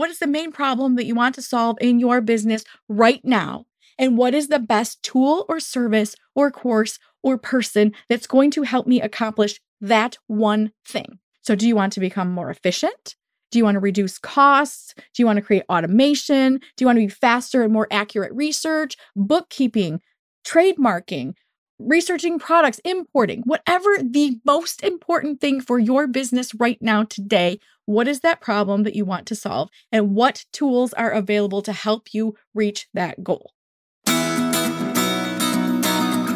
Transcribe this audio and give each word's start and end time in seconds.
What 0.00 0.08
is 0.08 0.18
the 0.18 0.26
main 0.26 0.50
problem 0.50 0.96
that 0.96 1.04
you 1.04 1.14
want 1.14 1.34
to 1.34 1.42
solve 1.42 1.76
in 1.78 2.00
your 2.00 2.22
business 2.22 2.64
right 2.88 3.22
now? 3.22 3.66
And 3.98 4.16
what 4.16 4.34
is 4.34 4.48
the 4.48 4.58
best 4.58 5.02
tool 5.02 5.44
or 5.46 5.60
service 5.60 6.16
or 6.34 6.50
course 6.50 6.98
or 7.22 7.36
person 7.36 7.92
that's 8.08 8.26
going 8.26 8.50
to 8.52 8.62
help 8.62 8.86
me 8.86 9.02
accomplish 9.02 9.60
that 9.82 10.16
one 10.26 10.72
thing? 10.86 11.18
So, 11.42 11.54
do 11.54 11.68
you 11.68 11.76
want 11.76 11.92
to 11.92 12.00
become 12.00 12.32
more 12.32 12.48
efficient? 12.48 13.14
Do 13.50 13.58
you 13.58 13.64
want 13.64 13.74
to 13.74 13.80
reduce 13.80 14.16
costs? 14.16 14.94
Do 14.96 15.22
you 15.22 15.26
want 15.26 15.36
to 15.36 15.42
create 15.42 15.64
automation? 15.68 16.60
Do 16.76 16.82
you 16.82 16.86
want 16.86 16.96
to 16.96 17.06
be 17.06 17.12
faster 17.12 17.62
and 17.62 17.70
more 17.70 17.86
accurate 17.90 18.32
research, 18.32 18.96
bookkeeping, 19.14 20.00
trademarking, 20.46 21.34
researching 21.78 22.38
products, 22.38 22.80
importing, 22.86 23.42
whatever 23.44 23.98
the 24.02 24.38
most 24.46 24.82
important 24.82 25.42
thing 25.42 25.60
for 25.60 25.78
your 25.78 26.06
business 26.06 26.54
right 26.54 26.78
now 26.80 27.04
today? 27.04 27.58
What 27.90 28.06
is 28.06 28.20
that 28.20 28.40
problem 28.40 28.84
that 28.84 28.94
you 28.94 29.04
want 29.04 29.26
to 29.26 29.34
solve? 29.34 29.68
And 29.90 30.14
what 30.14 30.44
tools 30.52 30.92
are 30.92 31.10
available 31.10 31.60
to 31.62 31.72
help 31.72 32.14
you 32.14 32.36
reach 32.54 32.86
that 32.94 33.24
goal? 33.24 33.52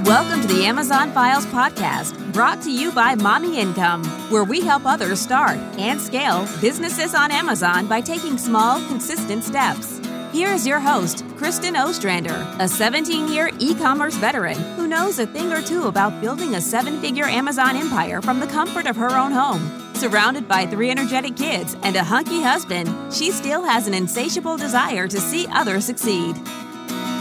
Welcome 0.04 0.40
to 0.40 0.48
the 0.48 0.64
Amazon 0.64 1.12
Files 1.12 1.46
podcast, 1.46 2.32
brought 2.32 2.60
to 2.62 2.72
you 2.72 2.90
by 2.90 3.14
Mommy 3.14 3.60
Income, 3.60 4.04
where 4.32 4.42
we 4.42 4.62
help 4.62 4.84
others 4.84 5.20
start 5.20 5.56
and 5.78 6.00
scale 6.00 6.48
businesses 6.60 7.14
on 7.14 7.30
Amazon 7.30 7.86
by 7.86 8.00
taking 8.00 8.36
small, 8.36 8.84
consistent 8.88 9.44
steps. 9.44 10.00
Here 10.32 10.50
is 10.50 10.66
your 10.66 10.80
host, 10.80 11.24
Kristen 11.36 11.76
Ostrander, 11.76 12.44
a 12.58 12.66
17 12.66 13.28
year 13.28 13.50
e 13.60 13.76
commerce 13.76 14.16
veteran 14.16 14.58
who 14.74 14.88
knows 14.88 15.20
a 15.20 15.26
thing 15.28 15.52
or 15.52 15.62
two 15.62 15.86
about 15.86 16.20
building 16.20 16.56
a 16.56 16.60
seven 16.60 17.00
figure 17.00 17.26
Amazon 17.26 17.76
empire 17.76 18.20
from 18.20 18.40
the 18.40 18.48
comfort 18.48 18.88
of 18.88 18.96
her 18.96 19.16
own 19.16 19.30
home. 19.30 19.83
Surrounded 19.94 20.48
by 20.48 20.66
three 20.66 20.90
energetic 20.90 21.36
kids 21.36 21.76
and 21.84 21.94
a 21.94 22.02
hunky 22.02 22.42
husband, 22.42 22.88
she 23.14 23.30
still 23.30 23.62
has 23.62 23.86
an 23.86 23.94
insatiable 23.94 24.56
desire 24.56 25.06
to 25.06 25.20
see 25.20 25.46
others 25.52 25.84
succeed. 25.84 26.36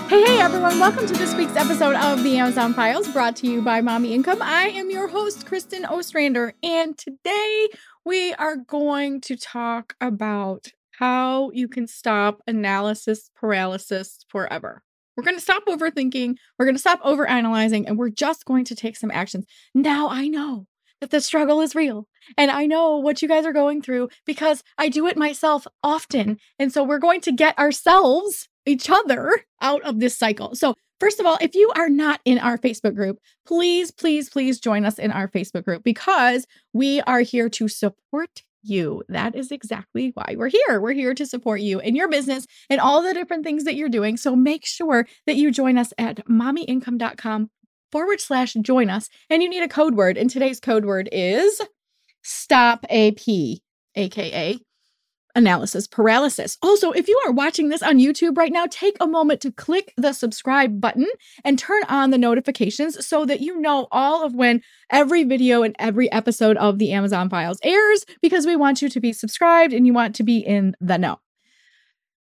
Hey, 0.08 0.24
hey, 0.24 0.42
everyone. 0.42 0.80
Welcome 0.80 1.06
to 1.06 1.14
this 1.14 1.36
week's 1.36 1.56
episode 1.56 1.96
of 1.96 2.24
the 2.24 2.36
Amazon 2.38 2.74
Files 2.74 3.08
brought 3.08 3.36
to 3.38 3.48
you 3.48 3.62
by 3.62 3.82
Mommy 3.82 4.14
Income. 4.16 4.42
I 4.42 4.70
am 4.70 4.90
your 4.90 5.08
host, 5.08 5.46
Kristen 5.46 5.86
Ostrander, 5.86 6.56
and 6.64 6.98
today 6.98 7.70
we 8.06 8.34
are 8.34 8.56
going 8.56 9.22
to 9.22 9.36
talk 9.38 9.96
about 10.02 10.68
how 10.92 11.52
you 11.52 11.68
can 11.68 11.86
stop 11.86 12.42
analysis 12.48 13.30
paralysis 13.36 14.26
forever. 14.30 14.82
We're 15.16 15.24
going 15.24 15.38
to 15.38 15.42
stop 15.42 15.64
overthinking, 15.68 16.38
we're 16.58 16.66
going 16.66 16.76
to 16.76 16.82
stop 16.82 17.04
overanalyzing, 17.04 17.86
and 17.86 18.00
we're 18.00 18.10
just 18.10 18.46
going 18.46 18.66
to 18.66 18.76
take 18.76 18.98
some 18.98 19.12
actions. 19.12 19.46
Now 19.76 20.10
I 20.10 20.28
know 20.28 20.66
that 21.02 21.12
the 21.12 21.22
struggle 21.22 21.62
is 21.62 21.76
real. 21.76 22.08
And 22.38 22.52
I 22.52 22.66
know 22.66 22.98
what 22.98 23.22
you 23.22 23.28
guys 23.28 23.46
are 23.46 23.54
going 23.54 23.82
through 23.82 24.10
because 24.26 24.64
I 24.78 24.90
do 24.90 25.08
it 25.08 25.18
myself 25.18 25.68
often. 25.84 26.38
And 26.60 26.72
so 26.72 26.84
we're 26.84 27.00
going 27.00 27.22
to 27.22 27.32
get 27.32 27.58
ourselves 27.58 28.48
each 28.66 28.90
other 28.90 29.46
out 29.62 29.82
of 29.84 30.00
this 30.00 30.18
cycle. 30.18 30.56
So, 30.56 30.76
first 31.00 31.20
of 31.20 31.26
all, 31.26 31.38
if 31.42 31.56
you 31.56 31.72
are 31.76 31.90
not 31.90 32.22
in 32.26 32.40
our 32.40 32.58
Facebook 32.58 32.96
group, 32.96 33.20
please, 33.46 33.92
please, 33.92 34.30
please 34.30 34.60
join 34.60 34.86
us 34.86 34.98
in 34.98 35.12
our 35.12 35.28
Facebook 35.28 35.66
group 35.66 35.84
because 35.84 36.46
we 36.72 37.02
are 37.02 37.22
here 37.22 37.50
to 37.50 37.68
support 37.68 38.44
you. 38.64 39.04
That 39.10 39.36
is 39.36 39.52
exactly 39.52 40.12
why 40.14 40.36
we're 40.38 40.50
here. 40.50 40.80
We're 40.80 40.94
here 40.94 41.14
to 41.14 41.26
support 41.26 41.62
you 41.62 41.80
in 41.80 41.96
your 41.96 42.08
business 42.08 42.48
and 42.70 42.80
all 42.80 43.02
the 43.02 43.14
different 43.14 43.44
things 43.44 43.66
that 43.66 43.76
you're 43.76 43.90
doing. 43.90 44.18
So 44.18 44.36
make 44.36 44.66
sure 44.66 45.06
that 45.28 45.36
you 45.36 45.52
join 45.52 45.78
us 45.78 45.94
at 45.98 46.26
mommyincome.com 46.28 47.50
forward 47.92 48.22
slash 48.22 48.54
join 48.54 48.90
us. 48.90 49.10
And 49.30 49.44
you 49.44 49.50
need 49.50 49.64
a 49.64 49.68
code 49.68 49.96
word. 49.96 50.18
And 50.18 50.30
today's 50.30 50.60
code 50.60 50.86
word 50.86 51.10
is 51.12 51.62
stop 52.24 52.86
AP, 52.90 53.60
AKA 53.96 54.60
analysis 55.36 55.88
paralysis. 55.88 56.58
Also, 56.62 56.92
if 56.92 57.08
you 57.08 57.20
are 57.26 57.32
watching 57.32 57.70
this 57.70 57.82
on 57.82 57.98
YouTube 57.98 58.38
right 58.38 58.52
now, 58.52 58.66
take 58.70 58.96
a 59.00 59.08
moment 59.08 59.42
to 59.42 59.52
click 59.52 59.94
the 59.98 60.14
subscribe 60.14 60.80
button 60.80 61.08
and 61.44 61.58
turn 61.58 61.82
on 61.90 62.12
the 62.12 62.18
notifications 62.18 63.06
so 63.06 63.26
that 63.26 63.42
you 63.42 63.60
know 63.60 63.88
all 63.92 64.24
of 64.24 64.36
when 64.36 64.62
every 64.90 65.24
video 65.24 65.64
and 65.64 65.76
every 65.80 66.12
episode 66.12 66.58
of 66.58 66.80
the 66.80 66.92
Amazon 66.92 67.30
Files 67.30 67.60
airs 67.64 68.06
because 68.22 68.46
we 68.46 68.56
want 68.56 68.82
you 68.82 68.90
to 68.90 69.00
be 69.00 69.14
subscribed 69.14 69.74
and 69.74 69.88
you 69.88 69.94
want 69.94 70.16
to 70.16 70.24
be 70.24 70.38
in 70.38 70.76
the 70.80 70.98
know. 70.98 71.20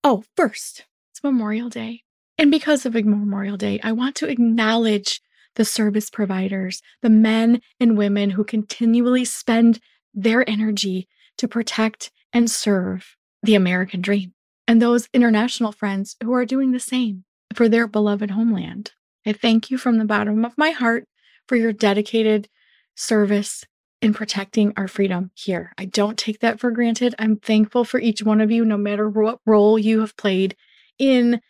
Oh, 0.03 0.23
first, 0.35 0.85
it's 1.11 1.23
Memorial 1.23 1.69
Day. 1.69 2.03
And 2.37 2.51
because 2.51 2.85
of 2.85 2.93
Memorial 2.93 3.57
Day, 3.57 3.79
I 3.83 3.93
want 3.93 4.15
to 4.17 4.29
acknowledge 4.29 5.21
the 5.57 5.65
service 5.65 6.09
providers, 6.09 6.81
the 7.01 7.09
men 7.09 7.61
and 7.79 7.97
women 7.97 8.31
who 8.31 8.43
continually 8.43 9.25
spend 9.25 9.79
their 10.13 10.49
energy 10.49 11.07
to 11.37 11.47
protect 11.47 12.11
and 12.31 12.49
serve 12.49 13.17
the 13.43 13.55
American 13.55 14.01
dream, 14.01 14.33
and 14.67 14.81
those 14.81 15.09
international 15.13 15.71
friends 15.71 16.15
who 16.23 16.33
are 16.33 16.45
doing 16.45 16.71
the 16.71 16.79
same 16.79 17.25
for 17.53 17.67
their 17.67 17.87
beloved 17.87 18.31
homeland. 18.31 18.91
I 19.25 19.33
thank 19.33 19.69
you 19.69 19.77
from 19.77 19.97
the 19.97 20.05
bottom 20.05 20.45
of 20.45 20.57
my 20.57 20.71
heart 20.71 21.05
for 21.47 21.55
your 21.55 21.73
dedicated 21.73 22.47
service 22.95 23.65
in 24.01 24.13
protecting 24.13 24.73
our 24.77 24.87
freedom 24.87 25.31
here. 25.33 25.73
I 25.77 25.85
don't 25.85 26.17
take 26.17 26.39
that 26.39 26.59
for 26.59 26.71
granted. 26.71 27.15
I'm 27.17 27.37
thankful 27.37 27.83
for 27.83 27.99
each 27.99 28.21
one 28.21 28.41
of 28.41 28.51
you, 28.51 28.63
no 28.63 28.77
matter 28.77 29.09
what 29.09 29.39
role 29.45 29.77
you 29.79 30.01
have 30.01 30.15
played 30.17 30.55
in 30.99 31.41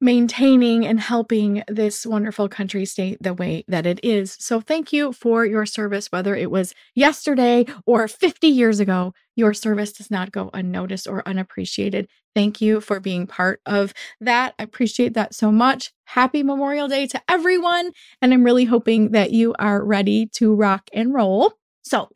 maintaining 0.00 0.86
and 0.86 0.98
helping 0.98 1.62
this 1.68 2.06
wonderful 2.06 2.48
country 2.48 2.84
state 2.84 3.18
the 3.20 3.34
way 3.34 3.64
that 3.68 3.86
it 3.86 4.00
is. 4.02 4.36
So, 4.40 4.60
thank 4.60 4.92
you 4.92 5.12
for 5.12 5.44
your 5.44 5.66
service, 5.66 6.10
whether 6.10 6.34
it 6.34 6.50
was 6.50 6.74
yesterday 6.94 7.66
or 7.86 8.08
50 8.08 8.46
years 8.46 8.80
ago. 8.80 9.12
Your 9.36 9.54
service 9.54 9.92
does 9.92 10.10
not 10.10 10.32
go 10.32 10.50
unnoticed 10.52 11.06
or 11.06 11.26
unappreciated. 11.26 12.08
Thank 12.34 12.60
you 12.60 12.80
for 12.80 13.00
being 13.00 13.26
part 13.26 13.60
of 13.66 13.92
that. 14.20 14.54
I 14.58 14.62
appreciate 14.62 15.14
that 15.14 15.34
so 15.34 15.50
much. 15.50 15.92
Happy 16.04 16.42
Memorial 16.42 16.88
Day 16.88 17.06
to 17.08 17.20
everyone. 17.28 17.90
And 18.22 18.32
I'm 18.32 18.44
really 18.44 18.64
hoping 18.64 19.12
that 19.12 19.32
you 19.32 19.54
are 19.58 19.84
ready 19.84 20.26
to 20.34 20.54
rock 20.54 20.88
and 20.92 21.12
roll. 21.12 21.52
So, 21.82 22.08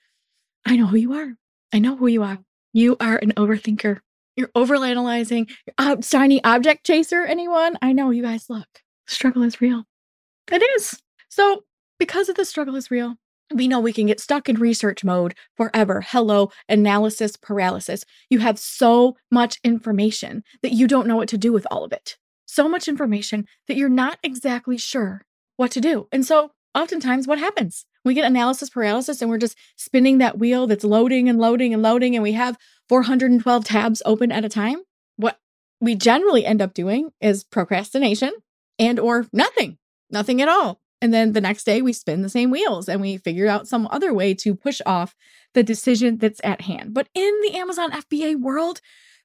I 0.67 0.77
know 0.77 0.87
who 0.87 0.97
you 0.97 1.13
are. 1.13 1.35
I 1.73 1.79
know 1.79 1.97
who 1.97 2.07
you 2.07 2.23
are. 2.23 2.39
You 2.73 2.97
are 3.01 3.17
an 3.17 3.33
overthinker. 3.33 4.01
You're 4.37 4.49
overanalyzing. 4.49 5.51
Shiny 6.05 6.43
object 6.45 6.85
chaser, 6.87 7.25
anyone? 7.25 7.79
I 7.83 7.93
know 7.93 8.11
you 8.11 8.23
guys 8.23 8.51
look. 8.51 8.83
struggle 9.07 9.43
is 9.43 9.61
real. 9.61 9.85
It 10.51 10.63
is. 10.77 11.01
So, 11.29 11.65
because 11.99 12.29
of 12.29 12.37
the 12.37 12.45
struggle 12.45 12.77
is 12.77 12.91
real, 12.91 13.17
we 13.53 13.69
know 13.69 13.79
we 13.79 13.93
can 13.93 14.07
get 14.07 14.21
stuck 14.21 14.49
in 14.49 14.57
research 14.57 15.05
mode 15.05 15.35
forever. 15.57 16.01
Hello, 16.01 16.51
analysis 16.69 17.37
paralysis. 17.37 18.05
You 18.31 18.41
have 18.41 18.59
so 18.59 19.17
much 19.31 19.59
information 19.63 20.43
that 20.63 20.73
you 20.73 20.87
don't 20.87 21.07
know 21.07 21.17
what 21.17 21.29
to 21.29 21.39
do 21.39 21.53
with 21.53 21.67
all 21.71 21.85
of 21.85 21.93
it. 21.93 22.17
So 22.47 22.69
much 22.69 22.89
information 22.89 23.47
that 23.69 23.77
you're 23.77 23.89
not 23.89 24.19
exactly 24.23 24.79
sure 24.79 25.23
what 25.57 25.71
to 25.73 25.81
do. 25.81 26.09
And 26.11 26.25
so, 26.25 26.51
oftentimes, 26.75 27.27
what 27.27 27.39
happens? 27.39 27.87
We 28.05 28.15
get 28.15 28.25
analysis 28.25 28.71
paralysis 28.71 29.21
and 29.21 29.31
we're 29.31 29.39
just 29.39 29.57
spinning 29.77 30.19
that 30.19 30.39
wheel 30.39 30.67
that's 30.67 30.85
loading 30.85 31.29
and 31.29 31.39
loading 31.39 31.73
and 31.73 31.83
loading, 31.83 32.15
and 32.15 32.23
we 32.23 32.33
have 32.33 32.59
412 32.89 33.65
tabs 33.65 34.03
open 34.05 34.31
at 34.31 34.45
a 34.45 34.49
time. 34.49 34.79
What 35.17 35.39
we 35.81 35.95
generally 35.95 36.45
end 36.45 36.61
up 36.61 36.75
doing 36.75 37.11
is 37.21 37.45
procrastination 37.45 38.33
and 38.79 38.99
or 38.99 39.27
nothing, 39.33 39.79
nothing 40.11 40.43
at 40.43 40.49
all. 40.49 40.81
And 41.01 41.13
then 41.13 41.33
the 41.33 41.41
next 41.41 41.65
day 41.65 41.83
we 41.83 41.93
spin 41.93 42.23
the 42.23 42.29
same 42.29 42.51
wheels 42.51 42.89
and 42.89 43.01
we 43.01 43.19
figure 43.19 43.49
out 43.49 43.69
some 43.69 43.87
other 43.91 44.15
way 44.15 44.33
to 44.35 44.55
push 44.55 44.81
off 44.87 45.15
the 45.53 45.63
decision 45.63 46.19
that's 46.19 46.41
at 46.43 46.63
hand. 46.63 46.95
But 46.95 47.09
in 47.15 47.33
the 47.43 47.57
Amazon 47.57 47.91
FBA 47.91 48.41
world, 48.41 48.81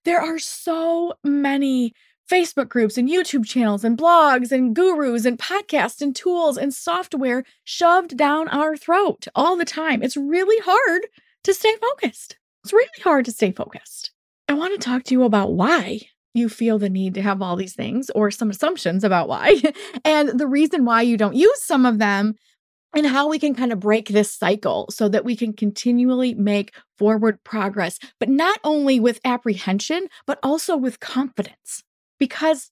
there 0.05 0.19
are 0.19 0.39
so 0.39 1.13
many 1.23 1.93
Facebook 2.29 2.69
groups 2.69 2.97
and 2.97 3.09
YouTube 3.09 3.45
channels 3.45 3.83
and 3.83 3.97
blogs 3.97 4.51
and 4.51 4.75
gurus 4.75 5.25
and 5.25 5.39
podcasts 5.39 6.01
and 6.01 6.15
tools 6.15 6.57
and 6.57 6.73
software 6.73 7.43
shoved 7.63 8.15
down 8.15 8.47
our 8.49 8.77
throat 8.77 9.27
all 9.33 9.57
the 9.57 9.65
time. 9.65 10.03
It's 10.03 10.15
really 10.15 10.59
hard 10.63 11.07
to 11.43 11.53
stay 11.53 11.75
focused. 11.81 12.37
It's 12.63 12.73
really 12.73 12.87
hard 13.03 13.25
to 13.25 13.31
stay 13.31 13.51
focused. 13.51 14.11
I 14.47 14.53
want 14.53 14.79
to 14.79 14.85
talk 14.85 15.03
to 15.05 15.13
you 15.15 15.23
about 15.23 15.53
why 15.53 16.01
you 16.35 16.49
feel 16.49 16.77
the 16.77 16.89
need 16.89 17.15
to 17.15 17.21
have 17.21 17.41
all 17.41 17.55
these 17.55 17.73
things 17.73 18.11
or 18.11 18.29
some 18.29 18.51
assumptions 18.51 19.03
about 19.03 19.27
why 19.27 19.61
and 20.05 20.39
the 20.39 20.47
reason 20.47 20.85
why 20.85 21.01
you 21.01 21.17
don't 21.17 21.35
use 21.35 21.63
some 21.63 21.85
of 21.85 21.97
them 21.97 22.35
and 22.95 23.07
how 23.07 23.27
we 23.27 23.39
can 23.39 23.55
kind 23.55 23.71
of 23.71 23.79
break 23.79 24.09
this 24.09 24.31
cycle 24.31 24.87
so 24.89 25.09
that 25.09 25.25
we 25.25 25.35
can 25.35 25.53
continually 25.53 26.33
make 26.33 26.73
forward 26.97 27.43
progress, 27.43 27.99
but 28.19 28.29
not 28.29 28.59
only 28.63 28.99
with 28.99 29.19
apprehension, 29.23 30.07
but 30.25 30.39
also 30.43 30.75
with 30.75 30.99
confidence. 30.99 31.83
Because 32.19 32.71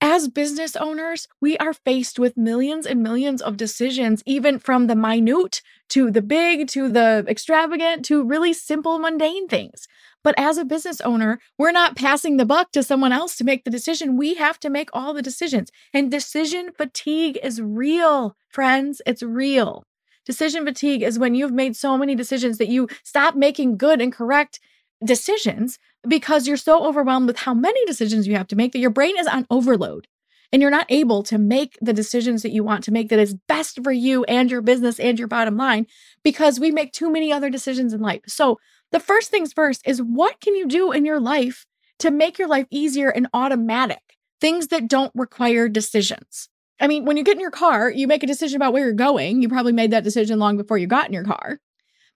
as 0.00 0.28
business 0.28 0.76
owners, 0.76 1.26
we 1.40 1.58
are 1.58 1.72
faced 1.72 2.18
with 2.18 2.36
millions 2.36 2.86
and 2.86 3.02
millions 3.02 3.42
of 3.42 3.56
decisions, 3.56 4.22
even 4.26 4.58
from 4.58 4.86
the 4.86 4.94
minute 4.94 5.60
to 5.88 6.10
the 6.10 6.22
big 6.22 6.68
to 6.68 6.88
the 6.88 7.24
extravagant 7.28 8.04
to 8.04 8.22
really 8.22 8.52
simple, 8.52 8.98
mundane 8.98 9.48
things. 9.48 9.88
But 10.22 10.38
as 10.38 10.56
a 10.56 10.64
business 10.64 11.00
owner, 11.00 11.40
we're 11.58 11.72
not 11.72 11.96
passing 11.96 12.36
the 12.36 12.46
buck 12.46 12.70
to 12.72 12.82
someone 12.82 13.12
else 13.12 13.36
to 13.36 13.44
make 13.44 13.64
the 13.64 13.70
decision. 13.70 14.16
We 14.16 14.34
have 14.34 14.60
to 14.60 14.70
make 14.70 14.90
all 14.92 15.14
the 15.14 15.22
decisions. 15.22 15.70
And 15.92 16.10
decision 16.10 16.70
fatigue 16.76 17.38
is 17.42 17.60
real, 17.60 18.36
friends. 18.48 19.00
It's 19.06 19.22
real. 19.22 19.84
Decision 20.24 20.64
fatigue 20.64 21.02
is 21.02 21.18
when 21.18 21.34
you've 21.34 21.52
made 21.52 21.74
so 21.74 21.96
many 21.96 22.14
decisions 22.14 22.58
that 22.58 22.68
you 22.68 22.88
stop 23.02 23.34
making 23.34 23.78
good 23.78 24.00
and 24.00 24.12
correct 24.12 24.60
decisions 25.04 25.78
because 26.08 26.46
you're 26.46 26.56
so 26.56 26.86
overwhelmed 26.86 27.26
with 27.26 27.38
how 27.38 27.54
many 27.54 27.84
decisions 27.84 28.26
you 28.26 28.36
have 28.36 28.48
to 28.48 28.56
make 28.56 28.72
that 28.72 28.78
your 28.78 28.90
brain 28.90 29.18
is 29.18 29.26
on 29.26 29.46
overload 29.50 30.06
and 30.52 30.62
you're 30.62 30.70
not 30.70 30.86
able 30.88 31.22
to 31.24 31.38
make 31.38 31.76
the 31.80 31.92
decisions 31.92 32.42
that 32.42 32.52
you 32.52 32.64
want 32.64 32.82
to 32.84 32.92
make 32.92 33.08
that 33.08 33.18
is 33.18 33.34
best 33.46 33.82
for 33.82 33.92
you 33.92 34.24
and 34.24 34.50
your 34.50 34.62
business 34.62 34.98
and 34.98 35.18
your 35.18 35.28
bottom 35.28 35.56
line 35.56 35.86
because 36.22 36.58
we 36.58 36.70
make 36.70 36.92
too 36.92 37.10
many 37.10 37.32
other 37.32 37.50
decisions 37.50 37.92
in 37.92 38.00
life. 38.00 38.22
So, 38.26 38.58
the 38.90 39.00
first 39.00 39.30
things 39.30 39.52
first 39.52 39.82
is 39.86 40.00
what 40.00 40.40
can 40.40 40.54
you 40.54 40.66
do 40.66 40.92
in 40.92 41.04
your 41.04 41.20
life 41.20 41.66
to 41.98 42.10
make 42.10 42.38
your 42.38 42.48
life 42.48 42.66
easier 42.70 43.10
and 43.10 43.28
automatic? 43.34 44.16
Things 44.40 44.68
that 44.68 44.88
don't 44.88 45.12
require 45.14 45.68
decisions. 45.68 46.48
I 46.80 46.86
mean, 46.86 47.04
when 47.04 47.18
you 47.18 47.24
get 47.24 47.34
in 47.34 47.40
your 47.40 47.50
car, 47.50 47.90
you 47.90 48.06
make 48.06 48.22
a 48.22 48.26
decision 48.26 48.56
about 48.56 48.72
where 48.72 48.84
you're 48.84 48.94
going. 48.94 49.42
You 49.42 49.48
probably 49.50 49.72
made 49.72 49.90
that 49.90 50.04
decision 50.04 50.38
long 50.38 50.56
before 50.56 50.78
you 50.78 50.86
got 50.86 51.06
in 51.06 51.12
your 51.12 51.24
car. 51.24 51.60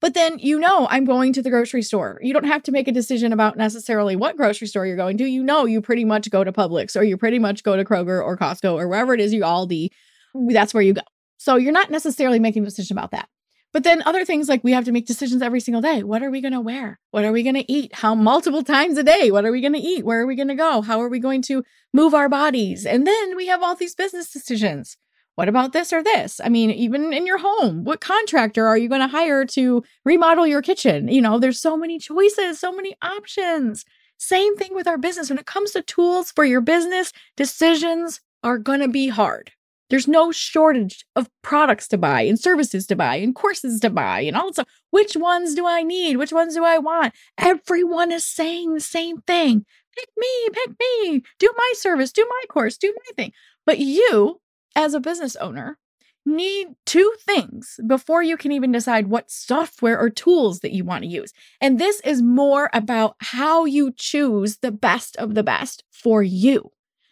But 0.03 0.15
then 0.15 0.41
you 0.41 0.59
know 0.59 0.89
I'm 0.91 1.05
going 1.05 1.33
to 1.33 1.43
the 1.43 1.49
grocery 1.49 1.81
store. 1.81 2.19
You 2.21 2.35
don't 2.35 2.45
have 2.45 2.65
to 2.65 2.73
make 2.73 2.89
a 2.89 2.93
decision 2.93 3.33
about 3.33 3.57
necessarily 3.57 4.17
what 4.17 4.37
grocery 4.37 4.67
store 4.67 4.85
you're 4.85 4.97
going 4.97 5.17
to. 5.19 5.25
You 5.25 5.45
know 5.45 5.65
you 5.65 5.81
pretty 5.81 6.05
much 6.05 6.29
go 6.29 6.43
to 6.43 6.53
Publix 6.53 6.97
or 6.97 7.05
you 7.05 7.17
pretty 7.17 7.39
much 7.39 7.63
go 7.63 7.77
to 7.77 7.85
Kroger 7.85 8.21
or 8.23 8.37
Costco 8.37 8.75
or 8.75 8.89
wherever 8.89 9.15
it 9.15 9.21
is 9.21 9.33
you 9.33 9.43
Aldi. 9.43 9.91
That's 10.35 10.75
where 10.75 10.83
you 10.83 10.95
go. 10.95 11.03
So 11.39 11.55
you're 11.55 11.73
not 11.73 11.91
necessarily 11.91 12.41
making 12.41 12.65
a 12.65 12.67
decision 12.67 12.99
about 12.99 13.13
that. 13.13 13.29
But 13.73 13.85
then 13.85 14.03
other 14.05 14.25
things 14.25 14.49
like 14.49 14.65
we 14.65 14.73
have 14.73 14.85
to 14.87 14.93
make 14.93 15.07
decisions 15.07 15.41
every 15.41 15.61
single 15.61 15.81
day. 15.81 16.03
What 16.03 16.23
are 16.23 16.31
we 16.31 16.41
going 16.41 16.53
to 16.53 16.61
wear? 16.61 16.99
What 17.13 17.25
are 17.25 17.33
we 17.33 17.45
going 17.45 17.55
to 17.55 17.73
eat? 17.73 17.95
How 17.95 18.15
multiple 18.17 18.65
times 18.65 18.99
a 18.99 19.05
day? 19.05 19.31
What 19.31 19.45
are 19.45 19.53
we 19.53 19.61
going 19.61 19.73
to 19.73 19.79
eat? 19.79 20.05
Where 20.05 20.21
are 20.21 20.27
we 20.27 20.35
going 20.35 20.49
to 20.49 20.55
go? 20.57 20.83
How 20.83 21.01
are 21.01 21.09
we 21.09 21.21
going 21.21 21.43
to 21.43 21.63
move 21.95 22.13
our 22.13 22.29
bodies? 22.29 22.85
And 22.85 23.07
then 23.07 23.37
we 23.37 23.47
have 23.47 23.63
all 23.63 23.77
these 23.77 23.95
business 23.95 24.31
decisions. 24.31 24.97
What 25.35 25.49
about 25.49 25.73
this 25.73 25.93
or 25.93 26.03
this? 26.03 26.41
I 26.45 26.49
mean, 26.49 26.71
even 26.71 27.13
in 27.13 27.27
your 27.27 27.39
home, 27.39 27.85
what 27.85 28.01
contractor 28.01 28.67
are 28.67 28.77
you 28.77 28.89
going 28.89 29.01
to 29.01 29.09
hire 29.09 29.47
to 29.47 29.83
remodel 30.05 30.47
your 30.47 30.61
kitchen? 30.61 31.09
You 31.09 31.23
know, 31.23 31.39
there's 31.39 31.61
so 31.61 31.77
many 31.77 31.99
choices, 31.99 32.61
so 32.61 32.71
many 32.71 32.95
options. 33.03 33.85
Same 34.19 34.57
thing 34.57 34.75
with 34.75 34.87
our 34.87 34.99
business. 34.99 35.31
When 35.31 35.39
it 35.39 35.47
comes 35.47 35.71
to 35.73 35.83
tools 35.83 36.33
for 36.33 36.45
your 36.45 36.61
business, 36.61 37.13
decisions 37.37 38.21
are 38.45 38.59
going 38.59 38.81
to 38.81 38.89
be 38.89 39.09
hard. 39.09 39.53
There's 39.89 40.09
no 40.09 40.33
shortage 40.33 41.05
of 41.17 41.29
products 41.43 41.87
to 41.89 41.99
buy 41.99 42.23
and 42.23 42.39
services 42.39 42.87
to 42.87 42.97
buy 42.97 43.17
and 43.17 43.35
courses 43.35 43.81
to 43.81 43.91
buy 43.91 44.21
and 44.21 44.37
all 44.37 44.53
stuff. 44.53 44.69
Which 44.91 45.17
ones 45.17 45.55
do 45.55 45.67
I 45.67 45.83
need? 45.83 46.17
Which 46.17 46.33
ones 46.33 46.55
do 46.55 46.65
I 46.65 46.79
want? 46.79 47.15
Everyone 47.37 48.11
is 48.11 48.25
saying 48.25 48.73
the 48.73 48.81
same 48.81 49.21
thing. 49.23 49.67
Pick 49.95 50.09
me, 50.17 50.49
pick 50.53 50.71
me, 50.81 51.23
do 51.39 51.53
my 51.57 51.73
service, 51.77 52.11
do 52.13 52.27
my 52.29 52.43
course, 52.49 52.79
do 52.79 52.95
my 53.05 53.13
thing. 53.17 53.33
But 53.67 53.81
you, 53.81 54.41
as 54.77 54.95
a 54.95 55.01
business 55.01 55.37
owner, 55.37 55.79
need 56.25 56.69
two 56.87 57.13
things 57.21 57.81
before 57.87 58.23
you 58.23 58.37
can 58.37 58.53
even 58.53 58.73
decide 58.73 59.09
what 59.09 59.31
software 59.31 59.99
or 59.99 60.09
tools 60.09 60.61
that 60.61 60.73
you 60.73 60.85
want 60.85 61.03
to 61.03 61.09
use. 61.09 61.33
And 61.61 61.79
this 61.79 62.01
is 62.01 62.23
more 62.23 62.71
about 62.73 63.17
how 63.19 63.65
you 63.65 63.93
choose 63.97 64.59
the 64.59 64.73
best 64.73 65.17
of 65.17 65.35
the 65.35 65.43
best 65.43 65.83
for 65.91 66.23
you. 66.23 66.71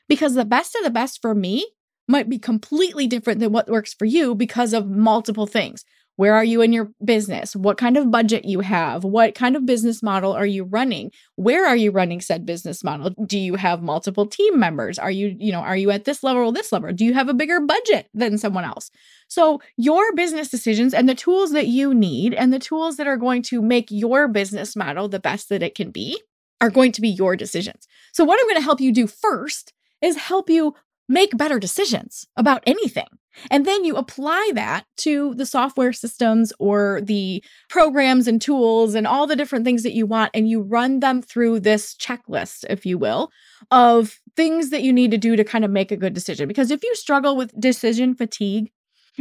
Because 0.09 0.35
the 0.35 0.45
best 0.45 0.75
of 0.77 0.85
the 0.85 0.91
best 0.91 1.21
for 1.21 1.35
me 1.35 1.67
might 2.09 2.29
be 2.29 2.39
completely 2.39 3.07
different 3.07 3.41
than 3.41 3.53
what 3.53 3.69
works 3.69 3.95
for 3.95 4.05
you 4.05 4.35
because 4.35 4.73
of 4.73 4.89
multiple 4.89 5.47
things. 5.47 5.85
Where 6.17 6.35
are 6.35 6.45
you 6.45 6.61
in 6.61 6.73
your 6.73 6.91
business? 7.03 7.57
What 7.57 7.79
kind 7.79 7.97
of 7.97 8.11
budget 8.11 8.45
you 8.45 8.61
have? 8.61 9.05
What 9.05 9.35
kind 9.35 9.57
of 9.57 9.65
business 9.65 10.03
model 10.03 10.33
are 10.33 10.47
you 10.47 10.65
running? 10.65 11.13
Where 11.37 11.67
are 11.67 11.77
you 11.77 11.91
running 11.91 12.21
said 12.21 12.45
business 12.45 12.85
model? 12.85 13.15
Do 13.25 13.39
you 13.39 13.55
have 13.55 13.83
multiple 13.83 14.27
team 14.27 14.59
members? 14.59 14.99
Are 14.99 15.11
you, 15.11 15.35
you 15.39 15.51
know, 15.51 15.61
are 15.61 15.77
you 15.77 15.91
at 15.91 16.05
this 16.05 16.23
level 16.23 16.43
or 16.43 16.53
this 16.53 16.73
level? 16.73 16.93
Do 16.93 17.07
you 17.07 17.15
have 17.15 17.31
a 17.31 17.35
bigger 17.35 17.61
budget 17.61 18.09
than 18.13 18.37
someone 18.37 18.65
else? 18.65 18.91
So, 19.29 19.63
your 19.77 20.15
business 20.15 20.49
decisions 20.49 20.93
and 20.93 21.09
the 21.09 21.15
tools 21.15 21.53
that 21.53 21.69
you 21.69 21.95
need 21.95 22.35
and 22.35 22.53
the 22.53 22.59
tools 22.59 22.97
that 22.97 23.07
are 23.07 23.17
going 23.17 23.43
to 23.45 23.63
make 23.63 23.91
your 23.91 24.29
business 24.29 24.77
model 24.77 25.09
the 25.09 25.21
best 25.21 25.49
that 25.49 25.63
it 25.63 25.75
can 25.75 25.91
be 25.91 26.21
are 26.61 26.71
going 26.71 26.93
to 26.93 27.01
be 27.01 27.09
your 27.09 27.37
decisions. 27.37 27.87
So, 28.13 28.25
what 28.25 28.39
I'm 28.39 28.47
going 28.47 28.57
to 28.57 28.63
help 28.63 28.81
you 28.81 28.93
do 28.93 29.07
first 29.07 29.73
is 30.03 30.17
help 30.17 30.51
you 30.51 30.75
make 31.09 31.37
better 31.37 31.59
decisions 31.59 32.27
about 32.37 32.63
anything. 32.67 33.07
And 33.51 33.65
then 33.65 33.85
you 33.85 33.97
apply 33.97 34.51
that 34.55 34.85
to 34.99 35.35
the 35.35 35.47
software 35.47 35.93
systems 35.93 36.53
or 36.59 37.01
the 37.03 37.43
programs 37.69 38.27
and 38.27 38.41
tools 38.41 38.95
and 38.95 39.07
all 39.07 39.27
the 39.27 39.37
different 39.37 39.65
things 39.65 39.83
that 39.83 39.95
you 39.95 40.07
want. 40.07 40.31
And 40.35 40.49
you 40.49 40.63
run 40.63 41.01
them 41.01 41.23
through 41.23 41.61
this 41.61 41.95
checklist, 41.95 42.65
if 42.69 42.85
you 42.85 42.99
will, 42.99 43.31
of 43.71 44.19
things 44.37 44.71
that 44.71 44.83
you 44.83 44.93
need 44.93 45.11
to 45.13 45.19
do 45.19 45.37
to 45.37 45.45
kind 45.45 45.65
of 45.65 45.71
make 45.71 45.93
a 45.93 45.97
good 45.97 46.15
decision. 46.15 46.49
Because 46.49 46.71
if 46.71 46.83
you 46.83 46.95
struggle 46.95 47.37
with 47.37 47.59
decision 47.61 48.15
fatigue, 48.15 48.71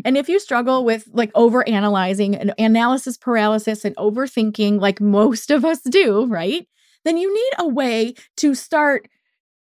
and 0.06 0.18
if 0.18 0.30
you 0.30 0.40
struggle 0.40 0.86
with 0.86 1.08
like 1.12 1.32
over 1.36 1.68
analyzing 1.68 2.36
and 2.36 2.54
analysis 2.58 3.18
paralysis 3.18 3.84
and 3.84 3.96
overthinking, 3.98 4.80
like 4.80 5.02
most 5.02 5.52
of 5.52 5.66
us 5.66 5.82
do, 5.82 6.26
right? 6.28 6.68
Then 7.06 7.18
you 7.18 7.34
need 7.34 7.52
a 7.58 7.68
way 7.68 8.14
to 8.38 8.56
start 8.56 9.08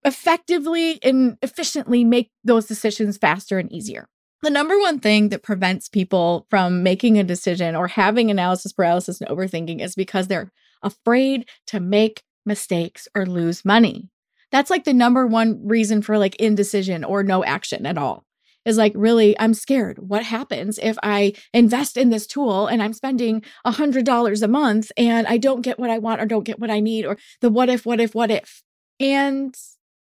effectively 0.05 0.99
and 1.03 1.37
efficiently 1.43 2.05
make 2.05 2.31
those 2.43 2.67
decisions 2.67 3.17
faster 3.17 3.59
and 3.59 3.71
easier. 3.73 4.09
The 4.45 4.51
number 4.51 4.79
one 4.79 5.01
thing 5.01 5.31
that 5.31 5.43
prevents 5.43 5.89
people 5.89 6.47
from 6.51 6.83
making 6.83 7.19
a 7.19 7.25
decision 7.25 7.75
or 7.75 7.89
having 7.89 8.31
analysis 8.31 8.75
paralysis 8.75 9.19
and 9.19 9.31
overthinking 9.31 9.81
is 9.81 9.95
because 9.95 10.29
they're 10.29 10.53
afraid 10.83 11.49
to 11.69 11.81
make 11.81 12.23
mistakes 12.45 13.09
or 13.15 13.25
lose 13.25 13.65
money. 13.65 14.11
That's 14.53 14.69
like 14.69 14.85
the 14.85 14.93
number 14.93 15.27
one 15.27 15.67
reason 15.67 16.03
for 16.03 16.19
like 16.19 16.37
indecision 16.37 17.05
or 17.05 17.23
no 17.23 17.43
action 17.43 17.87
at 17.87 17.97
all. 17.97 18.27
Is 18.67 18.77
like, 18.77 18.93
really, 18.95 19.35
I'm 19.41 19.55
scared. 19.55 19.99
What 19.99 20.25
happens 20.25 20.79
if 20.83 20.99
I 21.03 21.33
invest 21.55 21.97
in 21.97 22.11
this 22.11 22.27
tool 22.27 22.67
and 22.67 22.83
I'm 22.83 22.93
spending 22.93 23.43
a 23.65 23.73
$100 23.73 24.43
a 24.43 24.49
month 24.49 24.93
and 24.99 25.27
I 25.27 25.39
don't 25.39 25.63
get 25.63 25.79
what 25.79 25.89
I 25.89 25.97
want 25.97 26.21
or 26.21 26.27
don't 26.27 26.45
get 26.45 26.59
what 26.59 26.71
I 26.71 26.81
need 26.81 27.07
or 27.07 27.17
the 27.41 27.49
what 27.49 27.71
if, 27.71 27.87
what 27.87 27.99
if, 27.99 28.15
what 28.15 28.31
if? 28.31 28.63
And 29.01 29.55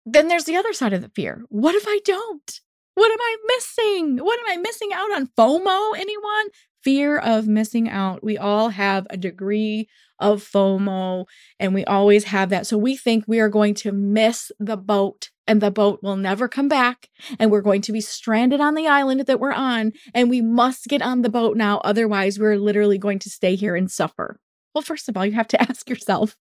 then 0.05 0.27
there's 0.27 0.43
the 0.43 0.57
other 0.57 0.73
side 0.73 0.91
of 0.91 1.01
the 1.01 1.11
fear. 1.15 1.45
What 1.47 1.75
if 1.75 1.85
I 1.87 2.01
don't? 2.03 2.59
What 2.95 3.11
am 3.11 3.19
I 3.19 3.35
missing? 3.47 4.17
What 4.17 4.39
am 4.39 4.57
I 4.57 4.61
missing 4.61 4.89
out 4.93 5.11
on? 5.13 5.27
FOMO, 5.37 5.97
anyone? 5.97 6.47
Fear 6.83 7.17
of 7.17 7.47
missing 7.47 7.89
out. 7.89 8.23
We 8.23 8.37
all 8.37 8.69
have 8.69 9.07
a 9.09 9.17
degree 9.17 9.87
of 10.19 10.43
FOMO 10.43 11.25
and 11.59 11.73
we 11.73 11.85
always 11.85 12.25
have 12.25 12.49
that. 12.49 12.67
So 12.67 12.77
we 12.77 12.95
think 12.95 13.25
we 13.27 13.39
are 13.39 13.49
going 13.49 13.73
to 13.75 13.91
miss 13.91 14.51
the 14.59 14.77
boat 14.77 15.29
and 15.47 15.61
the 15.61 15.71
boat 15.71 15.99
will 16.03 16.15
never 16.15 16.47
come 16.47 16.67
back 16.67 17.09
and 17.39 17.51
we're 17.51 17.61
going 17.61 17.81
to 17.81 17.91
be 17.91 18.01
stranded 18.01 18.61
on 18.61 18.75
the 18.75 18.87
island 18.87 19.21
that 19.21 19.39
we're 19.39 19.53
on 19.53 19.91
and 20.13 20.29
we 20.29 20.41
must 20.41 20.87
get 20.87 21.01
on 21.01 21.21
the 21.21 21.29
boat 21.29 21.57
now. 21.57 21.79
Otherwise, 21.79 22.39
we're 22.39 22.57
literally 22.57 22.97
going 22.97 23.19
to 23.19 23.29
stay 23.29 23.55
here 23.55 23.75
and 23.75 23.89
suffer. 23.89 24.39
Well, 24.73 24.81
first 24.81 25.09
of 25.09 25.17
all, 25.17 25.25
you 25.25 25.33
have 25.33 25.47
to 25.49 25.61
ask 25.69 25.89
yourself 25.89 26.37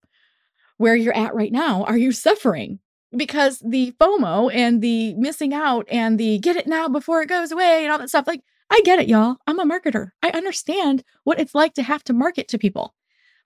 where 0.77 0.95
you're 0.95 1.15
at 1.15 1.35
right 1.35 1.51
now. 1.51 1.83
Are 1.83 1.97
you 1.97 2.11
suffering? 2.11 2.79
Because 3.15 3.59
the 3.59 3.93
FOMO 3.99 4.53
and 4.53 4.81
the 4.81 5.13
missing 5.15 5.53
out 5.53 5.85
and 5.89 6.19
the 6.19 6.39
get 6.39 6.55
it 6.55 6.67
now 6.67 6.87
before 6.87 7.21
it 7.21 7.29
goes 7.29 7.51
away 7.51 7.83
and 7.83 7.91
all 7.91 7.99
that 7.99 8.09
stuff, 8.09 8.27
like, 8.27 8.41
I 8.69 8.81
get 8.85 8.99
it, 8.99 9.09
y'all. 9.09 9.37
I'm 9.47 9.59
a 9.59 9.65
marketer. 9.65 10.11
I 10.23 10.29
understand 10.29 11.03
what 11.23 11.39
it's 11.39 11.53
like 11.53 11.73
to 11.73 11.83
have 11.83 12.03
to 12.05 12.13
market 12.13 12.47
to 12.49 12.57
people. 12.57 12.95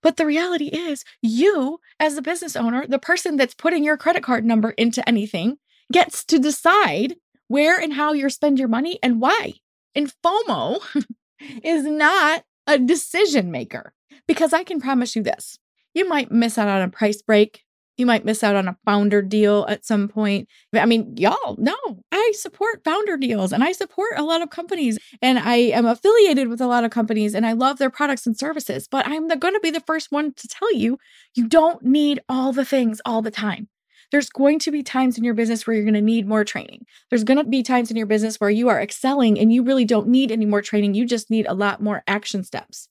But 0.04 0.18
the 0.18 0.26
reality 0.26 0.68
is, 0.68 1.04
you, 1.22 1.80
as 2.00 2.16
a 2.16 2.22
business 2.22 2.56
owner, 2.56 2.86
the 2.86 3.00
person 3.00 3.38
that's 3.38 3.56
putting 3.56 3.84
your 3.84 3.98
credit 3.98 4.22
card 4.22 4.46
number 4.46 4.70
into 4.72 5.08
anything, 5.10 5.58
gets 5.92 6.24
to 6.26 6.38
decide 6.38 7.16
where 7.48 7.80
and 7.80 7.94
how 7.94 8.14
you 8.14 8.30
spend 8.30 8.60
your 8.60 8.68
money 8.68 9.00
and 9.02 9.20
why. 9.20 9.54
And 9.96 10.14
FOMO 10.24 10.80
is 11.64 11.86
not 11.86 12.44
a 12.68 12.78
decision 12.78 13.50
maker 13.50 13.94
because 14.28 14.54
I 14.54 14.64
can 14.64 14.80
promise 14.80 15.16
you 15.16 15.24
this 15.24 15.58
you 15.96 16.08
might 16.08 16.32
miss 16.32 16.58
out 16.58 16.68
on 16.68 16.82
a 16.82 16.90
price 16.90 17.22
break 17.22 17.65
you 17.98 18.06
might 18.06 18.26
miss 18.26 18.44
out 18.44 18.56
on 18.56 18.68
a 18.68 18.78
founder 18.86 19.22
deal 19.22 19.66
at 19.70 19.86
some 19.86 20.08
point. 20.08 20.48
I 20.74 20.86
mean, 20.86 21.16
y'all 21.18 21.56
know 21.58 21.76
I 22.12 22.32
support 22.36 22.84
founder 22.84 23.18
deals 23.18 23.54
and 23.54 23.64
I 23.64 23.72
support 23.72 24.14
a 24.18 24.24
lot 24.24 24.42
of 24.42 24.50
companies 24.50 24.98
and 25.22 25.40
I 25.40 25.56
am 25.56 25.86
affiliated 25.86 26.48
with 26.48 26.62
a 26.62 26.68
lot 26.68 26.84
of 26.84 26.92
companies 26.92 27.34
and 27.34 27.46
I 27.46 27.54
love 27.54 27.78
their 27.78 27.90
products 27.90 28.26
and 28.26 28.38
services. 28.38 28.88
But 28.88 29.08
I'm 29.08 29.28
going 29.28 29.54
to 29.54 29.60
be 29.62 29.72
the 29.72 29.82
first 29.82 30.12
one 30.12 30.34
to 30.34 30.48
tell 30.48 30.74
you 30.74 30.98
you 31.36 31.48
don't 31.48 31.84
need 31.84 32.20
all 32.28 32.52
the 32.52 32.66
things 32.66 33.02
all 33.06 33.22
the 33.22 33.32
time. 33.32 33.70
There's 34.12 34.30
going 34.30 34.60
to 34.60 34.72
be 34.72 34.84
times 34.84 35.18
in 35.18 35.24
your 35.24 35.34
business 35.34 35.66
where 35.66 35.76
you're 35.76 35.84
going 35.84 35.96
to 35.96 36.02
need 36.02 36.28
more 36.28 36.44
training. 36.44 36.86
There's 37.10 37.24
going 37.24 37.38
to 37.38 37.44
be 37.44 37.64
times 37.64 37.90
in 37.90 37.98
your 37.98 38.06
business 38.06 38.40
where 38.40 38.50
you 38.50 38.70
are 38.70 38.82
excelling 38.82 39.40
and 39.40 39.52
you 39.52 39.64
really 39.64 39.86
don't 39.86 40.08
need 40.08 40.32
any 40.32 40.46
more 40.46 40.62
training. 40.62 40.94
You 40.94 41.06
just 41.06 41.30
need 41.30 41.48
a 41.48 41.54
lot 41.54 41.82
more 41.82 42.04
action 42.08 42.44
steps. 42.44 42.88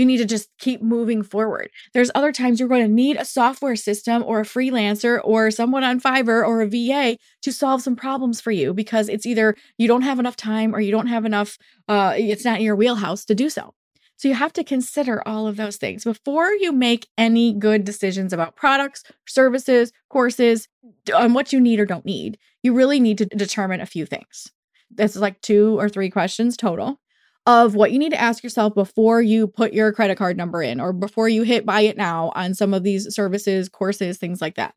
You 0.00 0.06
need 0.06 0.16
to 0.16 0.24
just 0.24 0.48
keep 0.58 0.80
moving 0.80 1.22
forward. 1.22 1.70
There's 1.92 2.10
other 2.14 2.32
times 2.32 2.58
you're 2.58 2.70
going 2.70 2.86
to 2.86 2.90
need 2.90 3.18
a 3.18 3.24
software 3.26 3.76
system 3.76 4.22
or 4.26 4.40
a 4.40 4.44
freelancer 4.44 5.20
or 5.22 5.50
someone 5.50 5.84
on 5.84 6.00
Fiverr 6.00 6.42
or 6.42 6.62
a 6.62 6.66
VA 6.66 7.18
to 7.42 7.52
solve 7.52 7.82
some 7.82 7.96
problems 7.96 8.40
for 8.40 8.50
you 8.50 8.72
because 8.72 9.10
it's 9.10 9.26
either 9.26 9.54
you 9.76 9.86
don't 9.88 10.00
have 10.00 10.18
enough 10.18 10.36
time 10.36 10.74
or 10.74 10.80
you 10.80 10.90
don't 10.90 11.08
have 11.08 11.26
enough, 11.26 11.58
uh, 11.86 12.14
it's 12.16 12.46
not 12.46 12.60
in 12.60 12.64
your 12.64 12.76
wheelhouse 12.76 13.26
to 13.26 13.34
do 13.34 13.50
so. 13.50 13.74
So 14.16 14.28
you 14.28 14.32
have 14.32 14.54
to 14.54 14.64
consider 14.64 15.22
all 15.28 15.46
of 15.46 15.56
those 15.56 15.76
things 15.76 16.04
before 16.04 16.50
you 16.54 16.72
make 16.72 17.06
any 17.18 17.52
good 17.52 17.84
decisions 17.84 18.32
about 18.32 18.56
products, 18.56 19.02
services, 19.26 19.92
courses, 20.08 20.66
on 21.14 21.34
what 21.34 21.52
you 21.52 21.60
need 21.60 21.78
or 21.78 21.84
don't 21.84 22.06
need. 22.06 22.38
You 22.62 22.72
really 22.72 23.00
need 23.00 23.18
to 23.18 23.26
determine 23.26 23.82
a 23.82 23.86
few 23.86 24.06
things. 24.06 24.50
That's 24.90 25.16
like 25.16 25.42
two 25.42 25.78
or 25.78 25.90
three 25.90 26.08
questions 26.08 26.56
total 26.56 26.99
of 27.46 27.74
what 27.74 27.92
you 27.92 27.98
need 27.98 28.10
to 28.10 28.20
ask 28.20 28.44
yourself 28.44 28.74
before 28.74 29.22
you 29.22 29.46
put 29.46 29.72
your 29.72 29.92
credit 29.92 30.16
card 30.18 30.36
number 30.36 30.62
in 30.62 30.80
or 30.80 30.92
before 30.92 31.28
you 31.28 31.42
hit 31.42 31.66
buy 31.66 31.80
it 31.80 31.96
now 31.96 32.32
on 32.34 32.54
some 32.54 32.74
of 32.74 32.82
these 32.82 33.14
services, 33.14 33.68
courses, 33.68 34.18
things 34.18 34.40
like 34.40 34.56
that. 34.56 34.74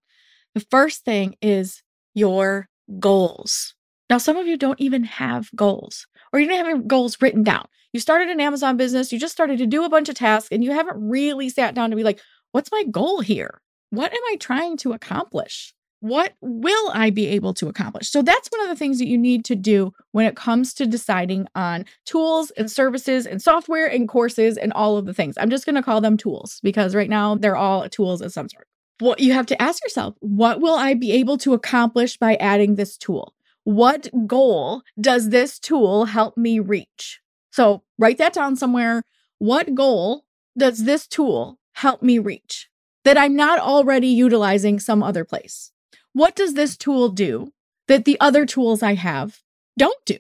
The 0.55 0.65
first 0.72 1.03
thing 1.03 1.36
is 1.41 1.84
your 2.13 2.70
goals. 3.00 3.75
Now, 4.10 4.17
some 4.17 4.38
of 4.38 4.48
you 4.48 4.58
don't 4.58 4.79
even 4.79 5.03
have 5.03 5.50
goals 5.55 6.05
or 6.32 6.39
you 6.39 6.48
didn't 6.48 6.65
have 6.65 6.75
your 6.75 6.86
goals 6.86 7.17
written 7.22 7.43
down. 7.43 7.67
You 7.93 8.00
started 8.00 8.29
an 8.29 8.39
Amazon 8.39 8.75
business, 8.75 9.12
you 9.12 9.20
just 9.20 9.34
started 9.34 9.60
to 9.60 9.67
do 9.67 9.84
a 9.84 9.89
bunch 9.89 10.10
of 10.10 10.15
tasks, 10.15 10.50
and 10.51 10.63
you 10.63 10.72
haven't 10.72 10.98
really 10.98 11.48
sat 11.50 11.75
down 11.75 11.91
to 11.91 11.96
be 11.96 12.03
like, 12.03 12.20
what's 12.51 12.72
my 12.72 12.84
goal 12.89 13.22
here? 13.22 13.62
What 13.91 14.12
am 14.12 14.22
I 14.32 14.38
trying 14.39 14.77
to 14.77 14.93
accomplish? 14.93 15.74
What 16.03 16.33
will 16.41 16.91
I 16.93 17.12
be 17.12 17.27
able 17.27 17.53
to 17.53 17.69
accomplish? 17.69 18.10
So 18.10 18.22
that's 18.22 18.50
one 18.50 18.60
of 18.60 18.67
the 18.67 18.75
things 18.75 19.00
that 19.00 19.07
you 19.07 19.17
need 19.17 19.45
to 19.45 19.55
do 19.55 19.93
when 20.12 20.25
it 20.25 20.36
comes 20.36 20.74
to 20.74 20.86
deciding 20.86 21.48
on 21.55 21.86
tools 22.03 22.51
and 22.57 22.69
services 22.69 23.25
and 23.25 23.41
software 23.41 23.88
and 23.88 24.05
courses 24.05 24.57
and 24.57 24.74
all 24.74 24.98
of 24.98 25.05
the 25.05 25.13
things. 25.13 25.38
I'm 25.38 25.50
just 25.50 25.65
going 25.65 25.75
to 25.75 25.81
call 25.81 26.01
them 26.01 26.17
tools 26.17 26.60
because 26.62 26.93
right 26.93 27.10
now 27.10 27.36
they're 27.36 27.55
all 27.55 27.88
tools 27.88 28.22
of 28.22 28.33
some 28.33 28.50
sort. 28.50 28.67
What 29.00 29.22
you 29.22 29.31
have 29.31 29.45
to 29.45 29.62
ask 29.62 29.81
yourself, 29.81 30.15
what 30.19 30.60
will 30.60 30.75
I 30.75 30.93
be 30.93 31.13
able 31.13 31.38
to 31.38 31.53
accomplish 31.53 32.17
by 32.17 32.36
adding 32.36 32.75
this 32.75 32.98
tool? 32.98 33.33
What 33.63 34.10
goal 34.27 34.81
does 35.00 35.29
this 35.29 35.57
tool 35.57 36.03
help 36.03 36.36
me 36.36 36.60
reach? 36.60 37.22
So 37.51 37.81
write 37.98 38.17
that 38.17 38.33
down 38.33 38.57
somewhere. 38.57 39.03
What 39.38 39.74
goal 39.74 40.25
does 40.57 40.83
this 40.83 41.07
tool 41.07 41.60
help 41.75 42.03
me 42.03 42.19
reach 42.19 42.67
that 43.05 43.17
I'm 43.17 43.38
not 43.38 43.60
already 43.60 44.07
utilizing 44.07 44.81
some 44.81 45.01
other 45.01 45.24
place? 45.24 45.69
What 46.13 46.36
does 46.36 46.53
this 46.53 46.77
tool 46.77 47.10
do 47.10 47.51
that 47.88 48.05
the 48.05 48.20
other 48.20 48.46
tools 48.46 48.84
I 48.84 48.93
have 48.93 49.39
don't 49.77 50.05
do? 50.05 50.17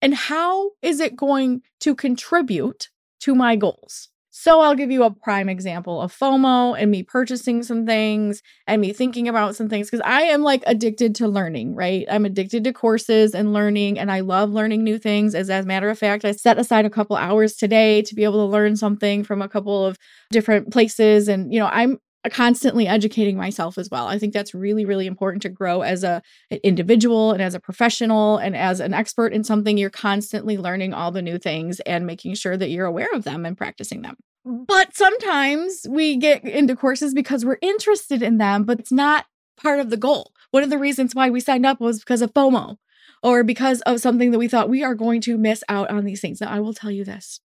And 0.00 0.14
how 0.14 0.72
is 0.82 1.00
it 1.00 1.16
going 1.16 1.62
to 1.80 1.94
contribute 1.94 2.88
to 3.20 3.34
my 3.34 3.56
goals? 3.56 4.08
So 4.36 4.60
I'll 4.60 4.74
give 4.74 4.90
you 4.90 5.04
a 5.04 5.12
prime 5.12 5.48
example 5.48 6.02
of 6.02 6.12
FOMO 6.12 6.76
and 6.76 6.90
me 6.90 7.04
purchasing 7.04 7.62
some 7.62 7.86
things 7.86 8.42
and 8.66 8.80
me 8.80 8.92
thinking 8.92 9.28
about 9.28 9.54
some 9.54 9.68
things 9.68 9.88
because 9.88 10.02
I 10.04 10.22
am 10.22 10.42
like 10.42 10.64
addicted 10.66 11.14
to 11.16 11.28
learning, 11.28 11.76
right? 11.76 12.04
I'm 12.10 12.24
addicted 12.24 12.64
to 12.64 12.72
courses 12.72 13.32
and 13.32 13.52
learning 13.52 13.96
and 13.96 14.10
I 14.10 14.20
love 14.20 14.50
learning 14.50 14.82
new 14.82 14.98
things. 14.98 15.36
As, 15.36 15.50
as 15.50 15.64
a 15.64 15.68
matter 15.68 15.88
of 15.88 16.00
fact, 16.00 16.24
I 16.24 16.32
set 16.32 16.58
aside 16.58 16.84
a 16.84 16.90
couple 16.90 17.14
hours 17.14 17.54
today 17.54 18.02
to 18.02 18.14
be 18.14 18.24
able 18.24 18.44
to 18.44 18.50
learn 18.50 18.74
something 18.74 19.22
from 19.22 19.40
a 19.40 19.48
couple 19.48 19.86
of 19.86 19.96
different 20.32 20.72
places. 20.72 21.28
And, 21.28 21.52
you 21.52 21.60
know, 21.60 21.68
I'm 21.68 21.98
constantly 22.30 22.86
educating 22.86 23.36
myself 23.36 23.76
as 23.78 23.90
well. 23.90 24.06
I 24.06 24.18
think 24.18 24.32
that's 24.32 24.54
really 24.54 24.84
really 24.84 25.06
important 25.06 25.42
to 25.42 25.48
grow 25.48 25.82
as 25.82 26.04
a 26.04 26.22
an 26.50 26.58
individual 26.62 27.32
and 27.32 27.42
as 27.42 27.54
a 27.54 27.60
professional 27.60 28.38
and 28.38 28.56
as 28.56 28.80
an 28.80 28.94
expert 28.94 29.32
in 29.32 29.44
something 29.44 29.76
you're 29.76 29.90
constantly 29.90 30.56
learning 30.56 30.94
all 30.94 31.10
the 31.10 31.22
new 31.22 31.38
things 31.38 31.80
and 31.80 32.06
making 32.06 32.34
sure 32.34 32.56
that 32.56 32.70
you're 32.70 32.86
aware 32.86 33.08
of 33.12 33.24
them 33.24 33.44
and 33.44 33.56
practicing 33.56 34.02
them. 34.02 34.16
Mm-hmm. 34.46 34.64
But 34.66 34.96
sometimes 34.96 35.86
we 35.88 36.16
get 36.16 36.44
into 36.44 36.76
courses 36.76 37.14
because 37.14 37.44
we're 37.44 37.58
interested 37.62 38.22
in 38.22 38.38
them, 38.38 38.64
but 38.64 38.78
it's 38.78 38.92
not 38.92 39.26
part 39.56 39.80
of 39.80 39.90
the 39.90 39.96
goal. 39.96 40.32
One 40.50 40.62
of 40.62 40.70
the 40.70 40.78
reasons 40.78 41.14
why 41.14 41.30
we 41.30 41.40
signed 41.40 41.66
up 41.66 41.80
was 41.80 42.00
because 42.00 42.22
of 42.22 42.32
FOMO 42.34 42.76
or 43.22 43.42
because 43.42 43.80
of 43.82 44.00
something 44.00 44.30
that 44.30 44.38
we 44.38 44.48
thought 44.48 44.68
we 44.68 44.84
are 44.84 44.94
going 44.94 45.20
to 45.22 45.38
miss 45.38 45.64
out 45.68 45.90
on 45.90 46.04
these 46.04 46.20
things. 46.20 46.40
Now, 46.40 46.50
I 46.50 46.60
will 46.60 46.74
tell 46.74 46.90
you 46.90 47.04
this 47.04 47.40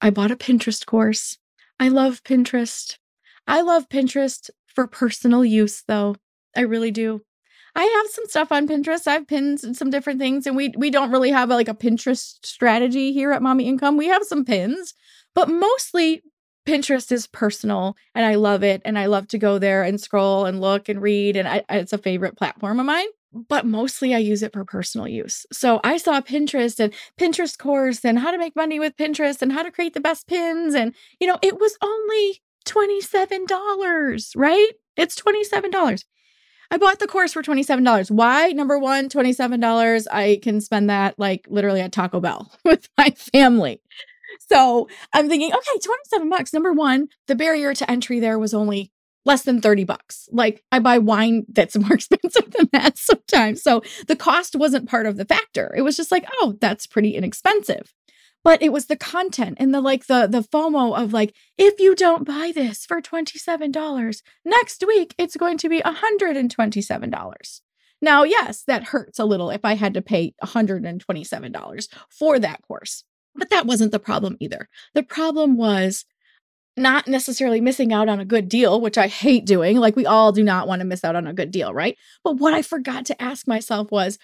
I 0.00 0.10
bought 0.10 0.30
a 0.30 0.36
Pinterest 0.36 0.84
course. 0.84 1.38
I 1.80 1.88
love 1.88 2.22
Pinterest. 2.22 2.98
I 3.46 3.62
love 3.62 3.88
Pinterest 3.88 4.50
for 4.66 4.86
personal 4.86 5.44
use 5.44 5.82
though. 5.86 6.16
I 6.56 6.60
really 6.62 6.90
do. 6.90 7.22
I 7.74 7.84
have 7.84 8.10
some 8.10 8.26
stuff 8.26 8.52
on 8.52 8.68
Pinterest. 8.68 9.06
I've 9.06 9.26
pinned 9.26 9.60
some 9.60 9.90
different 9.90 10.20
things 10.20 10.46
and 10.46 10.56
we 10.56 10.72
we 10.76 10.90
don't 10.90 11.10
really 11.10 11.30
have 11.30 11.50
a, 11.50 11.54
like 11.54 11.68
a 11.68 11.74
Pinterest 11.74 12.44
strategy 12.44 13.12
here 13.12 13.32
at 13.32 13.42
Mommy 13.42 13.66
Income. 13.66 13.96
We 13.96 14.08
have 14.08 14.24
some 14.24 14.44
pins, 14.44 14.94
but 15.34 15.48
mostly 15.48 16.22
Pinterest 16.66 17.10
is 17.10 17.26
personal 17.26 17.96
and 18.14 18.24
I 18.24 18.36
love 18.36 18.62
it 18.62 18.82
and 18.84 18.98
I 18.98 19.06
love 19.06 19.26
to 19.28 19.38
go 19.38 19.58
there 19.58 19.82
and 19.82 20.00
scroll 20.00 20.44
and 20.44 20.60
look 20.60 20.88
and 20.88 21.00
read 21.02 21.36
and 21.36 21.48
I, 21.48 21.64
it's 21.70 21.92
a 21.92 21.98
favorite 21.98 22.36
platform 22.36 22.78
of 22.78 22.86
mine 22.86 23.06
but 23.32 23.64
mostly 23.64 24.14
I 24.14 24.18
use 24.18 24.42
it 24.42 24.52
for 24.52 24.64
personal 24.64 25.08
use. 25.08 25.46
So 25.50 25.80
I 25.82 25.96
saw 25.96 26.20
Pinterest 26.20 26.78
and 26.78 26.92
Pinterest 27.18 27.56
course 27.58 28.04
and 28.04 28.18
how 28.18 28.30
to 28.30 28.38
make 28.38 28.54
money 28.54 28.78
with 28.78 28.96
Pinterest 28.96 29.40
and 29.40 29.52
how 29.52 29.62
to 29.62 29.70
create 29.70 29.94
the 29.94 30.00
best 30.00 30.26
pins 30.28 30.74
and 30.74 30.94
you 31.18 31.26
know 31.26 31.38
it 31.42 31.58
was 31.58 31.76
only 31.82 32.42
$27, 32.62 34.32
right? 34.36 34.70
It's 34.96 35.20
$27. 35.20 36.04
I 36.70 36.78
bought 36.78 37.00
the 37.00 37.06
course 37.06 37.34
for 37.34 37.42
$27. 37.42 38.10
Why? 38.10 38.48
Number 38.48 38.78
one, 38.78 39.08
$27. 39.08 40.06
I 40.10 40.40
can 40.42 40.60
spend 40.60 40.88
that 40.88 41.18
like 41.18 41.46
literally 41.48 41.82
at 41.82 41.92
Taco 41.92 42.20
Bell 42.20 42.50
with 42.64 42.88
my 42.96 43.10
family. 43.10 43.80
So 44.48 44.88
I'm 45.12 45.28
thinking, 45.28 45.52
okay, 45.52 45.78
27 45.84 46.30
bucks. 46.30 46.54
Number 46.54 46.72
one, 46.72 47.08
the 47.26 47.34
barrier 47.34 47.74
to 47.74 47.90
entry 47.90 48.20
there 48.20 48.38
was 48.38 48.54
only 48.54 48.90
less 49.26 49.42
than 49.42 49.60
30 49.60 49.84
bucks. 49.84 50.28
Like 50.32 50.64
I 50.72 50.78
buy 50.78 50.98
wine 50.98 51.44
that's 51.48 51.76
more 51.78 51.92
expensive 51.92 52.50
than 52.52 52.70
that 52.72 52.96
sometimes. 52.96 53.62
So 53.62 53.82
the 54.08 54.16
cost 54.16 54.56
wasn't 54.56 54.88
part 54.88 55.06
of 55.06 55.18
the 55.18 55.26
factor. 55.26 55.72
It 55.76 55.82
was 55.82 55.96
just 55.96 56.10
like, 56.10 56.24
oh, 56.40 56.56
that's 56.60 56.86
pretty 56.86 57.14
inexpensive 57.14 57.92
but 58.44 58.62
it 58.62 58.72
was 58.72 58.86
the 58.86 58.96
content 58.96 59.56
and 59.60 59.74
the 59.74 59.80
like 59.80 60.06
the 60.06 60.26
the 60.26 60.42
FOMO 60.42 60.96
of 60.96 61.12
like 61.12 61.34
if 61.58 61.78
you 61.80 61.94
don't 61.94 62.26
buy 62.26 62.52
this 62.54 62.84
for 62.84 63.00
$27 63.00 64.22
next 64.44 64.84
week 64.86 65.14
it's 65.18 65.36
going 65.36 65.58
to 65.58 65.68
be 65.68 65.80
$127. 65.80 67.60
Now, 68.02 68.24
yes, 68.24 68.64
that 68.64 68.86
hurts 68.86 69.20
a 69.20 69.24
little 69.24 69.50
if 69.50 69.64
I 69.64 69.74
had 69.74 69.94
to 69.94 70.02
pay 70.02 70.34
$127 70.44 71.88
for 72.10 72.38
that 72.40 72.62
course. 72.62 73.04
But 73.34 73.48
that 73.50 73.64
wasn't 73.64 73.92
the 73.92 74.00
problem 74.00 74.36
either. 74.40 74.68
The 74.92 75.04
problem 75.04 75.56
was 75.56 76.04
not 76.76 77.06
necessarily 77.06 77.60
missing 77.60 77.92
out 77.92 78.08
on 78.08 78.18
a 78.18 78.24
good 78.24 78.48
deal, 78.48 78.80
which 78.80 78.98
I 78.98 79.06
hate 79.06 79.46
doing. 79.46 79.76
Like 79.76 79.94
we 79.94 80.04
all 80.04 80.32
do 80.32 80.42
not 80.42 80.66
want 80.66 80.80
to 80.80 80.86
miss 80.86 81.04
out 81.04 81.16
on 81.16 81.26
a 81.26 81.32
good 81.32 81.52
deal, 81.52 81.72
right? 81.72 81.96
But 82.24 82.38
what 82.38 82.54
I 82.54 82.62
forgot 82.62 83.06
to 83.06 83.22
ask 83.22 83.46
myself 83.46 83.90
was, 83.92 84.18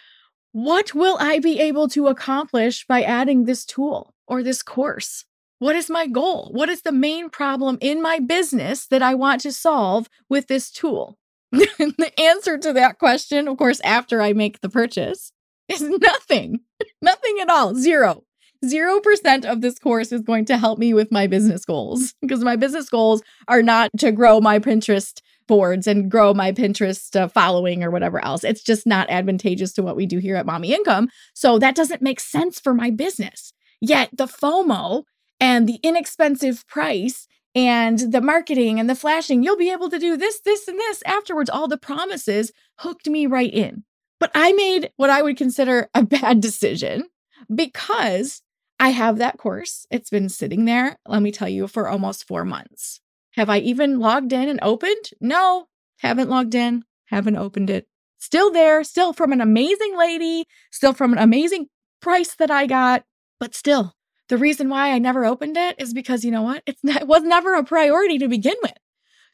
what 0.64 0.92
will 0.92 1.16
I 1.20 1.38
be 1.38 1.60
able 1.60 1.86
to 1.90 2.08
accomplish 2.08 2.84
by 2.84 3.02
adding 3.02 3.44
this 3.44 3.64
tool 3.64 4.12
or 4.26 4.42
this 4.42 4.60
course? 4.60 5.24
What 5.60 5.76
is 5.76 5.88
my 5.88 6.08
goal? 6.08 6.50
What 6.52 6.68
is 6.68 6.82
the 6.82 6.90
main 6.90 7.30
problem 7.30 7.78
in 7.80 8.02
my 8.02 8.18
business 8.18 8.84
that 8.88 9.00
I 9.00 9.14
want 9.14 9.40
to 9.42 9.52
solve 9.52 10.08
with 10.28 10.48
this 10.48 10.72
tool? 10.72 11.16
the 11.52 12.12
answer 12.18 12.58
to 12.58 12.72
that 12.72 12.98
question, 12.98 13.46
of 13.46 13.56
course, 13.56 13.80
after 13.84 14.20
I 14.20 14.32
make 14.32 14.60
the 14.60 14.68
purchase, 14.68 15.30
is 15.68 15.80
nothing. 15.82 16.60
nothing 17.02 17.38
at 17.40 17.48
all. 17.48 17.76
Zero. 17.76 18.24
0% 18.64 19.44
of 19.44 19.60
this 19.60 19.78
course 19.78 20.10
is 20.10 20.22
going 20.22 20.44
to 20.46 20.58
help 20.58 20.80
me 20.80 20.92
with 20.92 21.12
my 21.12 21.28
business 21.28 21.64
goals 21.64 22.14
because 22.20 22.42
my 22.42 22.56
business 22.56 22.88
goals 22.88 23.22
are 23.46 23.62
not 23.62 23.90
to 23.98 24.10
grow 24.10 24.40
my 24.40 24.58
Pinterest 24.58 25.20
boards 25.48 25.88
and 25.88 26.08
grow 26.10 26.32
my 26.32 26.52
Pinterest 26.52 27.16
uh, 27.20 27.26
following 27.26 27.82
or 27.82 27.90
whatever 27.90 28.24
else. 28.24 28.44
It's 28.44 28.62
just 28.62 28.86
not 28.86 29.10
advantageous 29.10 29.72
to 29.72 29.82
what 29.82 29.96
we 29.96 30.06
do 30.06 30.18
here 30.18 30.36
at 30.36 30.46
Mommy 30.46 30.72
Income. 30.72 31.08
So 31.34 31.58
that 31.58 31.74
doesn't 31.74 32.02
make 32.02 32.20
sense 32.20 32.60
for 32.60 32.72
my 32.72 32.90
business. 32.90 33.52
Yet 33.80 34.10
the 34.12 34.26
FOMO 34.26 35.02
and 35.40 35.68
the 35.68 35.80
inexpensive 35.82 36.66
price 36.68 37.26
and 37.54 37.98
the 37.98 38.20
marketing 38.20 38.78
and 38.78 38.88
the 38.88 38.94
flashing, 38.94 39.42
you'll 39.42 39.56
be 39.56 39.72
able 39.72 39.90
to 39.90 39.98
do 39.98 40.16
this, 40.16 40.40
this, 40.40 40.68
and 40.68 40.78
this 40.78 41.02
afterwards. 41.04 41.50
All 41.50 41.66
the 41.66 41.78
promises 41.78 42.52
hooked 42.78 43.08
me 43.08 43.26
right 43.26 43.52
in. 43.52 43.84
But 44.20 44.30
I 44.34 44.52
made 44.52 44.90
what 44.96 45.10
I 45.10 45.22
would 45.22 45.36
consider 45.36 45.88
a 45.94 46.02
bad 46.04 46.40
decision 46.40 47.08
because 47.52 48.42
I 48.80 48.90
have 48.90 49.18
that 49.18 49.38
course. 49.38 49.86
It's 49.90 50.10
been 50.10 50.28
sitting 50.28 50.64
there, 50.64 50.98
let 51.06 51.22
me 51.22 51.32
tell 51.32 51.48
you, 51.48 51.66
for 51.66 51.88
almost 51.88 52.26
four 52.26 52.44
months. 52.44 53.00
Have 53.38 53.48
I 53.48 53.58
even 53.58 54.00
logged 54.00 54.32
in 54.32 54.48
and 54.48 54.58
opened? 54.62 55.10
No, 55.20 55.68
haven't 56.00 56.28
logged 56.28 56.56
in, 56.56 56.82
haven't 57.04 57.36
opened 57.36 57.70
it. 57.70 57.86
Still 58.18 58.50
there, 58.50 58.82
still 58.82 59.12
from 59.12 59.30
an 59.30 59.40
amazing 59.40 59.96
lady, 59.96 60.44
still 60.72 60.92
from 60.92 61.12
an 61.12 61.20
amazing 61.20 61.68
price 62.02 62.34
that 62.34 62.50
I 62.50 62.66
got, 62.66 63.04
but 63.38 63.54
still. 63.54 63.94
The 64.28 64.38
reason 64.38 64.68
why 64.68 64.90
I 64.90 64.98
never 64.98 65.24
opened 65.24 65.56
it 65.56 65.76
is 65.78 65.94
because 65.94 66.24
you 66.24 66.32
know 66.32 66.42
what? 66.42 66.64
It's 66.66 66.82
not, 66.82 67.02
it 67.02 67.06
was 67.06 67.22
never 67.22 67.54
a 67.54 67.62
priority 67.62 68.18
to 68.18 68.26
begin 68.26 68.56
with. 68.60 68.72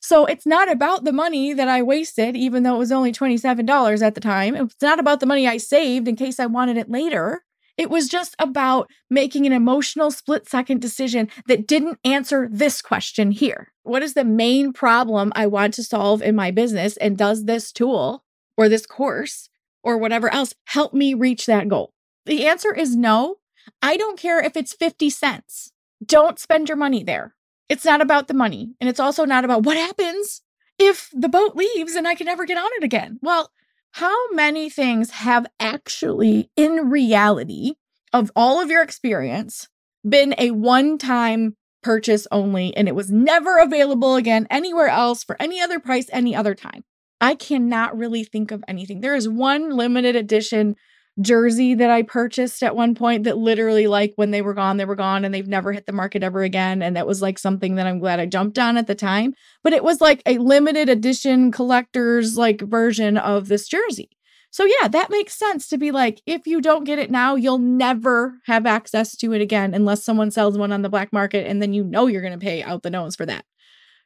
So 0.03 0.27
it's 0.27 0.45
not 0.45 0.71
about 0.71 1.05
the 1.05 1.13
money 1.13 1.55
that 1.55 1.69
I 1.69 1.81
wasted, 1.81 2.37
even 2.37 2.63
though 2.63 2.75
it 2.75 2.81
was 2.81 2.93
only 2.93 3.11
$27 3.11 4.03
at 4.03 4.15
the 4.15 4.21
time. 4.21 4.55
It's 4.55 4.83
not 4.83 5.01
about 5.01 5.21
the 5.21 5.27
money 5.27 5.49
I 5.49 5.57
saved 5.57 6.09
in 6.09 6.17
case 6.17 6.39
I 6.39 6.45
wanted 6.45 6.77
it 6.77 6.91
later. 6.91 7.43
It 7.79 7.89
was 7.89 8.11
just 8.11 8.37
about 8.39 8.91
making 9.09 9.47
an 9.47 9.55
emotional 9.55 10.11
split 10.11 10.47
second 10.47 10.83
decision 10.83 11.31
that 11.47 11.67
didn't 11.67 12.01
answer 12.05 12.51
this 12.53 12.83
question 12.83 13.31
here. 13.31 13.71
What 13.85 14.03
is 14.03 14.15
the 14.15 14.25
main 14.25 14.73
problem 14.73 15.33
I 15.37 15.47
want 15.47 15.75
to 15.75 15.85
solve 15.85 16.23
in 16.23 16.35
my 16.35 16.51
business? 16.51 16.97
And 16.97 17.17
does 17.17 17.45
this 17.45 17.71
tool 17.71 18.25
or 18.57 18.69
this 18.69 18.87
course 18.87 19.49
or 19.83 19.99
whatever 19.99 20.33
else 20.33 20.55
help 20.65 20.95
me 20.95 21.15
reach 21.15 21.47
that 21.47 21.69
goal? 21.69 21.93
The 22.27 22.47
answer 22.47 22.75
is 22.75 22.97
no. 22.97 23.37
I 23.83 23.97
don't 23.97 24.19
care 24.19 24.41
if 24.41 24.57
it's 24.57 24.73
50 24.73 25.11
cents. 25.11 25.71
Don't 26.05 26.39
spend 26.39 26.69
your 26.69 26.77
money 26.77 27.05
there. 27.05 27.35
It's 27.69 27.85
not 27.85 28.01
about 28.01 28.27
the 28.27 28.35
money. 28.35 28.75
And 28.81 28.89
it's 28.89 29.01
also 29.01 29.27
not 29.27 29.45
about 29.45 29.65
what 29.65 29.77
happens 29.77 30.41
if 30.79 31.11
the 31.13 31.29
boat 31.29 31.55
leaves 31.55 31.95
and 31.95 32.09
I 32.09 32.15
can 32.15 32.27
never 32.27 32.47
get 32.47 32.59
on 32.59 32.71
it 32.79 32.85
again. 32.85 33.19
Well, 33.23 33.51
how 33.93 34.31
many 34.33 34.71
things 34.71 35.11
have 35.11 35.47
actually, 35.61 36.51
in 36.57 36.91
reality, 36.91 37.75
of 38.13 38.33
all 38.35 38.61
of 38.61 38.71
your 38.71 38.83
experience, 38.83 39.69
been 40.09 40.35
a 40.39 40.51
one 40.53 40.99
time 40.99 41.57
purchase 41.85 42.27
only 42.33 42.77
and 42.77 42.89
it 42.89 42.95
was 42.97 43.13
never 43.13 43.59
available 43.59 44.17
again 44.17 44.47
anywhere 44.51 44.89
else 44.89 45.23
for 45.23 45.37
any 45.41 45.61
other 45.61 45.79
price 45.79 46.07
any 46.11 46.35
other 46.35 46.55
time. 46.55 46.83
I 47.21 47.37
cannot 47.37 47.97
really 47.97 48.25
think 48.25 48.51
of 48.51 48.65
anything. 48.67 49.01
There 49.01 49.15
is 49.15 49.29
one 49.29 49.71
limited 49.71 50.17
edition 50.17 50.75
jersey 51.21 51.75
that 51.75 51.91
I 51.91 52.03
purchased 52.03 52.63
at 52.63 52.75
one 52.75 52.95
point 52.95 53.25
that 53.25 53.39
literally, 53.39 53.87
like, 53.87 54.13
when 54.17 54.31
they 54.31 54.43
were 54.43 54.55
gone, 54.55 54.79
they 54.79 54.85
were 54.85 54.97
gone 54.97 55.25
and 55.25 55.33
they've 55.33 55.47
never 55.47 55.73
hit 55.73 55.87
the 55.87 55.93
market 55.93 56.23
ever 56.23 56.43
again. 56.43 56.83
And 56.83 56.97
that 56.97 57.07
was 57.07 57.23
like 57.23 57.39
something 57.39 57.77
that 57.77 57.87
I'm 57.87 58.01
glad 58.01 58.19
I 58.19 58.27
jumped 58.27 58.59
on 58.59 58.77
at 58.77 58.87
the 58.87 58.95
time. 58.95 59.35
But 59.63 59.73
it 59.73 59.85
was 59.85 60.01
like 60.01 60.23
a 60.27 60.39
limited 60.39 60.89
edition 60.89 61.53
collector's 61.53 62.37
like 62.37 62.61
version 62.63 63.17
of 63.17 63.49
this 63.49 63.69
jersey. 63.69 64.11
So, 64.55 64.65
yeah, 64.65 64.87
that 64.87 65.11
makes 65.11 65.37
sense 65.37 65.67
to 65.67 65.79
be 65.79 65.91
like, 65.91 66.23
if 66.27 66.47
you 66.47 66.61
don't 66.61 66.85
get 66.85 67.01
it 67.01 67.11
now, 67.11 67.35
you'll 67.35 67.59
never 67.59 68.39
have 68.47 68.67
access 68.67 69.17
to 69.17 69.33
it 69.33 69.41
again 69.41 69.75
unless 69.75 70.05
someone 70.05 70.31
sells 70.31 70.57
one 70.57 70.71
on 70.71 70.83
the 70.83 70.89
black 70.89 71.13
market 71.13 71.49
and 71.49 71.61
then 71.61 71.73
you 71.73 71.83
know 71.83 72.07
you're 72.07 72.23
going 72.23 72.39
to 72.39 72.39
pay 72.39 72.63
out 72.63 72.85
the 72.85 72.91
nose 72.91 73.17
for 73.17 73.27
that. 73.27 73.45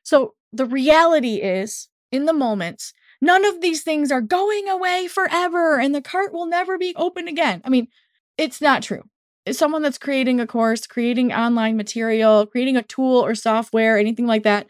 So, 0.05 0.33
the 0.55 0.65
reality 0.65 1.35
is, 1.35 1.89
in 2.11 2.25
the 2.25 2.33
moments, 2.33 2.95
none 3.21 3.45
of 3.45 3.61
these 3.61 3.83
things 3.83 4.11
are 4.11 4.23
going 4.23 4.71
away 4.71 5.07
forever 5.07 5.79
and 5.79 5.95
the 5.95 6.01
cart 6.01 6.33
will 6.33 6.47
never 6.47 6.79
be 6.79 6.95
open 6.97 7.29
again. 7.29 7.61
I 7.63 7.69
mean, 7.69 7.89
it's 8.39 8.63
not 8.63 8.83
true. 8.83 9.03
Someone 9.53 9.83
that's 9.83 9.99
creating 9.99 10.41
a 10.41 10.47
course, 10.47 10.87
creating 10.87 11.31
online 11.31 11.77
material, 11.77 12.47
creating 12.47 12.79
a 12.79 12.83
tool 12.83 13.23
or 13.23 13.35
software, 13.35 13.99
anything 13.99 14.27
like 14.27 14.45
that, 14.45 14.67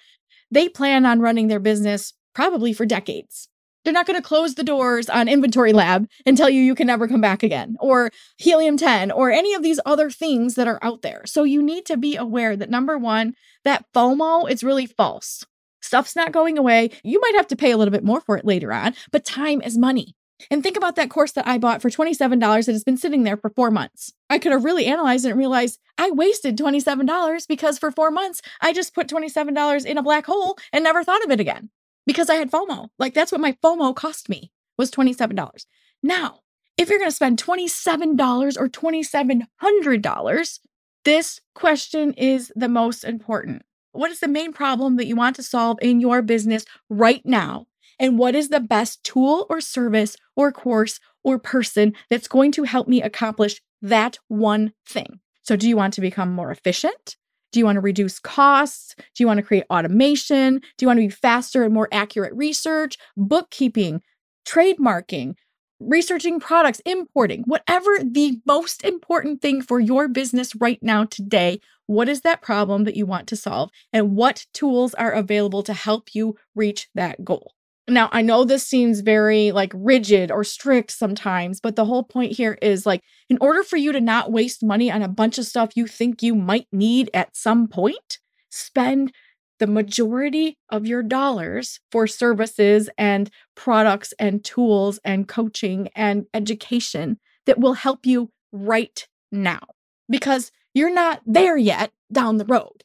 they 0.50 0.68
plan 0.68 1.06
on 1.06 1.20
running 1.20 1.47
their 1.47 1.61
business 1.61 2.14
probably 2.35 2.73
for 2.73 2.85
decades. 2.85 3.49
They're 3.88 3.95
not 3.95 4.07
going 4.07 4.21
to 4.21 4.28
close 4.28 4.54
the 4.54 4.64
doors 4.64 5.09
on 5.09 5.28
Inventory 5.28 5.73
Lab 5.73 6.07
and 6.26 6.37
tell 6.37 6.50
you 6.50 6.61
you 6.61 6.75
can 6.75 6.87
never 6.87 7.09
come 7.09 7.23
back 7.23 7.42
again, 7.42 7.75
or 7.80 8.11
Helium 8.37 8.76
10, 8.76 9.11
or 9.11 9.30
any 9.30 9.54
of 9.54 9.62
these 9.62 9.80
other 9.87 10.11
things 10.11 10.57
that 10.57 10.68
are 10.68 10.78
out 10.83 11.00
there. 11.00 11.23
So 11.25 11.42
you 11.42 11.62
need 11.62 11.87
to 11.87 11.97
be 11.97 12.14
aware 12.14 12.54
that 12.54 12.68
number 12.68 12.99
one, 12.99 13.33
that 13.64 13.87
FOMO 13.95 14.50
is 14.50 14.62
really 14.62 14.85
false. 14.85 15.42
Stuff's 15.80 16.14
not 16.14 16.33
going 16.33 16.59
away. 16.59 16.90
You 17.02 17.18
might 17.18 17.37
have 17.37 17.47
to 17.47 17.57
pay 17.57 17.71
a 17.71 17.78
little 17.78 17.90
bit 17.90 18.04
more 18.04 18.21
for 18.21 18.37
it 18.37 18.45
later 18.45 18.75
on, 18.75 18.95
but 19.11 19.25
time 19.25 19.62
is 19.62 19.78
money. 19.78 20.14
And 20.50 20.62
think 20.62 20.76
about 20.76 20.97
that 20.97 21.09
course 21.09 21.33
that 21.33 21.49
I 21.49 21.57
bought 21.57 21.80
for 21.80 21.88
$27 21.88 22.66
that 22.66 22.73
has 22.73 22.85
been 22.85 22.99
sitting 22.99 23.23
there 23.23 23.38
for 23.38 23.49
four 23.49 23.71
months. 23.71 24.12
I 24.28 24.38
could 24.38 24.52
have 24.52 24.66
really 24.66 24.85
analyzed 24.85 25.25
it 25.25 25.30
and 25.30 25.38
realized 25.38 25.78
I 25.97 26.11
wasted 26.11 26.59
$27 26.59 27.49
because 27.49 27.78
for 27.78 27.90
four 27.90 28.11
months, 28.11 28.42
I 28.61 28.75
just 28.75 28.95
put 28.95 29.09
$27 29.09 29.87
in 29.87 29.97
a 29.97 30.02
black 30.02 30.26
hole 30.26 30.59
and 30.75 30.85
never 30.85 31.02
thought 31.02 31.25
of 31.25 31.30
it 31.30 31.40
again 31.40 31.71
because 32.08 32.30
I 32.30 32.36
had 32.36 32.50
FOMO. 32.50 32.88
Like 32.98 33.12
that's 33.12 33.30
what 33.30 33.40
my 33.42 33.52
FOMO 33.62 33.94
cost 33.94 34.30
me 34.30 34.50
was 34.78 34.90
$27. 34.90 35.66
Now, 36.02 36.40
if 36.78 36.88
you're 36.88 36.98
going 36.98 37.10
to 37.10 37.14
spend 37.14 37.42
$27 37.42 38.56
or 38.58 38.68
$2,700, 38.68 40.58
this 41.04 41.40
question 41.54 42.14
is 42.14 42.50
the 42.56 42.68
most 42.68 43.04
important. 43.04 43.62
What 43.92 44.10
is 44.10 44.20
the 44.20 44.28
main 44.28 44.54
problem 44.54 44.96
that 44.96 45.06
you 45.06 45.16
want 45.16 45.36
to 45.36 45.42
solve 45.42 45.78
in 45.82 46.00
your 46.00 46.22
business 46.22 46.64
right 46.88 47.20
now? 47.26 47.66
And 47.98 48.18
what 48.18 48.34
is 48.34 48.48
the 48.48 48.60
best 48.60 49.04
tool 49.04 49.46
or 49.50 49.60
service 49.60 50.16
or 50.34 50.50
course 50.50 51.00
or 51.22 51.38
person 51.38 51.92
that's 52.08 52.28
going 52.28 52.52
to 52.52 52.62
help 52.62 52.88
me 52.88 53.02
accomplish 53.02 53.60
that 53.82 54.18
one 54.28 54.72
thing? 54.86 55.20
So, 55.42 55.56
do 55.56 55.68
you 55.68 55.76
want 55.76 55.94
to 55.94 56.00
become 56.00 56.32
more 56.32 56.50
efficient? 56.50 57.16
Do 57.52 57.59
you 57.59 57.64
want 57.64 57.76
to 57.76 57.81
reduce 57.81 58.19
costs? 58.19 58.95
Do 58.97 59.23
you 59.23 59.26
want 59.26 59.38
to 59.38 59.43
create 59.43 59.64
automation? 59.71 60.59
Do 60.59 60.85
you 60.85 60.87
want 60.87 60.99
to 60.99 61.07
be 61.07 61.11
faster 61.11 61.64
and 61.64 61.73
more 61.73 61.88
accurate 61.93 62.35
research, 62.35 62.97
bookkeeping, 63.17 64.02
trademarking, 64.47 65.35
researching 65.81 66.40
products, 66.40 66.81
importing, 66.81 67.43
whatever 67.47 67.90
the 68.02 68.40
most 68.47 68.85
important 68.85 69.40
thing 69.40 69.62
for 69.62 69.81
your 69.81 70.09
business 70.09 70.55
right 70.57 70.83
now 70.83 71.05
today? 71.05 71.61
What 71.87 72.09
is 72.09 72.21
that 72.23 72.43
problem 72.43 72.85
that 72.85 72.97
you 72.97 73.07
want 73.07 73.28
to 73.28 73.37
solve? 73.37 73.71
And 73.93 74.14
what 74.14 74.45
tools 74.52 74.95
are 74.95 75.12
available 75.12 75.62
to 75.62 75.73
help 75.73 76.14
you 76.14 76.37
reach 76.55 76.88
that 76.95 77.25
goal? 77.25 77.52
Now, 77.88 78.11
I 78.12 78.21
know 78.21 78.45
this 78.45 78.66
seems 78.66 79.00
very 79.00 79.50
like 79.50 79.73
rigid 79.75 80.30
or 80.30 80.45
strict 80.45 80.90
sometimes, 80.90 81.59
but 81.61 81.75
the 81.75 81.87
whole 81.87 82.04
point 82.04 82.33
here 82.33 82.59
is 82.61 82.85
like, 82.85 83.00
in 83.30 83.38
order 83.40 83.62
for 83.62 83.76
you 83.76 83.93
to 83.93 84.00
not 84.00 84.30
waste 84.30 84.62
money 84.62 84.91
on 84.91 85.02
a 85.02 85.08
bunch 85.08 85.39
of 85.39 85.47
stuff 85.47 85.71
you 85.75 85.86
think 85.86 86.23
you 86.23 86.34
might 86.34 86.67
need 86.71 87.08
at 87.15 87.34
some 87.34 87.67
point, 87.67 88.19
spend 88.50 89.12
the 89.58 89.67
majority 89.67 90.58
of 90.71 90.86
your 90.86 91.02
dollars 91.02 91.80
for 91.91 92.06
services 92.06 92.91
and 92.99 93.30
products 93.56 94.12
and 94.19 94.45
tools 94.45 95.00
and 95.04 95.26
coaching 95.26 95.89
and 95.97 96.26
education 96.34 97.19
that 97.47 97.58
will 97.58 97.73
help 97.73 98.04
you 98.04 98.30
right 98.52 99.08
now 99.32 99.60
because 100.08 100.52
you're 100.75 100.93
not 100.93 101.23
there 101.26 101.56
yet 101.56 101.91
down 102.12 102.36
the 102.36 102.45
road. 102.45 102.84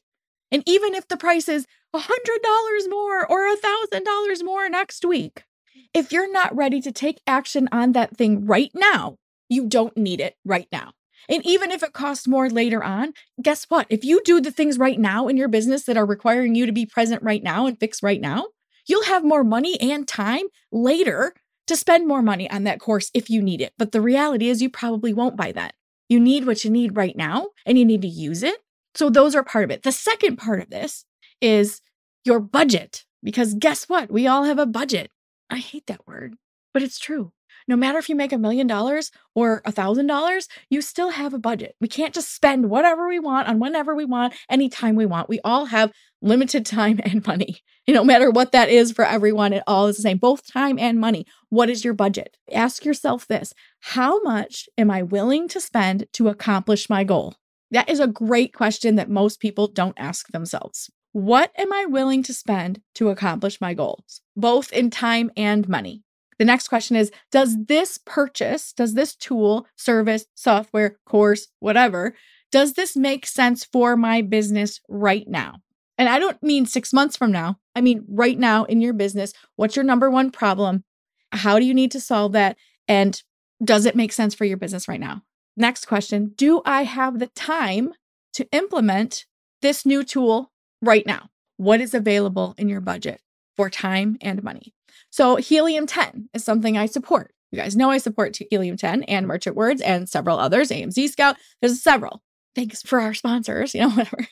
And 0.50 0.62
even 0.66 0.94
if 0.94 1.06
the 1.08 1.16
price 1.16 1.48
is 1.48 1.66
$100 1.94 2.90
more 2.90 3.26
or 3.26 3.54
$1,000 3.54 4.44
more 4.44 4.68
next 4.68 5.04
week. 5.04 5.44
If 5.92 6.12
you're 6.12 6.30
not 6.30 6.54
ready 6.54 6.80
to 6.80 6.92
take 6.92 7.20
action 7.26 7.68
on 7.70 7.92
that 7.92 8.16
thing 8.16 8.46
right 8.46 8.70
now, 8.74 9.16
you 9.48 9.68
don't 9.68 9.96
need 9.96 10.20
it 10.20 10.36
right 10.44 10.66
now. 10.72 10.92
And 11.28 11.44
even 11.46 11.70
if 11.70 11.82
it 11.82 11.92
costs 11.92 12.28
more 12.28 12.50
later 12.50 12.82
on, 12.82 13.12
guess 13.40 13.64
what? 13.68 13.86
If 13.88 14.04
you 14.04 14.22
do 14.24 14.40
the 14.40 14.50
things 14.50 14.78
right 14.78 14.98
now 14.98 15.28
in 15.28 15.36
your 15.36 15.48
business 15.48 15.84
that 15.84 15.96
are 15.96 16.04
requiring 16.04 16.54
you 16.54 16.66
to 16.66 16.72
be 16.72 16.84
present 16.84 17.22
right 17.22 17.42
now 17.42 17.66
and 17.66 17.78
fix 17.78 18.02
right 18.02 18.20
now, 18.20 18.48
you'll 18.86 19.04
have 19.04 19.24
more 19.24 19.44
money 19.44 19.80
and 19.80 20.06
time 20.06 20.44
later 20.70 21.34
to 21.66 21.76
spend 21.76 22.06
more 22.06 22.22
money 22.22 22.50
on 22.50 22.64
that 22.64 22.80
course 22.80 23.10
if 23.14 23.30
you 23.30 23.40
need 23.40 23.60
it. 23.60 23.72
But 23.78 23.92
the 23.92 24.02
reality 24.02 24.48
is, 24.48 24.60
you 24.60 24.68
probably 24.68 25.14
won't 25.14 25.36
buy 25.36 25.52
that. 25.52 25.74
You 26.08 26.20
need 26.20 26.46
what 26.46 26.64
you 26.64 26.70
need 26.70 26.96
right 26.96 27.16
now 27.16 27.48
and 27.64 27.78
you 27.78 27.84
need 27.84 28.02
to 28.02 28.08
use 28.08 28.42
it. 28.42 28.58
So, 28.94 29.08
those 29.08 29.34
are 29.34 29.42
part 29.42 29.64
of 29.64 29.70
it. 29.70 29.82
The 29.82 29.92
second 29.92 30.36
part 30.36 30.60
of 30.60 30.70
this 30.70 31.06
is 31.44 31.82
your 32.24 32.40
budget. 32.40 33.04
Because 33.22 33.54
guess 33.54 33.84
what? 33.84 34.10
We 34.10 34.26
all 34.26 34.44
have 34.44 34.58
a 34.58 34.66
budget. 34.66 35.10
I 35.50 35.58
hate 35.58 35.86
that 35.86 36.06
word, 36.06 36.36
but 36.72 36.82
it's 36.82 36.98
true. 36.98 37.32
No 37.68 37.76
matter 37.76 37.98
if 37.98 38.08
you 38.08 38.16
make 38.16 38.32
a 38.32 38.38
million 38.38 38.66
dollars 38.66 39.10
or 39.34 39.62
a 39.64 39.72
thousand 39.72 40.06
dollars, 40.06 40.48
you 40.68 40.82
still 40.82 41.10
have 41.10 41.32
a 41.32 41.38
budget. 41.38 41.76
We 41.80 41.88
can't 41.88 42.14
just 42.14 42.34
spend 42.34 42.68
whatever 42.68 43.08
we 43.08 43.18
want 43.18 43.48
on 43.48 43.60
whenever 43.60 43.94
we 43.94 44.04
want, 44.04 44.34
anytime 44.50 44.96
we 44.96 45.06
want. 45.06 45.28
We 45.28 45.40
all 45.44 45.66
have 45.66 45.92
limited 46.20 46.66
time 46.66 47.00
and 47.04 47.26
money. 47.26 47.58
Know, 47.86 47.94
no 47.94 48.04
matter 48.04 48.30
what 48.30 48.52
that 48.52 48.70
is 48.70 48.92
for 48.92 49.04
everyone, 49.04 49.52
it 49.52 49.62
all 49.66 49.86
is 49.86 49.96
the 49.96 50.02
same, 50.02 50.18
both 50.18 50.50
time 50.50 50.78
and 50.78 50.98
money. 50.98 51.26
What 51.50 51.70
is 51.70 51.84
your 51.84 51.94
budget? 51.94 52.36
Ask 52.52 52.84
yourself 52.84 53.26
this 53.26 53.52
How 53.80 54.20
much 54.22 54.68
am 54.76 54.90
I 54.90 55.02
willing 55.02 55.48
to 55.48 55.60
spend 55.60 56.06
to 56.14 56.28
accomplish 56.28 56.90
my 56.90 57.04
goal? 57.04 57.34
That 57.70 57.88
is 57.88 58.00
a 58.00 58.06
great 58.06 58.52
question 58.52 58.96
that 58.96 59.10
most 59.10 59.40
people 59.40 59.68
don't 59.68 59.98
ask 59.98 60.28
themselves. 60.32 60.90
What 61.14 61.52
am 61.56 61.72
I 61.72 61.84
willing 61.84 62.24
to 62.24 62.34
spend 62.34 62.80
to 62.96 63.08
accomplish 63.08 63.60
my 63.60 63.72
goals, 63.72 64.20
both 64.34 64.72
in 64.72 64.90
time 64.90 65.30
and 65.36 65.68
money? 65.68 66.02
The 66.40 66.44
next 66.44 66.66
question 66.66 66.96
is 66.96 67.12
Does 67.30 67.56
this 67.66 68.00
purchase, 68.04 68.72
does 68.72 68.94
this 68.94 69.14
tool, 69.14 69.68
service, 69.76 70.26
software, 70.34 70.98
course, 71.06 71.46
whatever, 71.60 72.16
does 72.50 72.72
this 72.72 72.96
make 72.96 73.28
sense 73.28 73.64
for 73.64 73.96
my 73.96 74.22
business 74.22 74.80
right 74.88 75.24
now? 75.28 75.58
And 75.98 76.08
I 76.08 76.18
don't 76.18 76.42
mean 76.42 76.66
six 76.66 76.92
months 76.92 77.16
from 77.16 77.30
now. 77.30 77.60
I 77.76 77.80
mean 77.80 78.04
right 78.08 78.36
now 78.36 78.64
in 78.64 78.80
your 78.80 78.92
business. 78.92 79.32
What's 79.54 79.76
your 79.76 79.84
number 79.84 80.10
one 80.10 80.32
problem? 80.32 80.82
How 81.30 81.60
do 81.60 81.64
you 81.64 81.74
need 81.74 81.92
to 81.92 82.00
solve 82.00 82.32
that? 82.32 82.56
And 82.88 83.22
does 83.62 83.86
it 83.86 83.94
make 83.94 84.12
sense 84.12 84.34
for 84.34 84.46
your 84.46 84.56
business 84.56 84.88
right 84.88 84.98
now? 84.98 85.22
Next 85.56 85.86
question 85.86 86.32
Do 86.34 86.60
I 86.66 86.82
have 86.82 87.20
the 87.20 87.28
time 87.28 87.92
to 88.32 88.48
implement 88.50 89.26
this 89.62 89.86
new 89.86 90.02
tool 90.02 90.50
right 90.84 91.06
now? 91.06 91.28
What 91.56 91.80
is 91.80 91.94
available 91.94 92.54
in 92.58 92.68
your 92.68 92.80
budget 92.80 93.20
for 93.56 93.70
time 93.70 94.16
and 94.20 94.42
money? 94.42 94.74
So, 95.10 95.36
Helium 95.36 95.86
10 95.86 96.30
is 96.34 96.44
something 96.44 96.76
I 96.76 96.86
support. 96.86 97.32
You 97.50 97.60
guys 97.60 97.76
know 97.76 97.90
I 97.90 97.98
support 97.98 98.36
Helium 98.50 98.76
10 98.76 99.04
and 99.04 99.26
Merchant 99.26 99.54
Words 99.54 99.80
and 99.80 100.08
several 100.08 100.38
others, 100.38 100.70
AMZ 100.70 101.08
Scout. 101.10 101.36
There's 101.60 101.80
several. 101.80 102.22
Thanks 102.56 102.82
for 102.82 103.00
our 103.00 103.14
sponsors, 103.14 103.74
you 103.74 103.80
know, 103.80 103.90
whatever. 103.90 104.26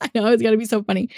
I 0.00 0.10
know 0.14 0.26
it's 0.26 0.42
going 0.42 0.52
to 0.52 0.58
be 0.58 0.64
so 0.64 0.82
funny. 0.82 1.08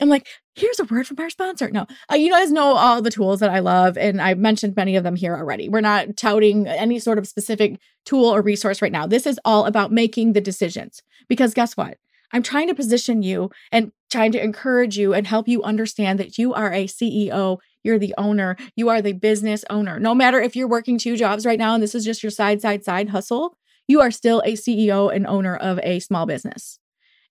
I'm 0.00 0.08
like, 0.08 0.26
here's 0.54 0.78
a 0.78 0.84
word 0.84 1.06
from 1.06 1.18
our 1.20 1.30
sponsor. 1.30 1.70
No, 1.70 1.86
uh, 2.10 2.16
you 2.16 2.30
guys 2.30 2.52
know 2.52 2.74
all 2.74 3.00
the 3.00 3.10
tools 3.10 3.40
that 3.40 3.50
I 3.50 3.60
love, 3.60 3.96
and 3.96 4.20
I've 4.20 4.38
mentioned 4.38 4.76
many 4.76 4.96
of 4.96 5.04
them 5.04 5.16
here 5.16 5.34
already. 5.34 5.68
We're 5.68 5.80
not 5.80 6.16
touting 6.16 6.66
any 6.66 6.98
sort 6.98 7.18
of 7.18 7.26
specific 7.26 7.78
tool 8.04 8.26
or 8.26 8.42
resource 8.42 8.82
right 8.82 8.92
now. 8.92 9.06
This 9.06 9.26
is 9.26 9.40
all 9.44 9.64
about 9.64 9.92
making 9.92 10.32
the 10.32 10.40
decisions. 10.40 11.02
Because 11.28 11.54
guess 11.54 11.76
what? 11.76 11.98
I'm 12.32 12.42
trying 12.42 12.68
to 12.68 12.74
position 12.74 13.22
you 13.22 13.50
and 13.72 13.92
trying 14.16 14.32
to 14.32 14.42
encourage 14.42 14.96
you 14.96 15.12
and 15.12 15.26
help 15.26 15.46
you 15.46 15.62
understand 15.62 16.18
that 16.18 16.38
you 16.38 16.54
are 16.54 16.72
a 16.72 16.86
CEO, 16.86 17.58
you're 17.84 17.98
the 17.98 18.14
owner, 18.16 18.56
you 18.74 18.88
are 18.88 19.02
the 19.02 19.12
business 19.12 19.62
owner. 19.68 20.00
No 20.00 20.14
matter 20.14 20.40
if 20.40 20.56
you're 20.56 20.66
working 20.66 20.96
two 20.96 21.18
jobs 21.18 21.44
right 21.44 21.58
now 21.58 21.74
and 21.74 21.82
this 21.82 21.94
is 21.94 22.02
just 22.02 22.22
your 22.22 22.30
side, 22.30 22.62
side, 22.62 22.82
side 22.82 23.10
hustle, 23.10 23.58
you 23.86 24.00
are 24.00 24.10
still 24.10 24.40
a 24.46 24.54
CEO 24.54 25.14
and 25.14 25.26
owner 25.26 25.54
of 25.54 25.78
a 25.82 26.00
small 26.00 26.24
business. 26.24 26.78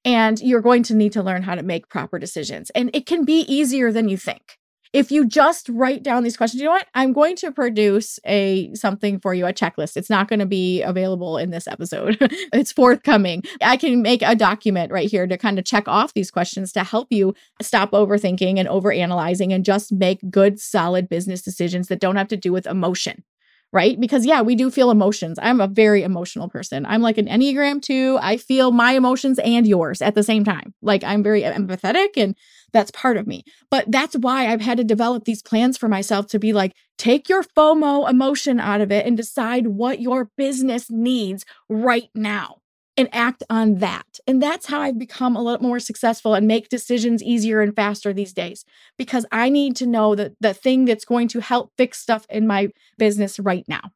And 0.06 0.40
you're 0.40 0.62
going 0.62 0.84
to 0.84 0.96
need 0.96 1.14
to 1.14 1.24
learn 1.24 1.42
how 1.42 1.56
to 1.56 1.64
make 1.64 1.90
proper 1.90 2.20
decisions. 2.20 2.70
And 2.76 2.92
it 2.94 3.08
can 3.08 3.26
be 3.26 3.40
easier 3.52 3.92
than 3.92 4.08
you 4.08 4.16
think. 4.18 4.60
If 4.96 5.12
you 5.12 5.28
just 5.28 5.68
write 5.68 6.04
down 6.04 6.24
these 6.24 6.38
questions, 6.38 6.62
you 6.62 6.66
know 6.66 6.72
what? 6.72 6.88
I'm 6.96 7.12
going 7.12 7.36
to 7.38 7.52
produce 7.52 8.18
a 8.26 8.74
something 8.74 9.20
for 9.20 9.34
you, 9.34 9.46
a 9.46 9.52
checklist. 9.52 9.98
It's 9.98 10.10
not 10.10 10.30
going 10.30 10.40
to 10.40 10.46
be 10.46 10.82
available 10.82 11.38
in 11.38 11.50
this 11.50 11.68
episode. 11.68 12.18
it's 12.54 12.72
forthcoming. 12.72 13.44
I 13.62 13.76
can 13.76 14.02
make 14.02 14.22
a 14.22 14.36
document 14.36 14.94
right 14.94 15.12
here 15.12 15.28
to 15.28 15.38
kind 15.38 15.60
of 15.60 15.66
check 15.66 15.90
off 15.90 16.14
these 16.14 16.32
questions 16.32 16.72
to 16.72 16.86
help 16.86 17.08
you 17.10 17.34
stop 17.62 17.92
overthinking 17.92 18.58
and 18.58 18.70
overanalyzing 18.70 19.54
and 19.54 19.66
just 19.66 19.92
make 19.92 20.22
good, 20.32 20.62
solid 20.62 21.10
business 21.10 21.42
decisions 21.42 21.90
that 21.90 22.00
don't 22.00 22.16
have 22.16 22.30
to 22.30 22.38
do 22.38 22.54
with 22.54 22.66
emotion 22.66 23.26
right? 23.74 24.00
Because 24.00 24.26
yeah, 24.26 24.42
we 24.42 24.56
do 24.56 24.72
feel 24.72 24.90
emotions. 24.90 25.38
I'm 25.42 25.60
a 25.60 25.68
very 25.68 26.04
emotional 26.04 26.48
person. 26.50 26.86
I'm 26.86 27.02
like 27.02 27.18
an 27.18 27.28
Enneagram 27.28 27.82
2. 27.82 28.18
I 28.22 28.38
feel 28.38 28.72
my 28.72 28.94
emotions 28.94 29.38
and 29.40 29.68
yours 29.68 30.02
at 30.02 30.16
the 30.16 30.24
same 30.24 30.44
time. 30.44 30.74
Like 30.82 31.04
I'm 31.04 31.24
very 31.24 31.42
empathetic 31.42 32.10
and 32.16 32.36
that's 32.72 32.92
part 32.92 33.18
of 33.18 33.28
me. 33.28 33.44
But 33.70 33.92
that's 33.92 34.16
why 34.16 34.48
I've 34.48 34.62
had 34.62 34.78
to 34.78 34.84
develop 34.84 35.26
these 35.26 35.42
plans 35.42 35.78
for 35.78 35.88
myself 35.90 36.28
to 36.28 36.40
be 36.40 36.54
like, 36.54 36.74
take 36.98 37.28
your 37.28 37.44
FOMO 37.44 38.10
emotion 38.10 38.60
out 38.60 38.82
of 38.82 38.92
it 38.92 39.06
and 39.06 39.18
decide 39.18 39.68
what 39.68 40.00
your 40.00 40.30
business 40.38 40.90
needs 40.90 41.46
right 41.70 42.10
now 42.16 42.58
and 42.98 43.10
act 43.12 43.44
on 43.50 43.76
that. 43.76 44.20
And 44.28 44.42
that's 44.42 44.68
how 44.68 44.82
I've 44.82 45.00
become 45.00 45.36
a 45.36 45.42
lot 45.42 45.62
more 45.62 45.80
successful 45.80 46.34
and 46.34 46.48
make 46.48 46.70
decisions 46.70 47.22
easier 47.22 47.62
and 47.62 47.76
faster 47.76 48.14
these 48.14 48.34
days 48.34 48.64
because 48.98 49.26
I 49.32 49.50
need 49.50 49.76
to 49.78 49.86
know 49.86 50.16
that 50.16 50.34
the 50.40 50.54
thing 50.54 50.86
that's 50.86 51.06
going 51.06 51.28
to 51.30 51.42
help 51.42 51.72
fix 51.78 52.00
stuff 52.00 52.26
in 52.30 52.48
my 52.48 52.70
business 52.98 53.40
right 53.40 53.66
now. 53.68 53.92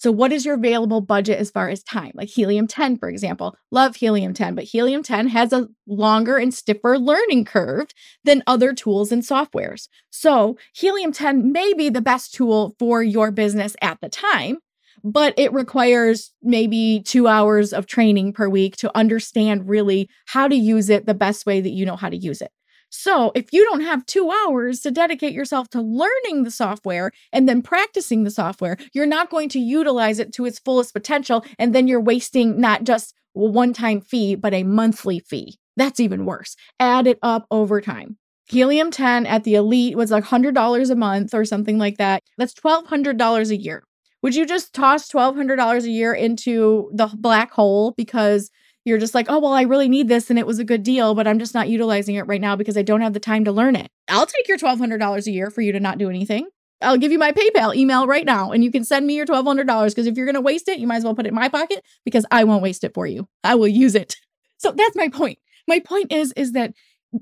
So, 0.00 0.10
what 0.10 0.32
is 0.32 0.46
your 0.46 0.54
available 0.54 1.02
budget 1.02 1.38
as 1.38 1.50
far 1.50 1.68
as 1.68 1.82
time? 1.82 2.12
Like 2.14 2.30
Helium 2.30 2.66
10, 2.66 2.96
for 2.96 3.10
example. 3.10 3.54
Love 3.70 3.96
Helium 3.96 4.32
10, 4.32 4.54
but 4.54 4.64
Helium 4.64 5.02
10 5.02 5.28
has 5.28 5.52
a 5.52 5.68
longer 5.86 6.38
and 6.38 6.54
stiffer 6.54 6.98
learning 6.98 7.44
curve 7.44 7.88
than 8.24 8.42
other 8.46 8.72
tools 8.72 9.12
and 9.12 9.22
softwares. 9.22 9.88
So, 10.08 10.56
Helium 10.74 11.12
10 11.12 11.52
may 11.52 11.74
be 11.74 11.90
the 11.90 12.00
best 12.00 12.32
tool 12.32 12.74
for 12.78 13.02
your 13.02 13.30
business 13.30 13.76
at 13.82 14.00
the 14.00 14.08
time, 14.08 14.60
but 15.04 15.34
it 15.36 15.52
requires 15.52 16.32
maybe 16.42 17.02
two 17.04 17.26
hours 17.26 17.72
of 17.72 17.86
training 17.86 18.32
per 18.32 18.48
week 18.48 18.76
to 18.78 18.96
understand 18.96 19.68
really 19.68 20.08
how 20.26 20.48
to 20.48 20.56
use 20.56 20.90
it 20.90 21.06
the 21.06 21.14
best 21.14 21.46
way 21.46 21.60
that 21.60 21.70
you 21.70 21.86
know 21.86 21.96
how 21.96 22.08
to 22.08 22.16
use 22.16 22.40
it. 22.40 22.50
So, 22.92 23.30
if 23.36 23.52
you 23.52 23.64
don't 23.64 23.82
have 23.82 24.04
two 24.06 24.30
hours 24.30 24.80
to 24.80 24.90
dedicate 24.90 25.32
yourself 25.32 25.68
to 25.70 25.80
learning 25.80 26.42
the 26.42 26.50
software 26.50 27.12
and 27.32 27.48
then 27.48 27.62
practicing 27.62 28.24
the 28.24 28.32
software, 28.32 28.76
you're 28.92 29.06
not 29.06 29.30
going 29.30 29.48
to 29.50 29.60
utilize 29.60 30.18
it 30.18 30.32
to 30.34 30.44
its 30.44 30.58
fullest 30.58 30.92
potential. 30.92 31.44
And 31.58 31.72
then 31.72 31.86
you're 31.86 32.00
wasting 32.00 32.60
not 32.60 32.82
just 32.82 33.14
a 33.36 33.40
one 33.40 33.72
time 33.72 34.00
fee, 34.00 34.34
but 34.34 34.52
a 34.52 34.64
monthly 34.64 35.20
fee. 35.20 35.56
That's 35.76 36.00
even 36.00 36.26
worse. 36.26 36.56
Add 36.80 37.06
it 37.06 37.20
up 37.22 37.46
over 37.50 37.80
time. 37.80 38.16
Helium 38.48 38.90
10 38.90 39.26
at 39.26 39.44
the 39.44 39.54
Elite 39.54 39.96
was 39.96 40.10
like 40.10 40.24
$100 40.24 40.90
a 40.90 40.94
month 40.96 41.32
or 41.32 41.44
something 41.44 41.78
like 41.78 41.98
that. 41.98 42.24
That's 42.36 42.54
$1,200 42.54 43.50
a 43.50 43.56
year. 43.56 43.84
Would 44.22 44.34
you 44.34 44.46
just 44.46 44.74
toss 44.74 45.10
$1,200 45.10 45.84
a 45.84 45.90
year 45.90 46.12
into 46.12 46.90
the 46.92 47.10
black 47.14 47.52
hole 47.52 47.92
because 47.96 48.50
you're 48.84 48.98
just 48.98 49.14
like, 49.14 49.26
oh, 49.28 49.38
well, 49.38 49.52
I 49.52 49.62
really 49.62 49.88
need 49.88 50.08
this 50.08 50.30
and 50.30 50.38
it 50.38 50.46
was 50.46 50.58
a 50.58 50.64
good 50.64 50.82
deal, 50.82 51.14
but 51.14 51.26
I'm 51.26 51.38
just 51.38 51.54
not 51.54 51.68
utilizing 51.68 52.16
it 52.16 52.26
right 52.26 52.40
now 52.40 52.56
because 52.56 52.76
I 52.76 52.82
don't 52.82 53.00
have 53.00 53.12
the 53.12 53.20
time 53.20 53.44
to 53.44 53.52
learn 53.52 53.76
it? 53.76 53.88
I'll 54.08 54.26
take 54.26 54.48
your 54.48 54.58
$1,200 54.58 55.26
a 55.26 55.30
year 55.30 55.50
for 55.50 55.60
you 55.60 55.72
to 55.72 55.80
not 55.80 55.98
do 55.98 56.08
anything. 56.08 56.48
I'll 56.82 56.96
give 56.96 57.12
you 57.12 57.18
my 57.18 57.32
PayPal 57.32 57.74
email 57.74 58.06
right 58.06 58.24
now 58.24 58.52
and 58.52 58.64
you 58.64 58.70
can 58.70 58.84
send 58.84 59.06
me 59.06 59.14
your 59.14 59.26
$1,200 59.26 59.88
because 59.88 60.06
if 60.06 60.16
you're 60.16 60.26
going 60.26 60.34
to 60.34 60.40
waste 60.40 60.68
it, 60.68 60.78
you 60.78 60.86
might 60.86 60.96
as 60.96 61.04
well 61.04 61.14
put 61.14 61.26
it 61.26 61.30
in 61.30 61.34
my 61.34 61.48
pocket 61.48 61.84
because 62.04 62.24
I 62.30 62.44
won't 62.44 62.62
waste 62.62 62.84
it 62.84 62.94
for 62.94 63.06
you. 63.06 63.28
I 63.44 63.54
will 63.54 63.68
use 63.68 63.94
it. 63.94 64.16
So 64.56 64.72
that's 64.72 64.96
my 64.96 65.08
point. 65.08 65.38
My 65.68 65.78
point 65.78 66.12
is, 66.12 66.32
is 66.36 66.52
that 66.52 66.72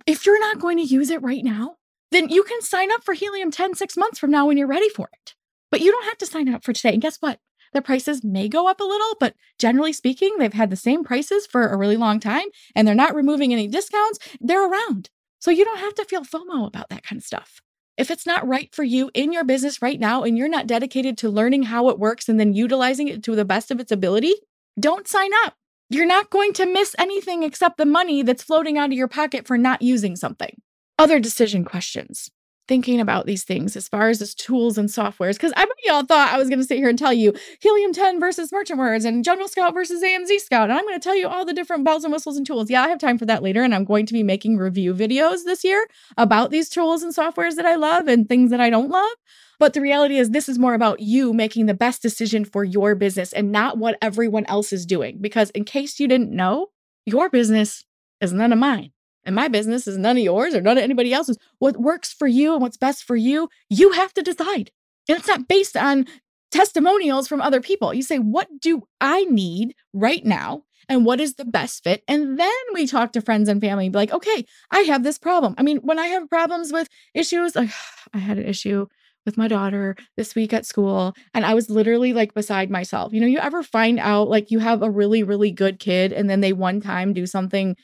if 0.07 0.27
you're 0.27 0.41
not 0.41 0.61
going 0.61 0.79
to 0.79 0.85
use 0.85 1.11
it 1.11 1.23
right 1.23 1.43
now, 1.43 1.77
then 2.11 2.29
you 2.29 2.43
can 2.45 2.63
sign 2.63 2.91
up 2.93 3.05
for 3.05 3.15
Helium 3.15 3.51
10 3.51 3.75
six 3.75 3.97
months 3.97 4.19
from 4.19 4.31
now 4.31 4.47
when 4.47 4.57
you're 4.57 4.67
ready 4.67 4.89
for 4.89 5.09
it. 5.13 5.35
But 5.71 5.81
you 5.81 5.91
don't 5.91 6.05
have 6.07 6.19
to 6.19 6.27
sign 6.27 6.49
up 6.49 6.65
for 6.65 6.73
today. 6.73 6.93
And 6.93 7.03
guess 7.03 7.19
what? 7.21 7.41
The 7.73 7.83
prices 7.83 8.25
may 8.25 8.49
go 8.49 8.69
up 8.69 8.81
a 8.81 8.85
little, 8.85 9.17
but 9.21 9.35
generally 9.59 9.93
speaking, 9.93 10.37
they've 10.39 10.53
had 10.53 10.71
the 10.71 10.77
same 10.77 11.05
prices 11.05 11.47
for 11.47 11.69
a 11.69 11.77
really 11.77 11.97
long 11.97 12.19
time 12.21 12.47
and 12.75 12.87
they're 12.87 12.95
not 12.95 13.15
removing 13.15 13.53
any 13.53 13.69
discounts. 13.69 14.19
They're 14.41 14.69
around. 14.69 15.11
So 15.39 15.51
you 15.51 15.65
don't 15.65 15.79
have 15.79 15.95
to 15.97 16.05
feel 16.05 16.23
FOMO 16.23 16.67
about 16.67 16.89
that 16.89 17.03
kind 17.03 17.19
of 17.19 17.25
stuff. 17.25 17.61
If 17.97 18.11
it's 18.11 18.27
not 18.27 18.47
right 18.47 18.73
for 18.75 18.85
you 18.85 19.11
in 19.13 19.33
your 19.33 19.45
business 19.45 19.83
right 19.83 19.99
now 19.99 20.23
and 20.23 20.39
you're 20.39 20.49
not 20.49 20.67
dedicated 20.67 21.19
to 21.19 21.29
learning 21.29 21.65
how 21.65 21.89
it 21.89 21.99
works 21.99 22.29
and 22.29 22.39
then 22.39 22.55
utilizing 22.55 23.09
it 23.09 23.23
to 23.25 23.37
the 23.37 23.45
best 23.45 23.71
of 23.71 23.81
its 23.81 23.93
ability, 23.93 24.35
don't 24.79 25.09
sign 25.09 25.31
up. 25.45 25.55
You're 25.91 26.07
not 26.07 26.31
going 26.31 26.53
to 26.55 26.67
miss 26.67 26.95
anything 26.99 27.43
except 27.43 27.77
the 27.77 27.87
money 27.87 28.23
that's 28.23 28.43
floating 28.43 28.79
out 28.79 28.91
of 28.91 28.97
your 28.97 29.09
pocket 29.09 29.47
for 29.47 29.59
not 29.59 29.83
using 29.83 30.17
something. 30.17 30.61
Other 30.99 31.19
decision 31.19 31.65
questions 31.65 32.31
thinking 32.69 33.01
about 33.01 33.27
these 33.27 33.43
things 33.43 33.75
as 33.75 33.89
far 33.89 34.11
as 34.11 34.19
this 34.19 34.35
tools 34.35 34.79
and 34.79 34.89
softwares. 34.89 35.35
Because 35.35 35.53
I 35.57 35.65
bet 35.65 35.77
y'all 35.85 36.05
thought 36.05 36.33
I 36.33 36.39
was 36.39 36.49
going 36.49 36.61
to 36.61 36.67
sit 36.67 36.77
here 36.77 36.89
and 36.89 36.99
tell 36.99 37.13
you 37.13 37.33
Helium 37.61 37.93
10 37.93 38.21
versus 38.21 38.53
Merchant 38.53 38.79
Words 38.79 39.05
and 39.05 39.25
Jungle 39.25 39.49
Scout 39.49 39.75
versus 39.75 40.03
AMZ 40.03 40.39
Scout. 40.41 40.71
And 40.71 40.79
I'm 40.79 40.85
going 40.85 40.99
to 40.99 41.03
tell 41.03 41.17
you 41.17 41.27
all 41.27 41.45
the 41.45 41.55
different 41.55 41.85
bells 41.85 42.05
and 42.05 42.13
whistles 42.13 42.37
and 42.37 42.47
tools. 42.47 42.71
Yeah, 42.71 42.83
I 42.83 42.89
have 42.89 42.99
time 42.99 43.19
for 43.19 43.27
that 43.27 43.43
later. 43.43 43.63
And 43.63 43.75
I'm 43.75 43.85
going 43.85 44.07
to 44.07 44.13
be 44.13 44.23
making 44.23 44.59
review 44.59 44.95
videos 44.95 45.45
this 45.45 45.65
year 45.65 45.87
about 46.17 46.51
these 46.51 46.69
tools 46.69 47.03
and 47.03 47.15
softwares 47.15 47.57
that 47.57 47.67
I 47.67 47.75
love 47.75 48.07
and 48.07 48.29
things 48.29 48.51
that 48.51 48.61
I 48.61 48.71
don't 48.71 48.91
love. 48.91 49.11
But 49.59 49.73
the 49.73 49.81
reality 49.81 50.19
is, 50.19 50.31
this 50.31 50.49
is 50.49 50.59
more 50.59 50.75
about 50.75 51.01
you 51.01 51.33
making 51.33 51.67
the 51.67 51.75
best 51.75 52.01
decision 52.01 52.45
for 52.45 52.63
your 52.63 52.95
business 52.95 53.33
and 53.33 53.51
not 53.51 53.77
what 53.77 53.99
everyone 54.01 54.47
else 54.47 54.73
is 54.73 54.87
doing. 54.87 55.19
Because 55.21 55.51
in 55.51 55.65
case 55.65 55.99
you 55.99 56.07
didn't 56.07 56.31
know, 56.31 56.69
your 57.07 57.29
business 57.29 57.85
is 58.21 58.33
none 58.33 58.53
of 58.53 58.59
mine 58.59 58.93
and 59.29 59.35
my 59.35 59.47
business 59.47 59.87
is 59.87 59.99
none 59.99 60.17
of 60.17 60.23
yours 60.23 60.55
or 60.55 60.63
none 60.63 60.79
of 60.79 60.83
anybody 60.83 61.13
else's. 61.13 61.37
What 61.59 61.77
works 61.77 62.15
for 62.15 62.27
you 62.27 62.55
and 62.55 62.63
what's 62.63 62.79
best 62.79 63.05
for 63.05 63.15
you, 63.15 63.51
you 63.69 63.93
have 63.93 64.15
to 64.15 64.23
decide. 64.23 64.71
And 65.07 65.19
it's 65.19 65.29
not 65.29 65.47
based 65.47 65.77
on 65.77 66.07
testimonials 66.51 67.29
from 67.29 67.43
other 67.43 67.61
people. 67.61 67.93
You 67.93 68.03
say, 68.03 68.19
what 68.19 68.49
do 68.59 68.85
I 69.03 69.25
need 69.25 69.75
right 69.93 70.25
now? 70.25 70.63
And 70.89 71.05
what 71.05 71.21
is 71.21 71.35
the 71.35 71.45
best 71.45 71.85
fit? 71.85 72.03
And 72.09 72.41
then 72.41 72.49
we 72.73 72.87
talk 72.87 73.13
to 73.13 73.21
friends 73.21 73.51
and 73.51 73.61
family, 73.61 73.91
be 73.91 73.99
like, 73.99 74.15
okay, 74.15 74.47
I 74.71 74.81
have 74.81 75.03
this 75.03 75.19
problem. 75.19 75.55
I 75.59 75.63
mean, 75.63 75.77
when 75.83 75.99
I 75.99 76.07
have 76.07 76.31
problems 76.31 76.73
with 76.73 76.89
issues, 77.13 77.55
like 77.55 77.69
I 78.15 78.19
had 78.19 78.39
an 78.39 78.47
issue 78.47 78.87
with 79.27 79.37
my 79.37 79.47
daughter 79.47 79.95
this 80.17 80.35
week 80.35 80.55
at 80.55 80.65
school 80.65 81.15
and 81.35 81.45
I 81.45 81.53
was 81.53 81.69
literally 81.69 82.15
like 82.15 82.33
beside 82.33 82.71
myself. 82.71 83.13
You 83.13 83.21
know, 83.21 83.27
you 83.27 83.41
ever 83.41 83.63
find 83.63 83.99
out 83.99 84.31
like 84.31 84.51
you 84.51 84.59
have 84.61 84.81
a 84.81 84.91
really 84.91 85.23
really 85.23 85.51
good 85.51 85.79
kid 85.79 86.15
and 86.15 86.31
then 86.31 86.41
they 86.41 86.55
one 86.55 86.81
time 86.81 87.13
do 87.13 87.27
something 87.27 87.77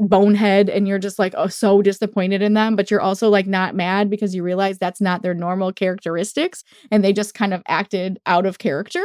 bonehead 0.00 0.68
and 0.68 0.88
you're 0.88 0.98
just 0.98 1.18
like 1.18 1.34
oh 1.36 1.46
so 1.46 1.80
disappointed 1.80 2.42
in 2.42 2.54
them 2.54 2.74
but 2.74 2.90
you're 2.90 3.00
also 3.00 3.28
like 3.28 3.46
not 3.46 3.76
mad 3.76 4.10
because 4.10 4.34
you 4.34 4.42
realize 4.42 4.78
that's 4.78 5.00
not 5.00 5.22
their 5.22 5.34
normal 5.34 5.72
characteristics 5.72 6.64
and 6.90 7.04
they 7.04 7.12
just 7.12 7.34
kind 7.34 7.54
of 7.54 7.62
acted 7.68 8.18
out 8.26 8.44
of 8.46 8.58
character. 8.58 9.04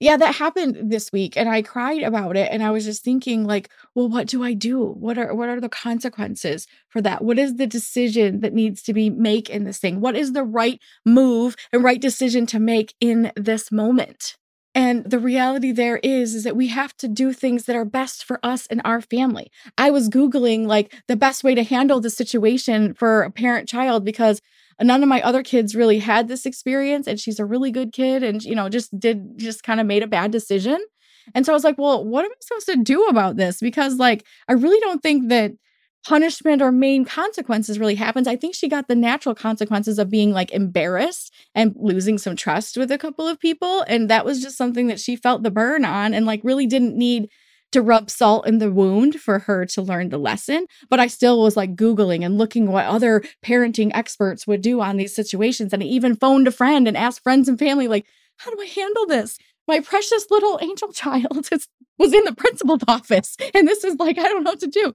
Yeah 0.00 0.16
that 0.18 0.34
happened 0.34 0.90
this 0.90 1.10
week 1.12 1.36
and 1.36 1.48
i 1.48 1.62
cried 1.62 2.02
about 2.02 2.36
it 2.36 2.48
and 2.50 2.62
i 2.62 2.70
was 2.70 2.84
just 2.84 3.02
thinking 3.02 3.44
like 3.44 3.70
well 3.94 4.08
what 4.08 4.26
do 4.26 4.42
i 4.42 4.52
do? 4.54 4.82
What 4.92 5.18
are 5.18 5.34
what 5.34 5.48
are 5.48 5.60
the 5.60 5.68
consequences 5.68 6.66
for 6.88 7.02
that? 7.02 7.22
What 7.22 7.38
is 7.38 7.56
the 7.56 7.66
decision 7.66 8.40
that 8.40 8.54
needs 8.54 8.82
to 8.82 8.94
be 8.94 9.10
make 9.10 9.50
in 9.50 9.64
this 9.64 9.78
thing? 9.78 10.00
What 10.00 10.16
is 10.16 10.32
the 10.32 10.44
right 10.44 10.80
move 11.04 11.56
and 11.72 11.84
right 11.84 12.00
decision 12.00 12.46
to 12.46 12.58
make 12.58 12.94
in 13.00 13.32
this 13.36 13.70
moment 13.70 14.36
and 14.76 15.10
the 15.10 15.18
reality 15.18 15.72
there 15.72 15.96
is 16.02 16.34
is 16.34 16.44
that 16.44 16.54
we 16.54 16.68
have 16.68 16.94
to 16.98 17.08
do 17.08 17.32
things 17.32 17.64
that 17.64 17.74
are 17.74 17.86
best 17.86 18.22
for 18.22 18.38
us 18.42 18.66
and 18.66 18.82
our 18.84 19.00
family. 19.00 19.50
I 19.78 19.90
was 19.90 20.10
googling 20.10 20.66
like 20.66 20.94
the 21.08 21.16
best 21.16 21.42
way 21.42 21.54
to 21.54 21.64
handle 21.64 21.98
the 21.98 22.10
situation 22.10 22.92
for 22.92 23.22
a 23.22 23.30
parent 23.30 23.70
child 23.70 24.04
because 24.04 24.42
none 24.82 25.02
of 25.02 25.08
my 25.08 25.22
other 25.22 25.42
kids 25.42 25.74
really 25.74 26.00
had 26.00 26.28
this 26.28 26.44
experience 26.44 27.06
and 27.06 27.18
she's 27.18 27.40
a 27.40 27.46
really 27.46 27.70
good 27.70 27.94
kid 27.94 28.22
and 28.22 28.44
you 28.44 28.54
know 28.54 28.68
just 28.68 28.96
did 29.00 29.38
just 29.38 29.62
kind 29.62 29.80
of 29.80 29.86
made 29.86 30.02
a 30.02 30.06
bad 30.06 30.30
decision. 30.30 30.78
And 31.34 31.46
so 31.46 31.52
I 31.52 31.56
was 31.56 31.64
like, 31.64 31.78
well, 31.78 32.04
what 32.04 32.26
am 32.26 32.30
I 32.30 32.34
supposed 32.40 32.66
to 32.66 32.76
do 32.76 33.06
about 33.06 33.36
this? 33.36 33.60
Because 33.60 33.96
like 33.96 34.26
I 34.46 34.52
really 34.52 34.78
don't 34.80 35.02
think 35.02 35.30
that 35.30 35.52
punishment 36.06 36.62
or 36.62 36.70
main 36.70 37.04
consequences 37.04 37.80
really 37.80 37.96
happens. 37.96 38.28
I 38.28 38.36
think 38.36 38.54
she 38.54 38.68
got 38.68 38.86
the 38.86 38.94
natural 38.94 39.34
consequences 39.34 39.98
of 39.98 40.08
being 40.08 40.30
like 40.30 40.52
embarrassed 40.52 41.34
and 41.52 41.74
losing 41.76 42.16
some 42.16 42.36
trust 42.36 42.76
with 42.76 42.92
a 42.92 42.98
couple 42.98 43.26
of 43.26 43.40
people. 43.40 43.82
And 43.88 44.08
that 44.08 44.24
was 44.24 44.40
just 44.40 44.56
something 44.56 44.86
that 44.86 45.00
she 45.00 45.16
felt 45.16 45.42
the 45.42 45.50
burn 45.50 45.84
on 45.84 46.14
and 46.14 46.24
like 46.24 46.42
really 46.44 46.66
didn't 46.66 46.96
need 46.96 47.28
to 47.72 47.82
rub 47.82 48.08
salt 48.08 48.46
in 48.46 48.58
the 48.58 48.70
wound 48.70 49.16
for 49.16 49.40
her 49.40 49.66
to 49.66 49.82
learn 49.82 50.10
the 50.10 50.18
lesson. 50.18 50.66
But 50.88 51.00
I 51.00 51.08
still 51.08 51.42
was 51.42 51.56
like 51.56 51.74
Googling 51.74 52.24
and 52.24 52.38
looking 52.38 52.70
what 52.70 52.86
other 52.86 53.24
parenting 53.44 53.90
experts 53.92 54.46
would 54.46 54.62
do 54.62 54.80
on 54.80 54.98
these 54.98 55.14
situations. 55.14 55.72
And 55.72 55.82
I 55.82 55.86
even 55.86 56.14
phoned 56.14 56.46
a 56.46 56.52
friend 56.52 56.86
and 56.86 56.96
asked 56.96 57.24
friends 57.24 57.48
and 57.48 57.58
family, 57.58 57.88
like, 57.88 58.06
how 58.36 58.52
do 58.52 58.62
I 58.62 58.66
handle 58.66 59.06
this? 59.06 59.38
My 59.66 59.80
precious 59.80 60.26
little 60.30 60.60
angel 60.62 60.92
child 60.92 61.48
is, 61.52 61.66
was 61.98 62.14
in 62.14 62.22
the 62.22 62.34
principal's 62.36 62.84
office. 62.86 63.36
And 63.54 63.66
this 63.66 63.82
is 63.82 63.96
like, 63.96 64.18
I 64.18 64.22
don't 64.22 64.44
know 64.44 64.52
what 64.52 64.60
to 64.60 64.68
do. 64.68 64.92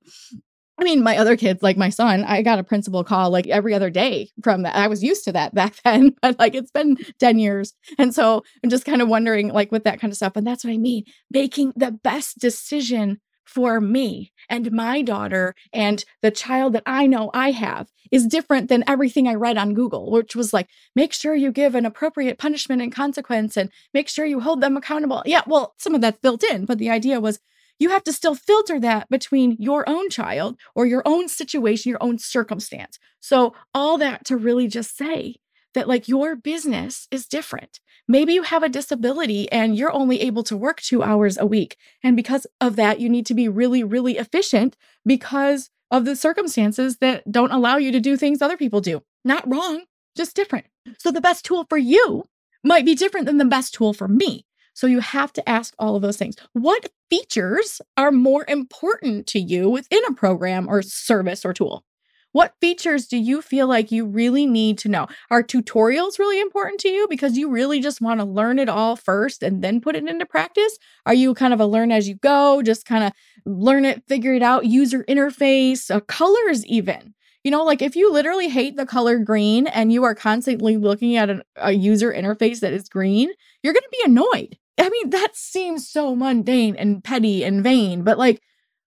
I 0.82 0.84
mean, 0.84 1.04
my 1.04 1.16
other 1.16 1.38
kids, 1.38 1.62
like 1.62 1.78
my 1.78 1.90
son, 1.90 2.24
I 2.24 2.42
got 2.42 2.58
a 2.58 2.64
principal 2.64 3.04
call 3.04 3.30
like 3.30 3.46
every 3.48 3.76
other 3.76 3.92
day 3.92 4.32
from 4.44 4.64
that. 4.64 4.76
I 4.76 4.88
was 4.88 5.04
used 5.04 5.24
to 5.26 5.32
that 5.34 5.54
back 5.56 5.76
then, 5.86 6.16
but 6.24 6.40
like 6.40 6.56
it's 6.56 6.72
been 6.72 6.98
10 7.20 7.38
years. 7.38 7.74
And 8.00 8.16
so 8.16 8.44
I'm 8.64 8.70
just 8.72 8.86
kind 8.86 9.02
of 9.02 9.08
wondering, 9.08 9.50
like, 9.50 9.72
with 9.72 9.84
that 9.84 10.00
kind 10.00 10.12
of 10.12 10.18
stuff. 10.18 10.36
And 10.36 10.46
that's 10.46 10.64
what 10.64 10.74
I 10.74 10.78
mean 10.78 11.04
making 11.30 11.74
the 11.76 11.92
best 11.92 12.40
decision 12.40 13.20
for 13.46 13.80
me 13.82 14.32
and 14.50 14.72
my 14.72 15.02
daughter 15.02 15.54
and 15.74 16.04
the 16.22 16.32
child 16.32 16.74
that 16.74 16.84
I 16.86 17.06
know 17.06 17.30
I 17.34 17.52
have 17.52 17.90
is 18.12 18.26
different 18.26 18.70
than 18.70 18.84
everything 18.88 19.28
I 19.28 19.36
read 19.36 19.58
on 19.58 19.74
Google, 19.74 20.10
which 20.10 20.36
was 20.36 20.54
like, 20.54 20.68
make 20.96 21.14
sure 21.14 21.36
you 21.36 21.52
give 21.52 21.76
an 21.76 21.86
appropriate 21.86 22.38
punishment 22.38 22.82
and 22.82 22.94
consequence 22.94 23.58
and 23.58 23.70
make 23.94 24.08
sure 24.10 24.26
you 24.26 24.40
hold 24.40 24.62
them 24.62 24.78
accountable. 24.78 25.22
Yeah, 25.26 25.42
well, 25.46 25.74
some 25.78 25.94
of 25.94 26.02
that's 26.02 26.20
built 26.22 26.44
in, 26.44 26.66
but 26.66 26.78
the 26.78 26.90
idea 26.90 27.20
was 27.20 27.40
you 27.82 27.90
have 27.90 28.04
to 28.04 28.14
still 28.14 28.36
filter 28.36 28.80
that 28.80 29.10
between 29.10 29.58
your 29.58 29.84
own 29.90 30.08
child 30.12 30.56
or 30.76 30.86
your 30.86 31.02
own 31.04 31.28
situation, 31.28 31.90
your 31.90 32.04
own 32.04 32.20
circumstance. 32.20 33.00
So, 33.20 33.56
all 33.74 33.98
that 33.98 34.24
to 34.26 34.38
really 34.38 34.68
just 34.68 34.96
say 34.96 35.38
that, 35.74 35.88
like, 35.88 36.08
your 36.08 36.36
business 36.36 37.08
is 37.10 37.26
different. 37.26 37.80
Maybe 38.08 38.34
you 38.34 38.44
have 38.44 38.62
a 38.62 38.70
disability 38.70 39.52
and 39.52 39.76
you're 39.76 39.92
only 39.92 40.22
able 40.22 40.44
to 40.44 40.56
work 40.56 40.80
two 40.80 41.02
hours 41.02 41.40
a 41.40 41.46
week. 41.48 41.76
And 42.04 42.16
because 42.16 42.46
of 42.60 42.76
that, 42.76 43.00
you 43.00 43.10
need 43.10 43.26
to 43.26 43.34
be 43.34 43.50
really, 43.50 43.84
really 43.84 44.20
efficient 44.20 44.78
because 45.04 45.72
of 45.90 46.06
the 46.06 46.16
circumstances 46.16 46.98
that 46.98 47.30
don't 47.32 47.52
allow 47.52 47.78
you 47.78 47.92
to 47.94 48.00
do 48.00 48.16
things 48.16 48.44
other 48.44 48.58
people 48.58 48.82
do. 48.82 49.02
Not 49.26 49.52
wrong, 49.52 49.86
just 50.16 50.36
different. 50.36 50.68
So, 51.00 51.10
the 51.10 51.20
best 51.20 51.46
tool 51.46 51.66
for 51.68 51.80
you 51.80 52.26
might 52.64 52.86
be 52.86 52.94
different 52.94 53.26
than 53.26 53.38
the 53.38 53.46
best 53.46 53.74
tool 53.74 53.92
for 53.92 54.08
me. 54.08 54.46
So 54.82 54.88
you 54.88 55.00
have 55.00 55.32
to 55.34 55.48
ask 55.48 55.76
all 55.78 55.96
of 55.96 56.02
those 56.02 56.18
things. 56.18 56.36
What 56.54 56.90
features 57.08 57.82
are 57.98 58.12
more 58.12 58.46
important 58.48 59.28
to 59.28 59.40
you 59.40 59.70
within 59.70 60.02
a 60.10 60.14
program 60.14 60.68
or 60.68 60.82
service 60.82 61.46
or 61.46 61.54
tool? 61.54 61.86
What 62.32 62.56
features 62.60 63.06
do 63.06 63.16
you 63.18 63.44
feel 63.44 63.68
like 63.68 63.92
you 63.92 64.08
really 64.08 64.48
need 64.48 64.80
to 64.80 64.90
know? 64.90 65.06
Are 65.30 65.44
tutorials 65.44 66.18
really 66.18 66.42
important 66.42 66.80
to 66.80 66.90
you 66.90 67.06
because 67.08 67.38
you 67.38 67.52
really 67.52 67.80
just 67.80 68.02
want 68.02 68.22
to 68.22 68.26
learn 68.26 68.58
it 68.58 68.70
all 68.70 68.96
first 68.96 69.44
and 69.44 69.64
then 69.64 69.82
put 69.82 69.96
it 69.96 70.08
into 70.08 70.26
practice? 70.26 70.76
Are 71.06 71.14
you 71.14 71.36
kind 71.36 71.54
of 71.54 71.60
a 71.60 71.68
learn 71.68 71.92
as 71.92 72.10
you 72.10 72.16
go, 72.16 72.64
just 72.64 72.88
kind 72.88 73.04
of 73.04 73.12
learn 73.46 73.86
it, 73.86 74.02
figure 74.08 74.34
it 74.34 74.42
out, 74.42 74.66
user 74.66 75.04
interface, 75.08 75.94
uh, 75.94 76.00
colors, 76.00 76.66
even? 76.66 77.14
You 77.44 77.52
know, 77.52 77.64
like 77.64 77.84
if 77.84 77.96
you 77.96 78.12
literally 78.12 78.50
hate 78.50 78.78
the 78.78 78.88
color 78.88 79.20
green 79.20 79.68
and 79.68 79.94
you 79.94 80.04
are 80.06 80.16
constantly 80.16 80.78
looking 80.78 81.18
at 81.18 81.30
a, 81.30 81.44
a 81.58 81.72
user 81.72 82.12
interface 82.12 82.62
that 82.62 82.74
is 82.74 82.90
green, 82.90 83.30
you're 83.62 83.74
going 83.74 83.84
to 83.84 83.90
be 83.92 84.06
annoyed. 84.06 84.58
I 84.78 84.90
mean, 84.90 85.10
that 85.12 85.36
seems 85.36 85.88
so 85.88 86.16
mundane 86.16 86.76
and 86.76 87.04
petty 87.04 87.44
and 87.44 87.64
vain, 87.64 88.04
but 88.04 88.18
like, 88.18 88.42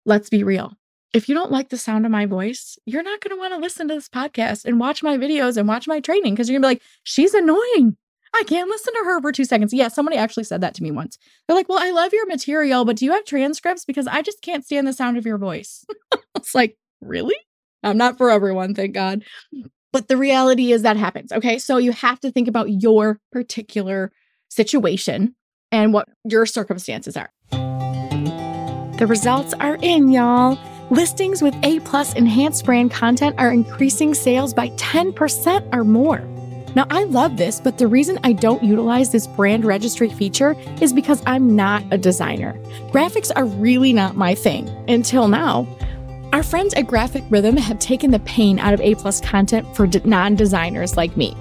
let's 0.05 0.29
be 0.29 0.43
real. 0.43 0.73
If 1.13 1.29
you 1.29 1.35
don't 1.35 1.53
like 1.53 1.69
the 1.69 1.79
sound 1.79 2.05
of 2.05 2.11
my 2.11 2.27
voice, 2.27 2.77
you're 2.87 3.05
not 3.05 3.21
going 3.21 3.37
to 3.37 3.39
want 3.39 3.55
to 3.55 3.61
listen 3.61 3.87
to 3.89 3.95
this 3.95 4.09
podcast 4.09 4.65
and 4.65 4.81
watch 4.81 5.03
my 5.03 5.17
videos 5.17 5.57
and 5.57 5.69
watch 5.69 5.87
my 5.87 6.01
training 6.01 6.35
because 6.35 6.49
you're 6.49 6.59
going 6.59 6.63
to 6.63 6.81
be 6.81 6.81
like, 6.81 6.83
she's 7.05 7.35
annoying. 7.35 7.97
I 8.35 8.43
can't 8.43 8.69
listen 8.69 8.93
to 8.95 9.05
her 9.05 9.21
for 9.21 9.31
two 9.31 9.45
seconds. 9.45 9.73
Yeah, 9.73 9.87
somebody 9.87 10.17
actually 10.17 10.43
said 10.43 10.61
that 10.63 10.75
to 10.75 10.83
me 10.83 10.91
once. 10.91 11.19
They're 11.47 11.57
like, 11.57 11.69
well, 11.69 11.79
I 11.79 11.93
love 11.93 12.13
your 12.13 12.27
material, 12.27 12.85
but 12.85 12.97
do 12.97 13.05
you 13.05 13.13
have 13.13 13.25
transcripts? 13.25 13.85
Because 13.85 14.09
I 14.09 14.23
just 14.23 14.43
can't 14.43 14.65
stand 14.65 14.89
the 14.89 14.93
sound 14.93 15.17
of 15.17 15.25
your 15.25 15.39
voice. 15.39 15.85
it's 16.35 16.55
like, 16.55 16.77
really? 17.01 17.37
I'm 17.85 17.97
not 17.97 18.19
for 18.19 18.31
everyone, 18.31 18.75
thank 18.75 18.93
God. 18.93 19.23
But 19.93 20.09
the 20.09 20.17
reality 20.17 20.73
is 20.73 20.83
that 20.83 20.97
happens. 20.97 21.31
Okay. 21.31 21.59
So 21.59 21.77
you 21.77 21.93
have 21.93 22.19
to 22.21 22.33
think 22.33 22.49
about 22.49 22.71
your 22.71 23.21
particular 23.31 24.11
situation 24.49 25.37
and 25.75 25.93
what 25.93 26.09
your 26.25 26.47
circumstances 26.47 27.17
are. 27.17 27.31
The 28.99 29.07
results 29.09 29.55
are 29.55 29.77
in, 29.83 30.13
y'all. 30.13 30.59
Listings 30.91 31.43
with 31.43 31.55
A 31.65 31.81
plus 31.81 32.15
enhanced 32.15 32.65
brand 32.65 32.93
content 32.93 33.35
are 33.39 33.51
increasing 33.53 34.15
sales 34.15 34.55
by 34.55 34.69
10% 34.71 35.75
or 35.75 35.83
more. 35.83 36.21
Now, 36.77 36.87
I 36.91 37.05
love 37.05 37.37
this, 37.37 37.61
but 37.61 37.79
the 37.79 37.87
reason 37.87 38.19
I 38.25 38.33
don't 38.33 38.63
utilize 38.63 39.11
this 39.11 39.27
brand 39.27 39.65
registry 39.65 40.11
feature 40.11 40.57
is 40.81 40.93
because 40.93 41.23
I'm 41.27 41.57
not 41.57 41.85
a 41.93 41.99
designer. 41.99 42.55
Graphics 42.91 43.31
are 43.35 43.45
really 43.45 43.93
not 43.93 44.17
my 44.17 44.35
thing 44.35 44.69
until 44.89 45.29
now. 45.29 45.67
Our 46.33 46.43
friends 46.43 46.75
at 46.75 46.89
Graphic 46.89 47.23
Rhythm 47.31 47.57
have 47.57 47.79
taken 47.79 48.11
the 48.11 48.19
pain 48.21 48.59
out 48.59 48.75
of 48.75 48.81
A 48.81 48.97
plus 48.97 49.21
content 49.21 49.75
for 49.77 49.89
non 50.05 50.35
designers 50.35 50.97
like 50.97 51.17
me. 51.17 51.37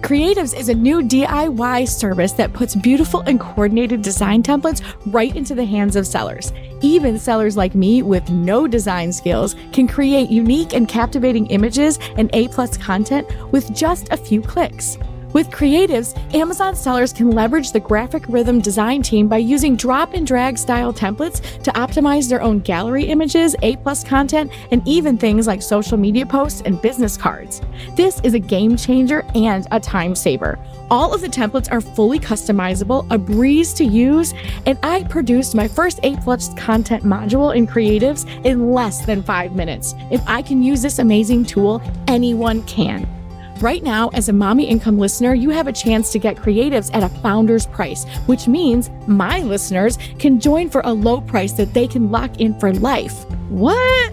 Creatives 0.00 0.58
is 0.58 0.68
a 0.68 0.74
new 0.74 1.00
DIY 1.00 1.88
service 1.88 2.32
that 2.32 2.52
puts 2.52 2.74
beautiful 2.74 3.20
and 3.20 3.38
coordinated 3.38 4.02
design 4.02 4.42
templates 4.42 4.82
right 5.06 5.34
into 5.36 5.54
the 5.54 5.64
hands 5.64 5.96
of 5.96 6.06
sellers. 6.06 6.52
Even 6.80 7.18
sellers 7.18 7.56
like 7.56 7.74
me 7.74 8.02
with 8.02 8.28
no 8.30 8.66
design 8.66 9.12
skills 9.12 9.54
can 9.72 9.86
create 9.86 10.30
unique 10.30 10.72
and 10.72 10.88
captivating 10.88 11.46
images 11.46 11.98
and 12.16 12.30
A 12.32 12.48
plus 12.48 12.76
content 12.76 13.28
with 13.52 13.74
just 13.74 14.08
a 14.10 14.16
few 14.16 14.42
clicks. 14.42 14.98
With 15.32 15.50
creatives, 15.50 16.14
Amazon 16.34 16.76
sellers 16.76 17.12
can 17.12 17.30
leverage 17.30 17.72
the 17.72 17.80
graphic 17.80 18.24
rhythm 18.28 18.60
design 18.60 19.00
team 19.00 19.28
by 19.28 19.38
using 19.38 19.76
drop 19.76 20.12
and 20.12 20.26
drag 20.26 20.58
style 20.58 20.92
templates 20.92 21.40
to 21.62 21.70
optimize 21.72 22.28
their 22.28 22.42
own 22.42 22.58
gallery 22.58 23.04
images, 23.04 23.56
A 23.62 23.76
plus 23.76 24.04
content, 24.04 24.52
and 24.72 24.86
even 24.86 25.16
things 25.16 25.46
like 25.46 25.62
social 25.62 25.96
media 25.96 26.26
posts 26.26 26.60
and 26.66 26.82
business 26.82 27.16
cards. 27.16 27.62
This 27.96 28.20
is 28.20 28.34
a 28.34 28.38
game 28.38 28.76
changer 28.76 29.24
and 29.34 29.66
a 29.70 29.80
time 29.80 30.14
saver. 30.14 30.58
All 30.90 31.14
of 31.14 31.22
the 31.22 31.28
templates 31.28 31.72
are 31.72 31.80
fully 31.80 32.18
customizable, 32.18 33.06
a 33.10 33.16
breeze 33.16 33.72
to 33.74 33.84
use, 33.84 34.34
and 34.66 34.78
I 34.82 35.04
produced 35.04 35.54
my 35.54 35.66
first 35.66 36.00
A 36.02 36.14
plus 36.16 36.52
content 36.54 37.04
module 37.04 37.56
in 37.56 37.66
creatives 37.66 38.28
in 38.44 38.72
less 38.72 39.06
than 39.06 39.22
five 39.22 39.54
minutes. 39.54 39.94
If 40.10 40.22
I 40.26 40.42
can 40.42 40.62
use 40.62 40.82
this 40.82 40.98
amazing 40.98 41.46
tool, 41.46 41.80
anyone 42.06 42.62
can. 42.64 43.21
Right 43.62 43.84
now, 43.84 44.08
as 44.08 44.28
a 44.28 44.32
Mommy 44.32 44.64
Income 44.64 44.98
listener, 44.98 45.34
you 45.34 45.50
have 45.50 45.68
a 45.68 45.72
chance 45.72 46.10
to 46.10 46.18
get 46.18 46.34
creatives 46.34 46.92
at 46.92 47.04
a 47.04 47.08
founder's 47.20 47.64
price, 47.64 48.04
which 48.26 48.48
means 48.48 48.90
my 49.06 49.38
listeners 49.42 49.98
can 50.18 50.40
join 50.40 50.68
for 50.68 50.80
a 50.84 50.92
low 50.92 51.20
price 51.20 51.52
that 51.52 51.72
they 51.72 51.86
can 51.86 52.10
lock 52.10 52.40
in 52.40 52.58
for 52.58 52.72
life. 52.72 53.24
What? 53.50 54.12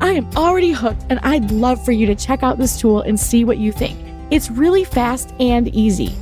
I 0.00 0.12
am 0.12 0.30
already 0.36 0.70
hooked, 0.70 1.06
and 1.10 1.18
I'd 1.24 1.50
love 1.50 1.84
for 1.84 1.90
you 1.90 2.06
to 2.06 2.14
check 2.14 2.44
out 2.44 2.56
this 2.56 2.78
tool 2.78 3.00
and 3.00 3.18
see 3.18 3.44
what 3.44 3.58
you 3.58 3.72
think. 3.72 3.98
It's 4.30 4.48
really 4.48 4.84
fast 4.84 5.34
and 5.40 5.74
easy. 5.74 6.14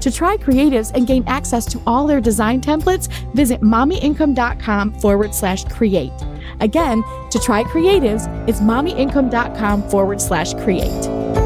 To 0.00 0.10
try 0.10 0.36
creatives 0.36 0.90
and 0.96 1.06
gain 1.06 1.22
access 1.28 1.64
to 1.66 1.80
all 1.86 2.08
their 2.08 2.20
design 2.20 2.60
templates, 2.60 3.06
visit 3.34 3.60
mommyincome.com 3.60 4.94
forward 4.94 5.32
slash 5.32 5.64
create. 5.66 6.10
Again, 6.58 7.04
to 7.30 7.38
try 7.38 7.62
creatives, 7.62 8.26
it's 8.48 8.58
mommyincome.com 8.58 9.88
forward 9.90 10.20
slash 10.20 10.54
create. 10.54 11.45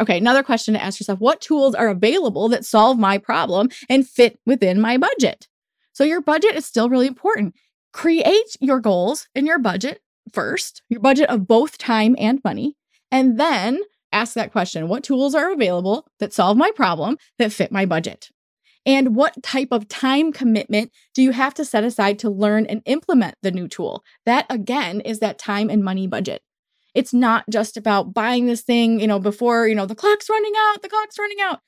Okay, 0.00 0.18
another 0.18 0.42
question 0.42 0.74
to 0.74 0.82
ask 0.82 0.98
yourself 0.98 1.20
What 1.20 1.40
tools 1.40 1.74
are 1.74 1.88
available 1.88 2.48
that 2.48 2.64
solve 2.64 2.98
my 2.98 3.18
problem 3.18 3.68
and 3.88 4.08
fit 4.08 4.38
within 4.44 4.80
my 4.80 4.96
budget? 4.98 5.48
So, 5.92 6.04
your 6.04 6.20
budget 6.20 6.54
is 6.56 6.66
still 6.66 6.88
really 6.88 7.06
important. 7.06 7.54
Create 7.92 8.56
your 8.60 8.80
goals 8.80 9.28
in 9.34 9.46
your 9.46 9.58
budget 9.58 10.00
first, 10.32 10.82
your 10.88 11.00
budget 11.00 11.28
of 11.30 11.46
both 11.46 11.78
time 11.78 12.16
and 12.18 12.40
money, 12.44 12.76
and 13.10 13.38
then 13.38 13.80
ask 14.12 14.34
that 14.34 14.52
question 14.52 14.88
What 14.88 15.04
tools 15.04 15.34
are 15.34 15.52
available 15.52 16.06
that 16.18 16.32
solve 16.32 16.56
my 16.56 16.70
problem 16.74 17.16
that 17.38 17.52
fit 17.52 17.70
my 17.70 17.86
budget? 17.86 18.30
And 18.86 19.16
what 19.16 19.42
type 19.42 19.68
of 19.70 19.88
time 19.88 20.30
commitment 20.32 20.92
do 21.14 21.22
you 21.22 21.30
have 21.30 21.54
to 21.54 21.64
set 21.64 21.84
aside 21.84 22.18
to 22.18 22.30
learn 22.30 22.66
and 22.66 22.82
implement 22.84 23.36
the 23.42 23.50
new 23.50 23.66
tool? 23.66 24.04
That 24.26 24.46
again 24.50 25.00
is 25.00 25.20
that 25.20 25.38
time 25.38 25.70
and 25.70 25.82
money 25.82 26.06
budget. 26.06 26.42
It's 26.94 27.12
not 27.12 27.44
just 27.50 27.76
about 27.76 28.14
buying 28.14 28.46
this 28.46 28.62
thing, 28.62 29.00
you 29.00 29.06
know, 29.06 29.18
before, 29.18 29.66
you 29.66 29.74
know, 29.74 29.86
the 29.86 29.94
clock's 29.94 30.28
running 30.30 30.52
out, 30.56 30.82
the 30.82 30.88
clock's 30.88 31.18
running 31.18 31.40
out. 31.40 31.60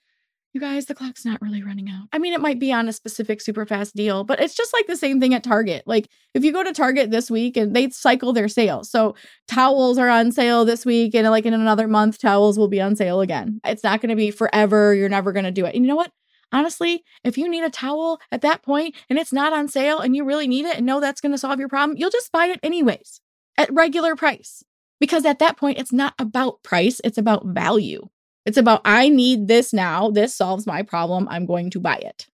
You 0.53 0.61
guys, 0.61 0.87
the 0.87 0.95
clock's 0.95 1.27
not 1.27 1.43
really 1.43 1.63
running 1.63 1.91
out. 1.91 2.09
I 2.15 2.19
mean, 2.19 2.33
it 2.33 2.41
might 2.41 2.59
be 2.59 2.73
on 2.73 2.89
a 2.89 2.93
specific 2.95 3.43
super 3.43 3.67
fast 3.67 3.95
deal, 3.95 4.25
but 4.25 4.41
it's 4.41 4.55
just 4.55 4.73
like 4.73 4.87
the 4.87 4.97
same 4.97 5.21
thing 5.21 5.35
at 5.35 5.45
Target. 5.45 5.83
Like 5.85 6.09
if 6.33 6.45
you 6.45 6.53
go 6.53 6.65
to 6.65 6.73
Target 6.73 7.11
this 7.11 7.31
week 7.31 7.59
and 7.59 7.77
they 7.77 7.91
cycle 7.91 8.33
their 8.33 8.49
sales. 8.49 8.91
So 8.91 9.17
towels 9.49 9.99
are 9.99 10.09
on 10.09 10.33
sale 10.33 10.65
this 10.65 10.87
week 10.87 11.15
and 11.15 11.29
like 11.29 11.45
in 11.45 11.53
another 11.53 11.87
month 11.87 12.19
towels 12.19 12.59
will 12.59 12.69
be 12.69 12.81
on 12.81 12.97
sale 12.97 13.21
again. 13.21 13.61
It's 13.67 13.85
not 13.85 14.01
going 14.01 14.09
to 14.09 14.17
be 14.17 14.31
forever. 14.31 14.95
You're 14.95 15.11
never 15.11 15.31
going 15.31 15.45
to 15.45 15.51
do 15.51 15.67
it. 15.67 15.75
And 15.75 15.85
you 15.85 15.89
know 15.89 15.97
what? 15.97 16.13
Honestly, 16.53 17.05
if 17.23 17.37
you 17.37 17.51
need 17.51 17.65
a 17.65 17.69
towel 17.69 18.19
at 18.33 18.41
that 18.41 18.63
point 18.63 18.95
and 19.11 19.19
it's 19.19 19.35
not 19.35 19.53
on 19.53 19.69
sale 19.69 19.99
and 19.99 20.17
you 20.17 20.25
really 20.25 20.47
need 20.47 20.65
it 20.65 20.79
and 20.79 20.87
know 20.87 21.01
that's 21.01 21.21
going 21.21 21.33
to 21.33 21.39
solve 21.39 21.59
your 21.59 21.69
problem, 21.69 21.99
you'll 21.99 22.09
just 22.09 22.33
buy 22.33 22.47
it 22.47 22.61
anyways 22.63 23.21
at 23.59 23.71
regular 23.75 24.17
price. 24.17 24.63
Because 25.01 25.25
at 25.25 25.39
that 25.41 25.57
point, 25.57 25.79
it's 25.79 25.93
not 25.93 26.15
about 26.19 26.63
price, 26.63 27.01
it's 27.05 27.19
about 27.19 27.47
value. 27.47 28.09
It's 28.45 28.57
about, 28.57 28.81
I 28.85 29.09
need 29.09 29.49
this 29.49 29.73
now. 29.73 30.11
This 30.11 30.35
solves 30.35 30.67
my 30.67 30.83
problem. 30.83 31.27
I'm 31.29 31.47
going 31.47 31.71
to 31.71 31.81
buy 31.81 31.97
it. 31.97 32.27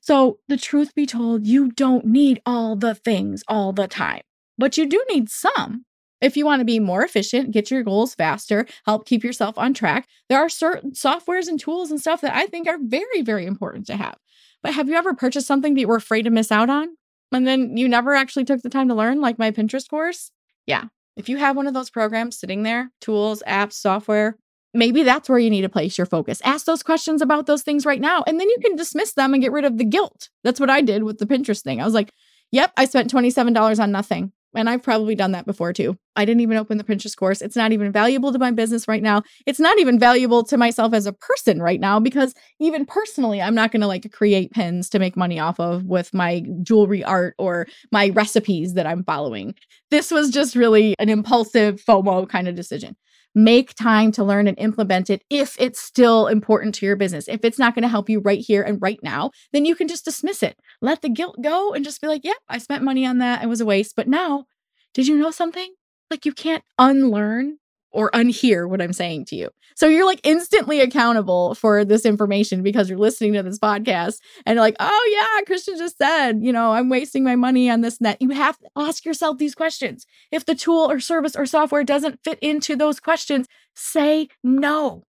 So, 0.00 0.38
the 0.48 0.56
truth 0.56 0.94
be 0.94 1.06
told, 1.06 1.46
you 1.46 1.72
don't 1.72 2.06
need 2.06 2.40
all 2.46 2.76
the 2.76 2.94
things 2.94 3.42
all 3.48 3.72
the 3.72 3.88
time, 3.88 4.22
but 4.56 4.78
you 4.78 4.86
do 4.86 5.04
need 5.10 5.28
some. 5.28 5.84
If 6.20 6.36
you 6.36 6.44
want 6.44 6.60
to 6.60 6.64
be 6.64 6.78
more 6.78 7.04
efficient, 7.04 7.50
get 7.50 7.70
your 7.70 7.82
goals 7.82 8.14
faster, 8.14 8.66
help 8.86 9.06
keep 9.06 9.22
yourself 9.22 9.58
on 9.58 9.74
track, 9.74 10.08
there 10.28 10.38
are 10.38 10.48
certain 10.48 10.92
softwares 10.92 11.48
and 11.48 11.60
tools 11.60 11.90
and 11.90 12.00
stuff 12.00 12.20
that 12.22 12.34
I 12.34 12.46
think 12.46 12.68
are 12.68 12.78
very, 12.80 13.22
very 13.22 13.44
important 13.44 13.86
to 13.88 13.96
have. 13.96 14.16
But 14.62 14.74
have 14.74 14.88
you 14.88 14.94
ever 14.94 15.14
purchased 15.14 15.46
something 15.46 15.74
that 15.74 15.80
you 15.80 15.88
were 15.88 15.96
afraid 15.96 16.22
to 16.22 16.30
miss 16.30 16.50
out 16.50 16.70
on? 16.70 16.88
And 17.32 17.46
then 17.46 17.76
you 17.76 17.88
never 17.88 18.14
actually 18.14 18.44
took 18.44 18.62
the 18.62 18.70
time 18.70 18.88
to 18.88 18.94
learn, 18.94 19.20
like 19.20 19.38
my 19.38 19.50
Pinterest 19.50 19.88
course? 19.88 20.30
Yeah, 20.66 20.84
if 21.18 21.28
you 21.28 21.36
have 21.36 21.56
one 21.56 21.66
of 21.66 21.74
those 21.74 21.90
programs 21.90 22.38
sitting 22.38 22.62
there, 22.62 22.90
tools, 23.00 23.42
apps, 23.46 23.74
software, 23.74 24.38
maybe 24.72 25.02
that's 25.02 25.28
where 25.28 25.38
you 25.38 25.50
need 25.50 25.62
to 25.62 25.68
place 25.68 25.98
your 25.98 26.06
focus. 26.06 26.40
Ask 26.44 26.64
those 26.64 26.82
questions 26.82 27.20
about 27.20 27.46
those 27.46 27.62
things 27.62 27.84
right 27.84 28.00
now, 28.00 28.22
and 28.26 28.40
then 28.40 28.48
you 28.48 28.56
can 28.62 28.76
dismiss 28.76 29.12
them 29.14 29.34
and 29.34 29.42
get 29.42 29.52
rid 29.52 29.64
of 29.64 29.76
the 29.76 29.84
guilt. 29.84 30.30
That's 30.44 30.60
what 30.60 30.70
I 30.70 30.80
did 30.80 31.02
with 31.02 31.18
the 31.18 31.26
Pinterest 31.26 31.62
thing. 31.62 31.80
I 31.80 31.84
was 31.84 31.94
like, 31.94 32.12
Yep, 32.50 32.72
I 32.76 32.86
spent 32.86 33.12
$27 33.12 33.78
on 33.78 33.92
nothing. 33.92 34.32
And 34.54 34.68
I've 34.68 34.82
probably 34.82 35.14
done 35.14 35.32
that 35.32 35.46
before 35.46 35.72
too. 35.72 35.96
I 36.16 36.24
didn't 36.24 36.40
even 36.40 36.56
open 36.56 36.78
the 36.78 36.84
Pinterest 36.84 37.16
course. 37.16 37.42
It's 37.42 37.54
not 37.54 37.72
even 37.72 37.92
valuable 37.92 38.32
to 38.32 38.38
my 38.38 38.50
business 38.50 38.88
right 38.88 39.02
now. 39.02 39.22
It's 39.46 39.60
not 39.60 39.78
even 39.78 39.98
valuable 39.98 40.42
to 40.44 40.56
myself 40.56 40.94
as 40.94 41.06
a 41.06 41.12
person 41.12 41.60
right 41.60 41.78
now 41.78 42.00
because 42.00 42.34
even 42.58 42.86
personally, 42.86 43.42
I'm 43.42 43.54
not 43.54 43.72
going 43.72 43.82
to 43.82 43.86
like 43.86 44.10
create 44.10 44.50
pins 44.50 44.88
to 44.90 44.98
make 44.98 45.16
money 45.16 45.38
off 45.38 45.60
of 45.60 45.84
with 45.84 46.14
my 46.14 46.44
jewelry 46.62 47.04
art 47.04 47.34
or 47.38 47.66
my 47.92 48.08
recipes 48.08 48.74
that 48.74 48.86
I'm 48.86 49.04
following. 49.04 49.54
This 49.90 50.10
was 50.10 50.30
just 50.30 50.56
really 50.56 50.94
an 50.98 51.08
impulsive 51.08 51.82
FOMO 51.84 52.28
kind 52.28 52.48
of 52.48 52.54
decision. 52.54 52.96
Make 53.38 53.74
time 53.74 54.10
to 54.12 54.24
learn 54.24 54.48
and 54.48 54.58
implement 54.58 55.10
it 55.10 55.22
if 55.30 55.54
it's 55.60 55.78
still 55.78 56.26
important 56.26 56.74
to 56.74 56.86
your 56.86 56.96
business. 56.96 57.28
If 57.28 57.44
it's 57.44 57.56
not 57.56 57.72
going 57.72 57.84
to 57.84 57.88
help 57.88 58.10
you 58.10 58.18
right 58.18 58.40
here 58.40 58.64
and 58.64 58.82
right 58.82 58.98
now, 59.00 59.30
then 59.52 59.64
you 59.64 59.76
can 59.76 59.86
just 59.86 60.04
dismiss 60.04 60.42
it. 60.42 60.58
Let 60.82 61.02
the 61.02 61.08
guilt 61.08 61.36
go 61.40 61.72
and 61.72 61.84
just 61.84 62.00
be 62.00 62.08
like, 62.08 62.22
yeah, 62.24 62.32
I 62.48 62.58
spent 62.58 62.82
money 62.82 63.06
on 63.06 63.18
that. 63.18 63.44
It 63.44 63.46
was 63.46 63.60
a 63.60 63.64
waste. 63.64 63.94
But 63.94 64.08
now, 64.08 64.46
did 64.92 65.06
you 65.06 65.16
know 65.16 65.30
something? 65.30 65.72
Like 66.10 66.26
you 66.26 66.32
can't 66.32 66.64
unlearn 66.80 67.58
or 67.90 68.10
unhear 68.10 68.68
what 68.68 68.82
I'm 68.82 68.92
saying 68.92 69.26
to 69.26 69.36
you. 69.36 69.50
So 69.74 69.86
you're 69.86 70.06
like 70.06 70.20
instantly 70.24 70.80
accountable 70.80 71.54
for 71.54 71.84
this 71.84 72.04
information 72.04 72.62
because 72.62 72.88
you're 72.88 72.98
listening 72.98 73.34
to 73.34 73.42
this 73.42 73.58
podcast 73.58 74.18
and 74.44 74.58
like, 74.58 74.76
oh 74.80 75.10
yeah, 75.12 75.44
Kristen 75.44 75.78
just 75.78 75.98
said, 75.98 76.42
you 76.42 76.52
know, 76.52 76.72
I'm 76.72 76.88
wasting 76.88 77.24
my 77.24 77.36
money 77.36 77.70
on 77.70 77.80
this 77.80 77.98
that. 77.98 78.20
You 78.20 78.30
have 78.30 78.58
to 78.58 78.68
ask 78.76 79.04
yourself 79.04 79.38
these 79.38 79.54
questions. 79.54 80.06
If 80.30 80.44
the 80.46 80.54
tool 80.54 80.90
or 80.90 81.00
service 81.00 81.36
or 81.36 81.46
software 81.46 81.84
doesn't 81.84 82.20
fit 82.24 82.38
into 82.40 82.76
those 82.76 83.00
questions, 83.00 83.46
say 83.74 84.28
no. 84.42 85.04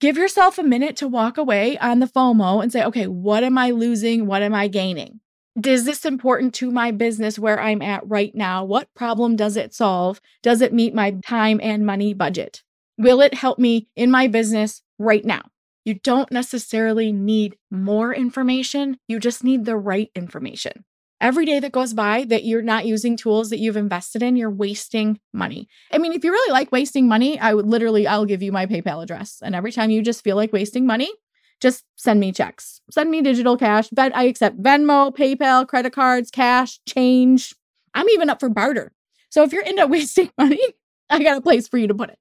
Give 0.00 0.16
yourself 0.16 0.58
a 0.58 0.64
minute 0.64 0.96
to 0.96 1.08
walk 1.08 1.38
away 1.38 1.78
on 1.78 2.00
the 2.00 2.06
FOMO 2.06 2.62
and 2.62 2.72
say, 2.72 2.82
okay, 2.84 3.06
what 3.06 3.44
am 3.44 3.56
I 3.56 3.70
losing? 3.70 4.26
What 4.26 4.42
am 4.42 4.54
I 4.54 4.66
gaining? 4.66 5.20
Is 5.64 5.84
this 5.84 6.04
important 6.04 6.54
to 6.54 6.70
my 6.70 6.90
business 6.90 7.38
where 7.38 7.60
I'm 7.60 7.82
at 7.82 8.08
right 8.08 8.34
now? 8.34 8.64
What 8.64 8.92
problem 8.94 9.36
does 9.36 9.56
it 9.56 9.74
solve? 9.74 10.20
Does 10.42 10.60
it 10.60 10.72
meet 10.72 10.94
my 10.94 11.12
time 11.24 11.60
and 11.62 11.84
money 11.84 12.14
budget? 12.14 12.62
Will 12.98 13.20
it 13.20 13.34
help 13.34 13.58
me 13.58 13.88
in 13.96 14.10
my 14.10 14.28
business 14.28 14.82
right 14.98 15.24
now? 15.24 15.42
You 15.84 15.94
don't 15.94 16.30
necessarily 16.30 17.12
need 17.12 17.56
more 17.70 18.14
information, 18.14 18.98
you 19.08 19.18
just 19.18 19.42
need 19.42 19.64
the 19.64 19.76
right 19.76 20.10
information. 20.14 20.84
Every 21.20 21.44
day 21.46 21.60
that 21.60 21.70
goes 21.70 21.94
by 21.94 22.24
that 22.24 22.44
you're 22.44 22.62
not 22.62 22.84
using 22.84 23.16
tools 23.16 23.50
that 23.50 23.60
you've 23.60 23.76
invested 23.76 24.24
in, 24.24 24.34
you're 24.34 24.50
wasting 24.50 25.20
money. 25.32 25.68
I 25.92 25.98
mean, 25.98 26.12
if 26.12 26.24
you 26.24 26.32
really 26.32 26.52
like 26.52 26.72
wasting 26.72 27.06
money, 27.06 27.38
I 27.38 27.54
would 27.54 27.66
literally 27.66 28.08
I'll 28.08 28.24
give 28.24 28.42
you 28.42 28.50
my 28.50 28.66
PayPal 28.66 29.02
address. 29.02 29.38
And 29.40 29.54
every 29.54 29.70
time 29.70 29.90
you 29.90 30.02
just 30.02 30.24
feel 30.24 30.34
like 30.34 30.52
wasting 30.52 30.84
money, 30.84 31.12
just 31.62 31.84
send 31.96 32.20
me 32.20 32.32
checks. 32.32 32.80
Send 32.90 33.10
me 33.10 33.22
digital 33.22 33.56
cash. 33.56 33.88
But 33.90 34.14
I 34.14 34.24
accept 34.24 34.60
Venmo, 34.60 35.16
PayPal, 35.16 35.66
credit 35.66 35.92
cards, 35.92 36.30
cash, 36.30 36.80
change. 36.86 37.54
I'm 37.94 38.08
even 38.10 38.28
up 38.28 38.40
for 38.40 38.48
barter. 38.48 38.92
So 39.30 39.44
if 39.44 39.52
you're 39.52 39.62
into 39.62 39.86
wasting 39.96 40.30
money, 40.36 40.60
I 41.08 41.22
got 41.22 41.38
a 41.38 41.40
place 41.40 41.68
for 41.68 41.78
you 41.78 41.86
to 41.86 41.94
put 41.94 42.10
it. 42.10 42.18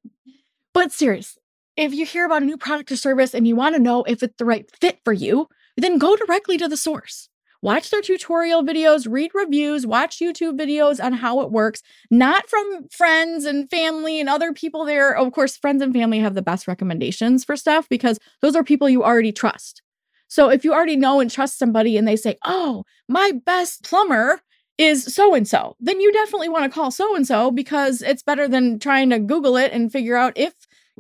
But 0.74 0.92
seriously, 0.92 1.42
if 1.76 1.94
you 1.94 2.06
hear 2.06 2.26
about 2.26 2.44
a 2.44 2.46
new 2.46 2.58
product 2.58 2.92
or 2.92 2.96
service 2.96 3.34
and 3.34 3.48
you 3.48 3.56
want 3.56 3.76
to 3.76 3.82
know 3.82 4.04
if 4.04 4.22
it's 4.24 4.36
the 4.38 4.46
right 4.46 4.70
fit 4.80 5.00
for 5.04 5.12
you, 5.12 5.48
then 5.76 5.98
go 5.98 6.16
directly 6.16 6.58
to 6.58 6.68
the 6.68 6.78
source 6.78 7.28
watch 7.62 7.90
their 7.90 8.02
tutorial 8.02 8.64
videos, 8.64 9.08
read 9.10 9.32
reviews, 9.34 9.86
watch 9.86 10.20
YouTube 10.20 10.60
videos 10.60 11.04
on 11.04 11.14
how 11.14 11.42
it 11.42 11.52
works, 11.52 11.82
not 12.10 12.50
from 12.50 12.88
friends 12.92 13.46
and 13.46 13.70
family 13.70 14.20
and 14.20 14.30
other 14.30 14.54
people 14.54 14.86
there. 14.86 15.16
Of 15.16 15.32
course, 15.32 15.58
friends 15.58 15.82
and 15.82 15.94
family 15.94 16.20
have 16.20 16.36
the 16.36 16.42
best 16.42 16.68
recommendations 16.68 17.46
for 17.46 17.56
stuff 17.56 17.88
because 17.90 18.20
those 18.42 18.56
are 18.56 18.64
people 18.64 18.90
you 18.90 19.04
already 19.04 19.32
trust. 19.32 19.82
So 20.28 20.50
if 20.50 20.64
you 20.64 20.74
already 20.74 20.96
know 20.96 21.20
and 21.20 21.30
trust 21.30 21.60
somebody 21.60 21.98
and 21.98 22.08
they 22.08 22.16
say, 22.16 22.38
oh, 22.46 22.86
my 23.10 23.34
best 23.46 23.84
plumber 23.84 24.42
is 24.78 25.14
so 25.14 25.36
and 25.36 25.48
so, 25.48 25.76
then 25.80 26.00
you 26.00 26.12
definitely 26.14 26.50
want 26.50 26.64
to 26.64 26.70
call 26.74 26.90
so 26.90 27.16
and 27.16 27.28
so 27.28 27.52
because 27.52 28.02
it's 28.02 28.24
better 28.24 28.48
than 28.48 28.80
trying 28.80 29.10
to 29.10 29.20
Google 29.20 29.58
it 29.58 29.72
and 29.74 29.92
figure 29.92 30.16
out 30.16 30.34
if 30.38 30.54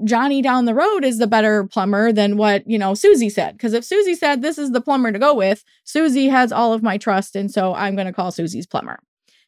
Johnny 0.03 0.41
down 0.41 0.65
the 0.65 0.73
road 0.73 1.03
is 1.03 1.17
the 1.17 1.27
better 1.27 1.65
plumber 1.65 2.11
than 2.11 2.37
what, 2.37 2.67
you 2.67 2.77
know, 2.77 2.93
Susie 2.93 3.29
said. 3.29 3.53
Because 3.53 3.73
if 3.73 3.83
Susie 3.83 4.15
said 4.15 4.41
this 4.41 4.57
is 4.57 4.71
the 4.71 4.81
plumber 4.81 5.11
to 5.11 5.19
go 5.19 5.33
with, 5.33 5.63
Susie 5.83 6.29
has 6.29 6.51
all 6.51 6.73
of 6.73 6.83
my 6.83 6.97
trust. 6.97 7.35
And 7.35 7.51
so 7.51 7.73
I'm 7.73 7.95
going 7.95 8.07
to 8.07 8.13
call 8.13 8.31
Susie's 8.31 8.67
plumber. 8.67 8.99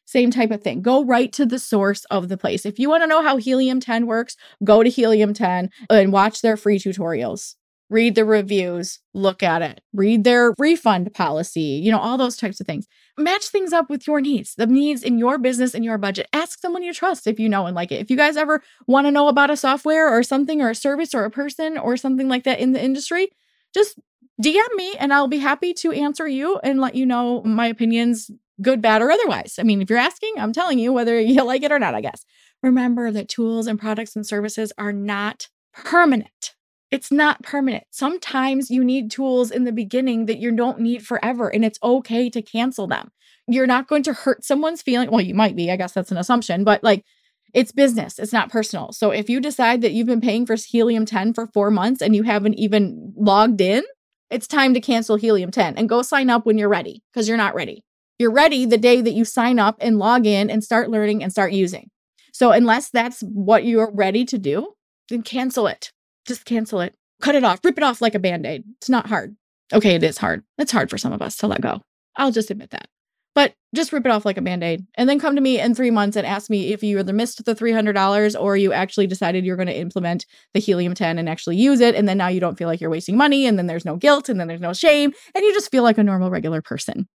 Same 0.06 0.30
type 0.30 0.50
of 0.50 0.62
thing. 0.62 0.82
Go 0.82 1.04
right 1.04 1.32
to 1.32 1.46
the 1.46 1.58
source 1.58 2.04
of 2.06 2.28
the 2.28 2.36
place. 2.36 2.66
If 2.66 2.78
you 2.78 2.90
want 2.90 3.02
to 3.02 3.06
know 3.06 3.22
how 3.22 3.38
Helium 3.38 3.80
10 3.80 4.06
works, 4.06 4.36
go 4.62 4.82
to 4.82 4.90
Helium 4.90 5.32
10 5.32 5.70
and 5.88 6.12
watch 6.12 6.42
their 6.42 6.56
free 6.56 6.78
tutorials. 6.78 7.54
Read 7.90 8.14
the 8.14 8.24
reviews, 8.24 9.00
look 9.12 9.42
at 9.42 9.62
it, 9.62 9.80
read 9.92 10.24
their 10.24 10.54
refund 10.58 11.12
policy, 11.12 11.60
you 11.60 11.90
know, 11.90 11.98
all 11.98 12.16
those 12.16 12.36
types 12.36 12.60
of 12.60 12.66
things 12.66 12.86
match 13.18 13.48
things 13.48 13.72
up 13.72 13.88
with 13.88 14.06
your 14.06 14.20
needs, 14.20 14.54
the 14.54 14.66
needs 14.66 15.02
in 15.02 15.18
your 15.18 15.38
business 15.38 15.74
and 15.74 15.84
your 15.84 15.98
budget. 15.98 16.26
Ask 16.32 16.60
someone 16.60 16.82
you 16.82 16.92
trust 16.92 17.26
if 17.26 17.38
you 17.38 17.48
know 17.48 17.66
and 17.66 17.74
like 17.74 17.92
it. 17.92 18.00
If 18.00 18.10
you 18.10 18.16
guys 18.16 18.36
ever 18.36 18.62
want 18.86 19.06
to 19.06 19.10
know 19.10 19.28
about 19.28 19.50
a 19.50 19.56
software 19.56 20.08
or 20.08 20.22
something 20.22 20.60
or 20.60 20.70
a 20.70 20.74
service 20.74 21.14
or 21.14 21.24
a 21.24 21.30
person 21.30 21.78
or 21.78 21.96
something 21.96 22.28
like 22.28 22.44
that 22.44 22.58
in 22.58 22.72
the 22.72 22.82
industry, 22.82 23.28
just 23.72 23.98
DM 24.42 24.74
me 24.74 24.94
and 24.98 25.12
I'll 25.12 25.28
be 25.28 25.38
happy 25.38 25.72
to 25.74 25.92
answer 25.92 26.26
you 26.26 26.58
and 26.64 26.80
let 26.80 26.96
you 26.96 27.06
know 27.06 27.42
my 27.42 27.66
opinions, 27.66 28.30
good, 28.60 28.82
bad, 28.82 29.00
or 29.00 29.10
otherwise. 29.10 29.56
I 29.58 29.62
mean, 29.62 29.80
if 29.80 29.88
you're 29.88 29.98
asking, 29.98 30.34
I'm 30.38 30.52
telling 30.52 30.78
you 30.78 30.92
whether 30.92 31.20
you 31.20 31.44
like 31.44 31.62
it 31.62 31.72
or 31.72 31.78
not, 31.78 31.94
I 31.94 32.00
guess. 32.00 32.24
Remember 32.62 33.10
that 33.12 33.28
tools 33.28 33.66
and 33.66 33.78
products 33.78 34.16
and 34.16 34.26
services 34.26 34.72
are 34.78 34.92
not 34.92 35.48
permanent. 35.72 36.54
It's 36.94 37.10
not 37.10 37.42
permanent. 37.42 37.82
Sometimes 37.90 38.70
you 38.70 38.84
need 38.84 39.10
tools 39.10 39.50
in 39.50 39.64
the 39.64 39.72
beginning 39.72 40.26
that 40.26 40.38
you 40.38 40.52
don't 40.52 40.78
need 40.78 41.04
forever, 41.04 41.48
and 41.48 41.64
it's 41.64 41.80
okay 41.82 42.30
to 42.30 42.40
cancel 42.40 42.86
them. 42.86 43.10
You're 43.48 43.66
not 43.66 43.88
going 43.88 44.04
to 44.04 44.12
hurt 44.12 44.44
someone's 44.44 44.80
feeling. 44.80 45.10
Well, 45.10 45.20
you 45.20 45.34
might 45.34 45.56
be. 45.56 45.72
I 45.72 45.76
guess 45.76 45.90
that's 45.90 46.12
an 46.12 46.18
assumption, 46.18 46.62
but 46.62 46.84
like 46.84 47.04
it's 47.52 47.72
business, 47.72 48.20
it's 48.20 48.32
not 48.32 48.48
personal. 48.48 48.92
So 48.92 49.10
if 49.10 49.28
you 49.28 49.40
decide 49.40 49.80
that 49.80 49.90
you've 49.90 50.06
been 50.06 50.20
paying 50.20 50.46
for 50.46 50.54
Helium 50.54 51.04
10 51.04 51.34
for 51.34 51.48
four 51.48 51.68
months 51.68 52.00
and 52.00 52.14
you 52.14 52.22
haven't 52.22 52.60
even 52.60 53.12
logged 53.16 53.60
in, 53.60 53.82
it's 54.30 54.46
time 54.46 54.72
to 54.74 54.80
cancel 54.80 55.16
Helium 55.16 55.50
10 55.50 55.76
and 55.76 55.88
go 55.88 56.00
sign 56.00 56.30
up 56.30 56.46
when 56.46 56.58
you're 56.58 56.68
ready 56.68 57.02
because 57.12 57.26
you're 57.26 57.36
not 57.36 57.56
ready. 57.56 57.82
You're 58.20 58.30
ready 58.30 58.66
the 58.66 58.78
day 58.78 59.00
that 59.00 59.14
you 59.14 59.24
sign 59.24 59.58
up 59.58 59.74
and 59.80 59.98
log 59.98 60.26
in 60.26 60.48
and 60.48 60.62
start 60.62 60.90
learning 60.90 61.24
and 61.24 61.32
start 61.32 61.52
using. 61.52 61.90
So, 62.32 62.52
unless 62.52 62.88
that's 62.88 63.20
what 63.22 63.64
you're 63.64 63.90
ready 63.92 64.24
to 64.26 64.38
do, 64.38 64.74
then 65.08 65.22
cancel 65.22 65.66
it 65.66 65.90
just 66.26 66.44
cancel 66.44 66.80
it, 66.80 66.94
cut 67.20 67.34
it 67.34 67.44
off, 67.44 67.60
rip 67.64 67.78
it 67.78 67.84
off 67.84 68.00
like 68.00 68.14
a 68.14 68.18
band 68.18 68.46
aid. 68.46 68.64
It's 68.78 68.88
not 68.88 69.06
hard. 69.06 69.36
Okay, 69.72 69.94
it 69.94 70.02
is 70.02 70.18
hard. 70.18 70.42
It's 70.58 70.72
hard 70.72 70.90
for 70.90 70.98
some 70.98 71.12
of 71.12 71.22
us 71.22 71.36
to 71.38 71.46
let 71.46 71.60
go. 71.60 71.80
I'll 72.16 72.32
just 72.32 72.50
admit 72.50 72.70
that. 72.70 72.88
But 73.34 73.54
just 73.74 73.92
rip 73.92 74.06
it 74.06 74.12
off 74.12 74.24
like 74.24 74.36
a 74.36 74.42
band 74.42 74.62
aid 74.62 74.86
and 74.94 75.08
then 75.08 75.18
come 75.18 75.34
to 75.34 75.40
me 75.40 75.58
in 75.58 75.74
three 75.74 75.90
months 75.90 76.16
and 76.16 76.24
ask 76.24 76.48
me 76.48 76.72
if 76.72 76.84
you 76.84 77.00
either 77.00 77.12
missed 77.12 77.44
the 77.44 77.54
$300 77.54 78.40
or 78.40 78.56
you 78.56 78.72
actually 78.72 79.08
decided 79.08 79.44
you're 79.44 79.56
going 79.56 79.66
to 79.66 79.76
implement 79.76 80.24
the 80.52 80.60
Helium 80.60 80.94
10 80.94 81.18
and 81.18 81.28
actually 81.28 81.56
use 81.56 81.80
it. 81.80 81.96
And 81.96 82.08
then 82.08 82.16
now 82.16 82.28
you 82.28 82.38
don't 82.38 82.56
feel 82.56 82.68
like 82.68 82.80
you're 82.80 82.90
wasting 82.90 83.16
money 83.16 83.46
and 83.46 83.58
then 83.58 83.66
there's 83.66 83.84
no 83.84 83.96
guilt 83.96 84.28
and 84.28 84.38
then 84.38 84.46
there's 84.46 84.60
no 84.60 84.72
shame 84.72 85.12
and 85.34 85.44
you 85.44 85.52
just 85.52 85.72
feel 85.72 85.82
like 85.82 85.98
a 85.98 86.04
normal, 86.04 86.30
regular 86.30 86.62
person 86.62 87.08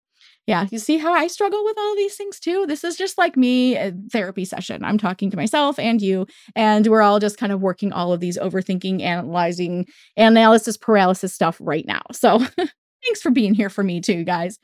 yeah, 0.50 0.66
you 0.72 0.80
see 0.80 0.98
how 0.98 1.12
I 1.12 1.28
struggle 1.28 1.64
with 1.64 1.78
all 1.78 1.94
these 1.94 2.16
things 2.16 2.40
too? 2.40 2.66
This 2.66 2.82
is 2.82 2.96
just 2.96 3.16
like 3.16 3.36
me, 3.36 3.76
a 3.76 3.92
therapy 4.10 4.44
session. 4.44 4.82
I'm 4.82 4.98
talking 4.98 5.30
to 5.30 5.36
myself 5.36 5.78
and 5.78 6.02
you, 6.02 6.26
and 6.56 6.84
we're 6.88 7.02
all 7.02 7.20
just 7.20 7.38
kind 7.38 7.52
of 7.52 7.60
working 7.60 7.92
all 7.92 8.12
of 8.12 8.18
these 8.18 8.36
overthinking, 8.36 9.00
analyzing, 9.00 9.86
analysis 10.16 10.76
paralysis 10.76 11.32
stuff 11.32 11.56
right 11.60 11.86
now. 11.86 12.02
So 12.10 12.38
thanks 12.56 13.22
for 13.22 13.30
being 13.30 13.54
here 13.54 13.70
for 13.70 13.84
me 13.84 14.00
too, 14.00 14.24
guys. 14.24 14.58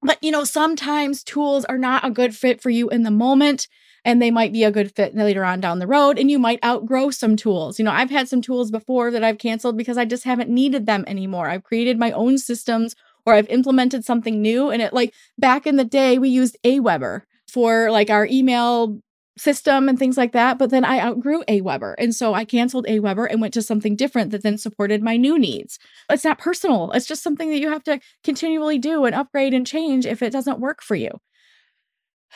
But 0.00 0.16
you 0.22 0.30
know, 0.30 0.44
sometimes 0.44 1.22
tools 1.22 1.66
are 1.66 1.76
not 1.76 2.06
a 2.06 2.10
good 2.10 2.34
fit 2.34 2.62
for 2.62 2.70
you 2.70 2.88
in 2.88 3.02
the 3.02 3.10
moment 3.10 3.68
and 4.06 4.20
they 4.20 4.30
might 4.30 4.54
be 4.54 4.64
a 4.64 4.72
good 4.72 4.96
fit 4.96 5.14
later 5.14 5.44
on 5.44 5.60
down 5.60 5.78
the 5.78 5.86
road 5.86 6.18
and 6.18 6.30
you 6.30 6.38
might 6.38 6.64
outgrow 6.64 7.10
some 7.10 7.36
tools. 7.36 7.78
You 7.78 7.84
know, 7.84 7.92
I've 7.92 8.10
had 8.10 8.28
some 8.28 8.40
tools 8.40 8.70
before 8.70 9.10
that 9.10 9.22
I've 9.22 9.36
canceled 9.36 9.76
because 9.76 9.98
I 9.98 10.06
just 10.06 10.24
haven't 10.24 10.48
needed 10.48 10.86
them 10.86 11.04
anymore. 11.06 11.50
I've 11.50 11.64
created 11.64 11.98
my 11.98 12.12
own 12.12 12.38
systems 12.38 12.96
or 13.26 13.34
I've 13.34 13.48
implemented 13.48 14.04
something 14.04 14.40
new. 14.40 14.70
And 14.70 14.82
it 14.82 14.92
like 14.92 15.14
back 15.38 15.66
in 15.66 15.76
the 15.76 15.84
day, 15.84 16.18
we 16.18 16.28
used 16.28 16.56
Aweber 16.64 17.22
for 17.48 17.90
like 17.90 18.10
our 18.10 18.26
email 18.26 18.98
system 19.38 19.88
and 19.88 19.98
things 19.98 20.16
like 20.16 20.32
that. 20.32 20.58
But 20.58 20.70
then 20.70 20.84
I 20.84 21.00
outgrew 21.00 21.42
Aweber. 21.44 21.94
And 21.98 22.14
so 22.14 22.34
I 22.34 22.44
canceled 22.44 22.86
Aweber 22.86 23.26
and 23.30 23.40
went 23.40 23.54
to 23.54 23.62
something 23.62 23.96
different 23.96 24.30
that 24.30 24.42
then 24.42 24.58
supported 24.58 25.02
my 25.02 25.16
new 25.16 25.38
needs. 25.38 25.78
It's 26.10 26.24
not 26.24 26.38
personal. 26.38 26.92
It's 26.92 27.06
just 27.06 27.22
something 27.22 27.50
that 27.50 27.60
you 27.60 27.70
have 27.70 27.84
to 27.84 28.00
continually 28.24 28.78
do 28.78 29.04
and 29.04 29.14
upgrade 29.14 29.54
and 29.54 29.66
change 29.66 30.06
if 30.06 30.22
it 30.22 30.32
doesn't 30.32 30.60
work 30.60 30.82
for 30.82 30.94
you. 30.94 31.10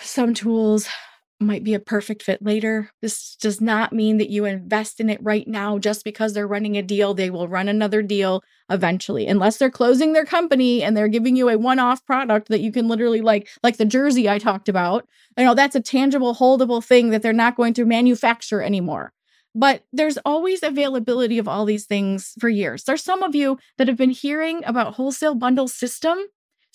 Some 0.01 0.35
tools 0.35 0.89
might 1.39 1.65
be 1.65 1.75
a 1.75 1.81
perfect 1.81 2.23
fit 2.23 2.43
later. 2.43 2.91
This 3.03 3.37
does 3.37 3.61
not 3.61 3.93
mean 3.93 4.17
that 4.19 4.31
you 4.31 4.45
invest 4.45 5.01
in 5.01 5.11
it 5.11 5.23
right 5.23 5.47
now 5.47 5.79
just 5.79 6.03
because 6.05 6.33
they're 6.33 6.47
running 6.47 6.77
a 6.77 6.83
deal. 6.83 7.13
They 7.13 7.31
will 7.31 7.49
run 7.49 7.69
another 7.69 8.03
deal 8.03 8.43
eventually, 8.71 9.27
unless 9.27 9.59
they're 9.59 9.71
closing 9.71 10.13
their 10.13 10.25
company 10.25 10.83
and 10.83 10.97
they're 10.97 11.09
giving 11.09 11.37
you 11.37 11.49
a 11.49 11.59
one 11.59 11.79
off 11.79 12.05
product 12.07 12.49
that 12.49 12.61
you 12.61 12.73
can 12.73 12.89
literally, 12.89 13.21
like, 13.21 13.49
like 13.63 13.77
the 13.77 13.85
jersey 13.85 14.29
I 14.29 14.39
talked 14.39 14.69
about. 14.69 15.07
You 15.37 15.45
know, 15.45 15.55
that's 15.55 15.77
a 15.77 15.81
tangible, 15.81 16.35
holdable 16.35 16.83
thing 16.83 17.11
that 17.11 17.23
they're 17.23 17.33
not 17.33 17.57
going 17.57 17.75
to 17.75 17.85
manufacture 17.85 18.63
anymore. 18.63 19.13
But 19.55 19.85
there's 19.93 20.19
always 20.19 20.63
availability 20.63 21.39
of 21.39 21.49
all 21.49 21.65
these 21.65 21.87
things 21.87 22.33
for 22.39 22.49
years. 22.49 22.85
There's 22.85 23.03
some 23.03 23.23
of 23.23 23.35
you 23.35 23.59
that 23.79 23.89
have 23.89 23.97
been 23.97 24.11
hearing 24.11 24.63
about 24.65 24.95
wholesale 24.95 25.35
bundle 25.35 25.69
system 25.69 26.19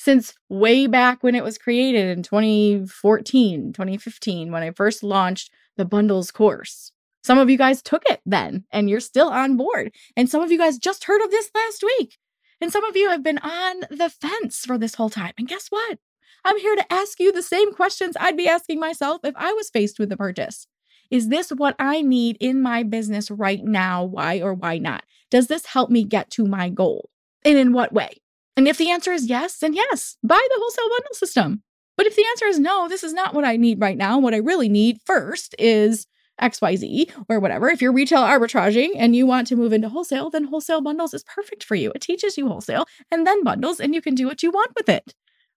since 0.01 0.33
way 0.49 0.87
back 0.87 1.21
when 1.21 1.35
it 1.35 1.43
was 1.43 1.59
created 1.59 2.07
in 2.07 2.23
2014, 2.23 3.71
2015, 3.71 4.51
when 4.51 4.63
I 4.63 4.71
first 4.71 5.03
launched 5.03 5.51
the 5.77 5.85
bundles 5.85 6.31
course. 6.31 6.91
Some 7.23 7.37
of 7.37 7.51
you 7.51 7.57
guys 7.57 7.83
took 7.83 8.01
it 8.07 8.19
then 8.25 8.65
and 8.71 8.89
you're 8.89 8.99
still 8.99 9.29
on 9.29 9.57
board. 9.57 9.93
And 10.17 10.27
some 10.27 10.41
of 10.41 10.51
you 10.51 10.57
guys 10.57 10.79
just 10.79 11.03
heard 11.03 11.21
of 11.21 11.29
this 11.29 11.51
last 11.53 11.83
week. 11.83 12.17
And 12.59 12.71
some 12.71 12.83
of 12.83 12.97
you 12.97 13.11
have 13.11 13.21
been 13.21 13.37
on 13.37 13.81
the 13.91 14.09
fence 14.09 14.65
for 14.65 14.79
this 14.79 14.95
whole 14.95 15.11
time. 15.11 15.33
And 15.37 15.47
guess 15.47 15.67
what? 15.67 15.99
I'm 16.43 16.57
here 16.57 16.75
to 16.75 16.91
ask 16.91 17.19
you 17.19 17.31
the 17.31 17.43
same 17.43 17.71
questions 17.71 18.17
I'd 18.19 18.35
be 18.35 18.47
asking 18.47 18.79
myself 18.79 19.21
if 19.23 19.35
I 19.37 19.53
was 19.53 19.69
faced 19.69 19.99
with 19.99 20.09
the 20.09 20.17
purchase. 20.17 20.65
Is 21.11 21.29
this 21.29 21.51
what 21.51 21.75
I 21.77 22.01
need 22.01 22.37
in 22.39 22.63
my 22.63 22.81
business 22.81 23.29
right 23.29 23.63
now? 23.63 24.03
Why 24.03 24.41
or 24.41 24.55
why 24.55 24.79
not? 24.79 25.03
Does 25.29 25.45
this 25.45 25.67
help 25.67 25.91
me 25.91 26.03
get 26.03 26.31
to 26.31 26.45
my 26.47 26.69
goal? 26.69 27.11
And 27.45 27.55
in 27.55 27.71
what 27.71 27.93
way? 27.93 28.21
And 28.61 28.67
if 28.67 28.77
the 28.77 28.91
answer 28.91 29.11
is 29.11 29.25
yes, 29.25 29.57
then 29.57 29.73
yes, 29.73 30.17
buy 30.21 30.35
the 30.35 30.59
wholesale 30.59 30.87
bundle 30.87 31.15
system. 31.15 31.63
But 31.97 32.05
if 32.05 32.15
the 32.15 32.27
answer 32.29 32.45
is 32.45 32.59
no, 32.59 32.87
this 32.87 33.03
is 33.03 33.11
not 33.11 33.33
what 33.33 33.43
I 33.43 33.57
need 33.57 33.81
right 33.81 33.97
now. 33.97 34.19
What 34.19 34.35
I 34.35 34.37
really 34.37 34.69
need 34.69 34.99
first 35.03 35.55
is 35.57 36.05
XYZ 36.39 37.11
or 37.27 37.39
whatever. 37.39 37.69
If 37.69 37.81
you're 37.81 37.91
retail 37.91 38.21
arbitraging 38.21 38.89
and 38.95 39.15
you 39.15 39.25
want 39.25 39.47
to 39.47 39.55
move 39.55 39.73
into 39.73 39.89
wholesale, 39.89 40.29
then 40.29 40.43
wholesale 40.43 40.79
bundles 40.79 41.15
is 41.15 41.23
perfect 41.23 41.63
for 41.63 41.73
you. 41.73 41.91
It 41.95 42.03
teaches 42.03 42.37
you 42.37 42.47
wholesale 42.49 42.85
and 43.09 43.25
then 43.25 43.43
bundles, 43.43 43.79
and 43.79 43.95
you 43.95 44.01
can 44.01 44.13
do 44.13 44.27
what 44.27 44.43
you 44.43 44.51
want 44.51 44.73
with 44.77 44.89
it. 44.89 45.15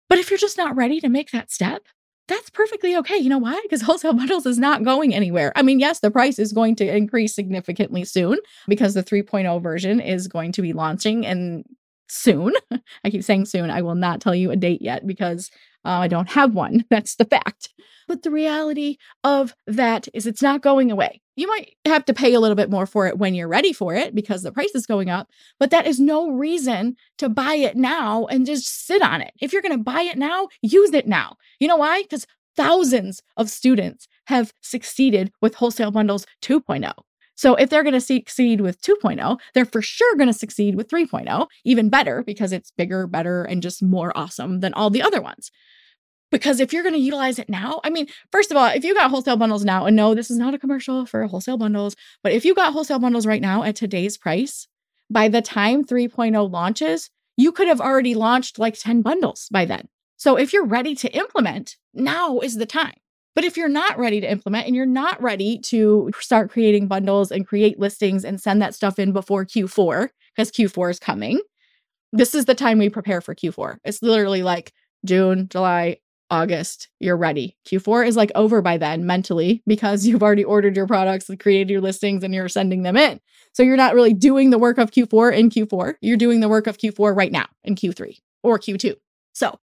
But 0.09 0.19
if 0.19 0.31
you're 0.31 0.39
just 0.39 0.57
not 0.57 0.75
ready 0.75 0.99
to 1.01 1.11
make 1.11 1.31
that 1.33 1.53
step, 1.53 1.83
that's 2.27 2.49
perfectly 2.49 2.97
okay. 2.97 3.19
You 3.19 3.29
know 3.29 3.37
why? 3.37 3.61
Because 3.65 3.83
wholesale 3.83 4.15
bundles 4.15 4.47
is 4.47 4.59
not 4.59 4.83
going 4.83 5.15
anywhere. 5.15 5.53
I 5.57 5.61
mean, 5.61 5.79
yes, 5.79 6.01
the 6.01 6.11
price 6.11 6.39
is 6.39 6.55
going 6.55 6.77
to 6.77 6.97
increase 6.97 7.35
significantly 7.35 8.07
soon 8.07 8.39
because 8.67 8.95
the 8.95 9.05
3.0 9.05 9.63
version 9.63 10.01
is 10.01 10.27
going 10.27 10.53
to 10.53 10.63
be 10.63 10.73
launching 10.73 11.27
and 11.27 11.67
soon. 12.09 12.53
I 13.05 13.11
keep 13.11 13.25
saying 13.25 13.47
soon. 13.47 13.71
I 13.71 13.83
will 13.83 13.95
not 13.95 14.21
tell 14.21 14.35
you 14.35 14.51
a 14.51 14.57
date 14.57 14.83
yet 14.83 15.07
because 15.07 15.51
uh, 15.85 15.91
I 15.91 16.09
don't 16.09 16.31
have 16.31 16.55
one. 16.55 16.85
That's 16.91 17.17
the 17.17 17.25
fact. 17.25 17.71
But 18.07 18.23
the 18.23 18.31
reality 18.31 18.99
of 19.23 19.55
that 19.67 20.09
is 20.13 20.27
it's 20.27 20.43
not 20.43 20.63
going 20.63 20.91
away. 20.91 21.23
You 21.37 21.49
might 21.49 21.75
have 21.87 22.05
to 22.05 22.15
pay 22.15 22.35
a 22.35 22.41
little 22.41 22.55
bit 22.55 22.71
more 22.71 22.87
for 22.87 23.07
it 23.07 23.19
when 23.19 23.35
you're 23.35 23.49
ready 23.49 23.73
for 23.73 23.95
it 23.95 24.15
because 24.15 24.43
the 24.43 24.53
price 24.53 24.75
is 24.75 24.87
going 24.87 25.11
up, 25.11 25.29
but 25.59 25.71
that 25.71 25.87
is 25.87 25.99
no 25.99 26.31
reason 26.31 26.97
to 27.19 27.29
buy 27.29 27.55
it 27.55 27.77
now 27.77 28.27
and 28.27 28.47
just 28.47 28.87
sit 28.87 29.03
on 29.03 29.21
it. 29.21 29.33
If 29.41 29.53
you're 29.53 29.63
going 29.63 29.77
to 29.77 29.83
buy 29.83 30.03
it 30.03 30.19
now, 30.19 30.49
use 30.63 30.93
it 30.93 31.09
now. 31.09 31.37
You 31.59 31.69
know 31.69 31.77
why? 31.77 32.03
Because 32.03 32.27
thousands 32.57 33.23
of 33.37 33.51
students 33.51 34.07
have 34.27 34.53
succeeded 34.61 35.33
with 35.41 35.55
wholesale 35.55 35.91
bundles 35.91 36.27
2.0. 36.43 36.93
So 37.35 37.55
if 37.55 37.69
they're 37.69 37.83
going 37.83 37.95
to 37.95 38.01
succeed 38.01 38.61
with 38.61 38.81
2.0, 38.81 39.39
they're 39.55 39.65
for 39.65 39.83
sure 39.83 40.17
going 40.17 40.29
to 40.29 40.33
succeed 40.33 40.77
with 40.77 40.89
3.0, 40.89 41.47
even 41.65 41.89
better 41.89 42.23
because 42.23 42.53
it's 42.53 42.71
bigger, 42.71 43.07
better, 43.07 43.45
and 43.45 43.63
just 43.63 43.83
more 43.83 44.17
awesome 44.17 44.61
than 44.61 44.75
all 44.75 44.91
the 44.91 45.03
other 45.03 45.21
ones. 45.21 45.51
Because 46.31 46.59
if 46.59 46.73
you're 46.73 46.83
going 46.83 46.95
to 46.95 47.01
utilize 47.01 47.39
it 47.39 47.49
now, 47.49 47.81
I 47.85 47.91
mean, 47.91 48.07
first 48.33 48.51
of 48.51 48.57
all, 48.57 48.67
if 48.67 48.85
you 48.85 48.95
got 48.95 49.11
wholesale 49.11 49.37
bundles 49.37 49.65
now, 49.65 49.87
and 49.87 49.95
no, 49.95 50.15
this 50.15 50.31
is 50.31 50.39
not 50.39 50.55
a 50.55 50.59
commercial 50.59 51.07
for 51.07 51.25
wholesale 51.27 51.59
bundles, 51.59 51.95
but 52.23 52.33
if 52.33 52.45
you 52.45 52.55
got 52.55 52.73
wholesale 52.73 52.99
bundles 52.99 53.27
right 53.27 53.43
now 53.43 53.63
at 53.63 53.77
today's 53.77 54.19
price, 54.19 54.67
by 55.11 55.29
the 55.29 55.43
time 55.43 55.85
3.0 55.85 56.51
launches, 56.51 57.11
you 57.37 57.53
could 57.53 57.69
have 57.69 57.81
already 57.81 58.15
launched 58.15 58.59
like 58.59 58.79
10 58.79 59.03
bundles 59.03 59.49
by 59.53 59.65
then. 59.65 59.89
So 60.17 60.37
if 60.37 60.53
you're 60.53 60.67
ready 60.67 60.95
to 60.97 61.17
implement, 61.17 61.77
now 61.93 62.39
is 62.41 62.57
the 62.57 62.67
time. 62.67 62.95
But 63.35 63.45
if 63.45 63.57
you're 63.57 63.69
not 63.69 63.99
ready 63.99 64.21
to 64.21 64.31
implement 64.31 64.67
and 64.67 64.77
you're 64.77 64.87
not 64.87 65.21
ready 65.21 65.59
to 65.67 66.11
start 66.21 66.51
creating 66.51 66.87
bundles 66.87 67.33
and 67.33 67.47
create 67.47 67.79
listings 67.81 68.25
and 68.25 68.41
send 68.41 68.63
that 68.63 68.75
stuff 68.75 68.99
in 68.99 69.13
before 69.13 69.45
Q4, 69.45 70.09
because 70.35 70.53
Q4 70.53 70.91
is 70.91 70.99
coming, 71.01 71.41
this 72.13 72.35
is 72.35 72.45
the 72.45 72.55
time 72.55 72.79
we 72.79 72.89
prepare 72.89 73.21
for 73.21 73.35
Q4. 73.35 73.79
It's 73.85 74.03
literally 74.03 74.43
like 74.43 74.73
June, 75.05 75.49
July, 75.51 75.99
August, 76.31 76.89
you're 77.01 77.17
ready. 77.17 77.57
Q4 77.67 78.07
is 78.07 78.17
like 78.17 78.33
over 78.35 78.63
by 78.63 78.79
then 78.79 79.05
mentally 79.05 79.63
because 79.67 80.07
you've 80.07 80.23
already 80.23 80.45
ordered 80.45 80.77
your 80.77 80.87
products 80.87 81.29
and 81.29 81.39
created 81.39 81.71
your 81.71 81.81
listings 81.81 82.23
and 82.23 82.35
you're 82.35 82.49
sending 82.49 82.83
them 82.83 82.97
in. 82.97 83.21
So 83.53 83.63
you're 83.63 83.77
not 83.77 83.95
really 83.95 84.15
doing 84.15 84.51
the 84.51 84.59
work 84.59 84.79
of 84.79 84.91
Q4 84.91 85.37
in 85.37 85.51
Q4. 85.51 85.95
You're 86.01 86.17
doing 86.17 86.41
the 86.41 86.49
work 86.49 86.67
of 86.67 86.79
Q4 86.79 87.17
right 87.17 87.33
now 87.33 87.47
in 87.63 87.75
Q3 87.75 88.19
or 88.43 88.59
Q2. 88.59 88.95
So 89.33 89.59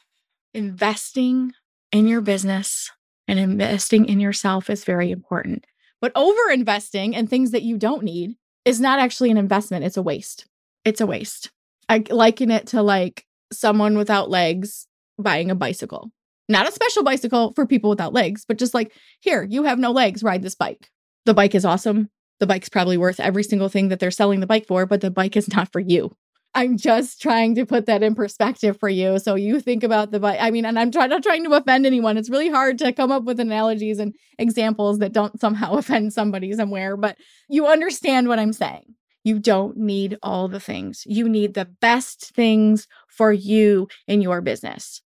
investing 0.54 1.52
in 1.92 2.06
your 2.06 2.20
business 2.20 2.90
and 3.32 3.40
investing 3.40 4.04
in 4.04 4.20
yourself 4.20 4.68
is 4.68 4.84
very 4.84 5.10
important. 5.10 5.64
But 6.02 6.12
over 6.14 6.50
investing 6.50 7.14
in 7.14 7.26
things 7.26 7.52
that 7.52 7.62
you 7.62 7.78
don't 7.78 8.02
need 8.02 8.36
is 8.66 8.78
not 8.78 8.98
actually 8.98 9.30
an 9.30 9.38
investment, 9.38 9.86
it's 9.86 9.96
a 9.96 10.02
waste. 10.02 10.44
It's 10.84 11.00
a 11.00 11.06
waste. 11.06 11.50
I 11.88 12.04
liken 12.10 12.50
it 12.50 12.66
to 12.68 12.82
like 12.82 13.24
someone 13.50 13.96
without 13.96 14.28
legs 14.28 14.86
buying 15.18 15.50
a 15.50 15.54
bicycle. 15.54 16.10
Not 16.50 16.68
a 16.68 16.72
special 16.72 17.04
bicycle 17.04 17.54
for 17.54 17.66
people 17.66 17.88
without 17.88 18.12
legs, 18.12 18.44
but 18.46 18.58
just 18.58 18.74
like, 18.74 18.92
here, 19.20 19.44
you 19.44 19.62
have 19.62 19.78
no 19.78 19.92
legs, 19.92 20.22
ride 20.22 20.42
this 20.42 20.54
bike. 20.54 20.90
The 21.24 21.32
bike 21.32 21.54
is 21.54 21.64
awesome. 21.64 22.10
The 22.38 22.46
bike's 22.46 22.68
probably 22.68 22.98
worth 22.98 23.18
every 23.18 23.44
single 23.44 23.70
thing 23.70 23.88
that 23.88 23.98
they're 23.98 24.10
selling 24.10 24.40
the 24.40 24.46
bike 24.46 24.66
for, 24.66 24.84
but 24.84 25.00
the 25.00 25.10
bike 25.10 25.38
is 25.38 25.48
not 25.54 25.72
for 25.72 25.80
you. 25.80 26.14
I'm 26.54 26.76
just 26.76 27.22
trying 27.22 27.54
to 27.54 27.64
put 27.64 27.86
that 27.86 28.02
in 28.02 28.14
perspective 28.14 28.78
for 28.78 28.88
you. 28.88 29.18
So 29.18 29.36
you 29.36 29.58
think 29.58 29.82
about 29.82 30.10
the 30.10 30.20
bike. 30.20 30.38
I 30.40 30.50
mean, 30.50 30.66
and 30.66 30.78
I'm 30.78 30.90
try- 30.90 31.06
not 31.06 31.22
trying 31.22 31.44
to 31.44 31.52
offend 31.52 31.86
anyone. 31.86 32.18
It's 32.18 32.28
really 32.28 32.50
hard 32.50 32.78
to 32.78 32.92
come 32.92 33.10
up 33.10 33.24
with 33.24 33.40
analogies 33.40 33.98
and 33.98 34.14
examples 34.38 34.98
that 34.98 35.12
don't 35.12 35.40
somehow 35.40 35.72
offend 35.78 36.12
somebody 36.12 36.52
somewhere, 36.52 36.96
but 36.96 37.16
you 37.48 37.66
understand 37.66 38.28
what 38.28 38.38
I'm 38.38 38.52
saying. 38.52 38.94
You 39.24 39.38
don't 39.38 39.76
need 39.76 40.18
all 40.22 40.48
the 40.48 40.60
things. 40.60 41.04
You 41.06 41.28
need 41.28 41.54
the 41.54 41.64
best 41.64 42.34
things 42.34 42.86
for 43.08 43.32
you 43.32 43.88
in 44.06 44.20
your 44.20 44.40
business. 44.40 45.00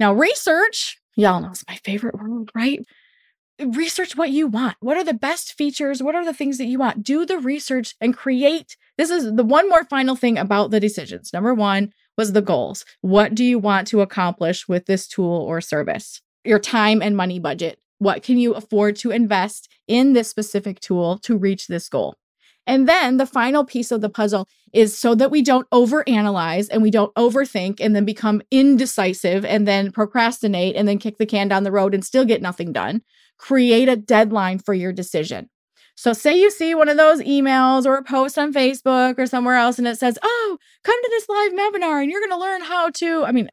Now, 0.00 0.12
research, 0.12 0.98
y'all 1.16 1.40
know 1.40 1.50
it's 1.50 1.64
my 1.68 1.76
favorite 1.76 2.16
word, 2.18 2.50
right? 2.54 2.80
Research 3.60 4.16
what 4.16 4.30
you 4.30 4.48
want. 4.48 4.76
What 4.80 4.96
are 4.96 5.04
the 5.04 5.14
best 5.14 5.54
features? 5.54 6.02
What 6.02 6.16
are 6.16 6.24
the 6.24 6.34
things 6.34 6.58
that 6.58 6.64
you 6.64 6.78
want? 6.80 7.04
Do 7.04 7.24
the 7.24 7.38
research 7.38 7.94
and 8.00 8.16
create. 8.16 8.76
This 8.98 9.10
is 9.10 9.32
the 9.32 9.44
one 9.44 9.68
more 9.68 9.84
final 9.84 10.16
thing 10.16 10.38
about 10.38 10.72
the 10.72 10.80
decisions. 10.80 11.32
Number 11.32 11.54
one 11.54 11.92
was 12.18 12.32
the 12.32 12.42
goals. 12.42 12.84
What 13.00 13.32
do 13.32 13.44
you 13.44 13.60
want 13.60 13.86
to 13.88 14.00
accomplish 14.00 14.66
with 14.66 14.86
this 14.86 15.06
tool 15.06 15.36
or 15.36 15.60
service? 15.60 16.20
Your 16.44 16.58
time 16.58 17.00
and 17.00 17.16
money 17.16 17.38
budget. 17.38 17.78
What 17.98 18.24
can 18.24 18.38
you 18.38 18.54
afford 18.54 18.96
to 18.96 19.12
invest 19.12 19.68
in 19.86 20.14
this 20.14 20.28
specific 20.28 20.80
tool 20.80 21.18
to 21.18 21.36
reach 21.36 21.68
this 21.68 21.88
goal? 21.88 22.16
And 22.66 22.88
then 22.88 23.18
the 23.18 23.26
final 23.26 23.64
piece 23.64 23.92
of 23.92 24.00
the 24.00 24.08
puzzle 24.08 24.48
is 24.72 24.98
so 24.98 25.14
that 25.14 25.30
we 25.30 25.42
don't 25.42 25.68
overanalyze 25.70 26.68
and 26.70 26.82
we 26.82 26.90
don't 26.90 27.14
overthink 27.14 27.78
and 27.78 27.94
then 27.94 28.04
become 28.04 28.42
indecisive 28.50 29.44
and 29.44 29.68
then 29.68 29.92
procrastinate 29.92 30.74
and 30.74 30.88
then 30.88 30.98
kick 30.98 31.18
the 31.18 31.26
can 31.26 31.46
down 31.46 31.62
the 31.62 31.70
road 31.70 31.94
and 31.94 32.04
still 32.04 32.24
get 32.24 32.42
nothing 32.42 32.72
done. 32.72 33.02
Create 33.38 33.88
a 33.88 33.96
deadline 33.96 34.58
for 34.58 34.74
your 34.74 34.92
decision. 34.92 35.48
So, 35.96 36.12
say 36.12 36.38
you 36.38 36.50
see 36.50 36.74
one 36.74 36.88
of 36.88 36.96
those 36.96 37.20
emails 37.20 37.86
or 37.86 37.96
a 37.96 38.02
post 38.02 38.38
on 38.38 38.52
Facebook 38.52 39.18
or 39.18 39.26
somewhere 39.26 39.56
else 39.56 39.78
and 39.78 39.86
it 39.86 39.98
says, 39.98 40.18
Oh, 40.22 40.58
come 40.82 41.00
to 41.02 41.10
this 41.10 41.28
live 41.28 41.52
webinar 41.52 42.02
and 42.02 42.10
you're 42.10 42.20
going 42.20 42.30
to 42.30 42.38
learn 42.38 42.62
how 42.62 42.90
to. 42.90 43.24
I 43.24 43.32
mean, 43.32 43.48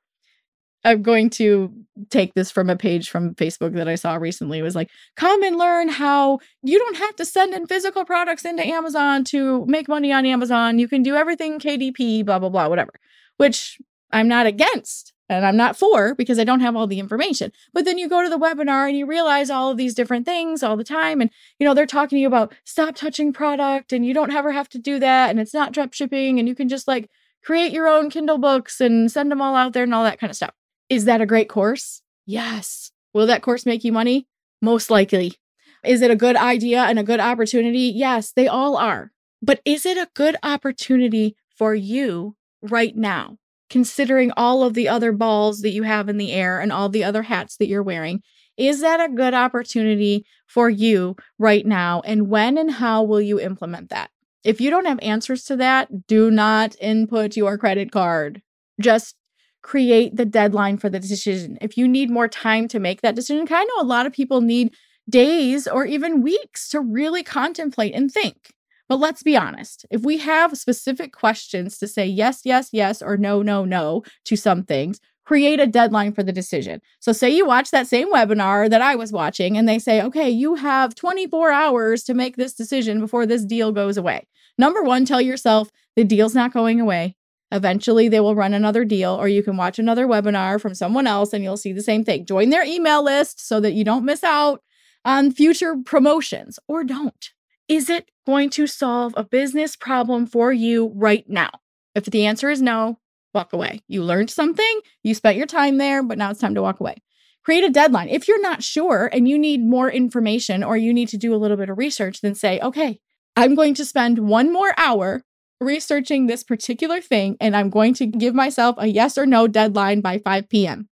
I'm 0.84 1.04
going 1.04 1.30
to 1.32 1.72
take 2.10 2.34
this 2.34 2.50
from 2.50 2.70
a 2.70 2.76
page 2.76 3.10
from 3.10 3.36
Facebook 3.36 3.74
that 3.74 3.88
I 3.88 3.96
saw 3.96 4.16
recently. 4.16 4.60
It 4.60 4.64
was 4.64 4.76
like, 4.76 4.90
come 5.16 5.44
and 5.44 5.58
learn 5.58 5.90
how 5.90 6.40
you 6.64 6.80
don't 6.80 6.98
have 6.98 7.16
to 7.18 7.26
send 7.26 7.54
in 7.54 7.68
physical 7.68 8.04
products 8.04 8.46
into 8.46 8.66
Amazon 8.66 9.24
to 9.26 9.66
make 9.68 9.88
money 9.88 10.12
on 10.12 10.26
Amazon. 10.26 10.80
You 10.80 10.88
can 10.88 11.04
do 11.04 11.16
everything 11.16 11.60
KDP, 11.60 12.26
blah, 12.26 12.40
blah, 12.40 12.50
blah, 12.50 12.68
whatever, 12.68 12.94
which 13.38 13.78
I'm 14.12 14.28
not 14.28 14.48
against 14.48 15.11
and 15.32 15.46
I'm 15.46 15.56
not 15.58 15.78
for 15.78 16.14
because 16.14 16.38
I 16.38 16.44
don't 16.44 16.60
have 16.60 16.76
all 16.76 16.88
the 16.88 17.00
information. 17.00 17.52
But 17.74 17.86
then 17.86 17.98
you 17.98 18.10
go 18.10 18.22
to 18.22 18.30
the 18.30 18.38
webinar 18.38 18.88
and 18.88 18.98
you 18.98 19.06
realize 19.06 19.50
all 19.50 19.72
of 19.72 19.78
these 19.78 19.94
different 19.94 20.26
things 20.26 20.62
all 20.62 20.76
the 20.76 20.84
time. 20.84 21.22
And, 21.22 21.30
you 21.60 21.66
know, 21.66 21.74
they're 21.74 21.86
talking 21.86 22.18
to 22.18 22.22
you 22.22 22.28
about 22.28 22.54
stop 22.66 22.96
touching 22.96 23.32
product 23.32 23.94
and 23.94 24.06
you 24.06 24.14
don't 24.14 24.32
ever 24.32 24.52
have 24.52 24.68
to 24.70 24.80
do 24.80 25.00
that. 25.00 25.30
And 25.30 25.40
it's 25.40 25.54
not 25.54 25.72
drop 25.72 25.94
shipping 25.94 26.38
and 26.38 26.48
you 26.48 26.56
can 26.56 26.68
just 26.68 26.88
like 26.88 27.10
create 27.44 27.72
your 27.72 27.88
own 27.88 28.10
Kindle 28.10 28.38
books 28.38 28.82
and 28.82 29.12
send 29.12 29.32
them 29.32 29.42
all 29.42 29.56
out 29.56 29.74
there 29.74 29.84
and 29.84 29.94
all 29.94 30.04
that 30.04 30.20
kind 30.20 30.30
of 30.30 30.36
stuff. 30.36 30.54
Is 30.90 31.06
that 31.06 31.22
a 31.22 31.26
great 31.26 31.48
course? 31.48 32.02
Yes. 32.26 32.92
Will 33.14 33.28
that 33.28 33.42
course 33.42 33.66
make 33.66 33.84
you 33.84 33.92
money? 33.92 34.28
Most 34.62 34.92
likely. 34.92 35.36
Is 35.84 36.02
it 36.02 36.12
a 36.12 36.16
good 36.16 36.36
idea 36.36 36.84
and 36.84 37.00
a 37.00 37.04
good 37.04 37.20
opportunity? 37.20 37.92
Yes, 37.96 38.32
they 38.32 38.48
all 38.48 38.76
are. 38.76 39.12
But 39.42 39.62
is 39.66 39.86
it 39.86 39.98
a 39.98 40.10
good 40.14 40.36
opportunity 40.44 41.36
for 41.58 41.74
you 41.74 42.36
right 42.62 42.96
now? 42.96 43.38
Considering 43.72 44.32
all 44.36 44.64
of 44.64 44.74
the 44.74 44.90
other 44.90 45.14
balls 45.14 45.62
that 45.62 45.72
you 45.72 45.84
have 45.84 46.10
in 46.10 46.18
the 46.18 46.34
air 46.34 46.60
and 46.60 46.74
all 46.74 46.90
the 46.90 47.06
other 47.06 47.24
hats 47.24 47.56
that 47.56 47.68
you're 47.68 47.82
wearing, 47.82 48.22
is 48.58 48.82
that 48.82 49.00
a 49.00 49.14
good 49.14 49.34
opportunity 49.34 50.26
for 50.46 50.70
you 50.70 51.16
right 51.40 51.66
now? 51.66 52.02
And 52.02 52.28
when 52.28 52.58
and 52.58 52.70
how 52.70 53.02
will 53.02 53.22
you 53.22 53.40
implement 53.40 53.90
that? 53.90 54.12
If 54.44 54.60
you 54.60 54.70
don't 54.70 54.88
have 54.88 55.00
answers 55.02 55.46
to 55.46 55.56
that, 55.56 56.06
do 56.06 56.30
not 56.30 56.76
input 56.82 57.38
your 57.38 57.58
credit 57.58 57.94
card. 57.94 58.42
Just 58.82 59.16
create 59.62 60.18
the 60.18 60.26
deadline 60.26 60.78
for 60.78 60.90
the 60.90 61.00
decision. 61.00 61.58
If 61.62 61.78
you 61.78 61.88
need 61.88 62.10
more 62.10 62.28
time 62.28 62.68
to 62.70 62.80
make 62.80 63.02
that 63.02 63.16
decision, 63.16 63.48
I 63.50 63.64
know 63.64 63.82
a 63.82 63.86
lot 63.86 64.06
of 64.06 64.12
people 64.12 64.42
need 64.42 64.74
days 65.10 65.66
or 65.66 65.86
even 65.86 66.22
weeks 66.22 66.68
to 66.70 66.82
really 66.82 67.24
contemplate 67.24 67.96
and 67.96 68.12
think. 68.12 68.54
But 68.92 69.00
let's 69.00 69.24
be 69.24 69.38
honest. 69.38 69.86
If 69.90 70.02
we 70.02 70.18
have 70.18 70.58
specific 70.58 71.14
questions 71.14 71.78
to 71.78 71.88
say 71.88 72.06
yes, 72.06 72.42
yes, 72.44 72.72
yes, 72.74 73.02
or 73.02 73.16
no, 73.16 73.42
no, 73.42 73.64
no 73.64 74.04
to 74.26 74.36
some 74.36 74.64
things, 74.64 75.00
create 75.24 75.62
a 75.62 75.66
deadline 75.66 76.12
for 76.12 76.24
the 76.24 76.34
decision. 76.34 76.82
So, 77.00 77.14
say 77.14 77.30
you 77.30 77.46
watch 77.46 77.72
that 77.72 77.88
same 77.88 78.12
webinar 78.12 78.70
that 78.70 78.82
I 78.82 78.96
was 78.96 79.14
watching, 79.14 79.58
and 79.58 79.66
they 79.66 79.80
say, 79.80 80.02
okay, 80.02 80.30
you 80.30 80.56
have 80.56 80.94
24 80.94 81.54
hours 81.54 82.04
to 82.04 82.14
make 82.14 82.36
this 82.36 82.54
decision 82.54 83.00
before 83.00 83.26
this 83.26 83.46
deal 83.46 83.72
goes 83.72 83.96
away. 83.96 84.28
Number 84.58 84.84
one, 84.84 85.06
tell 85.06 85.22
yourself 85.22 85.70
the 85.96 86.04
deal's 86.04 86.36
not 86.36 86.52
going 86.52 86.82
away. 86.82 87.16
Eventually, 87.50 88.10
they 88.10 88.20
will 88.20 88.36
run 88.36 88.54
another 88.54 88.84
deal, 88.84 89.14
or 89.14 89.30
you 89.30 89.42
can 89.42 89.56
watch 89.56 89.80
another 89.80 90.06
webinar 90.06 90.60
from 90.60 90.76
someone 90.76 91.08
else 91.08 91.32
and 91.32 91.46
you'll 91.46 91.56
see 91.56 91.72
the 91.72 91.82
same 91.82 92.04
thing. 92.04 92.26
Join 92.26 92.50
their 92.50 92.66
email 92.66 93.02
list 93.02 93.40
so 93.40 93.62
that 93.62 93.72
you 93.72 93.86
don't 93.86 94.04
miss 94.04 94.22
out 94.22 94.62
on 95.06 95.32
future 95.32 95.78
promotions, 95.78 96.60
or 96.68 96.84
don't. 96.84 97.30
Is 97.70 97.90
it 97.90 98.11
going 98.26 98.50
to 98.52 98.68
solve 98.68 99.14
a 99.18 99.24
business 99.24 99.76
problem 99.76 100.26
for 100.26 100.52
you 100.52 100.92
right 100.96 101.26
now? 101.28 101.50
If 101.96 102.06
the 102.06 102.26
answer 102.26 102.50
is 102.50 102.62
no, 102.62 103.00
walk 103.34 103.54
away. 103.54 103.82
You 103.88 104.04
learned 104.04 104.30
something, 104.30 104.80
you 105.04 105.14
spent 105.14 105.38
your 105.38 105.48
time 105.48 105.78
there, 105.78 106.04
but 106.04 106.18
now 106.18 106.32
it's 106.32 106.40
time 106.40 106.56
to 106.56 106.62
walk 106.62 106.80
away. 106.80 106.96
Create 107.44 107.64
a 107.64 107.70
deadline. 107.70 108.10
If 108.10 108.28
you're 108.28 108.42
not 108.42 108.64
sure 108.64 109.10
and 109.12 109.28
you 109.28 109.40
need 109.40 109.66
more 109.66 109.90
information 109.90 110.64
or 110.64 110.78
you 110.78 110.94
need 110.94 111.10
to 111.10 111.18
do 111.18 111.34
a 111.34 111.38
little 111.38 111.58
bit 111.58 111.70
of 111.70 111.78
research, 111.78 112.22
then 112.22 112.36
say, 112.36 112.60
okay, 112.60 113.00
I'm 113.36 113.56
going 113.56 113.74
to 113.76 113.86
spend 113.86 114.20
one 114.20 114.54
more 114.54 114.74
hour 114.78 115.24
researching 115.60 116.28
this 116.28 116.44
particular 116.44 117.02
thing 117.02 117.38
and 117.40 117.56
I'm 117.56 117.70
going 117.70 117.94
to 117.96 118.06
give 118.06 118.36
myself 118.36 118.76
a 118.78 118.88
yes 118.88 119.18
or 119.18 119.26
no 119.26 119.48
deadline 119.48 120.02
by 120.02 120.20
5 120.20 120.50
p.m. 120.50 120.90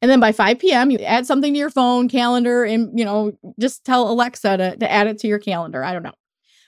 And 0.00 0.10
then 0.10 0.18
by 0.18 0.32
5 0.32 0.58
p.m., 0.58 0.90
you 0.90 0.98
add 0.98 1.26
something 1.26 1.52
to 1.52 1.58
your 1.58 1.70
phone, 1.70 2.08
calendar, 2.08 2.64
and 2.64 2.98
you 2.98 3.04
know, 3.04 3.32
just 3.60 3.84
tell 3.84 4.10
Alexa 4.10 4.56
to, 4.56 4.76
to 4.76 4.90
add 4.90 5.06
it 5.06 5.18
to 5.18 5.28
your 5.28 5.38
calendar. 5.38 5.84
I 5.84 5.92
don't 5.92 6.02
know. 6.02 6.14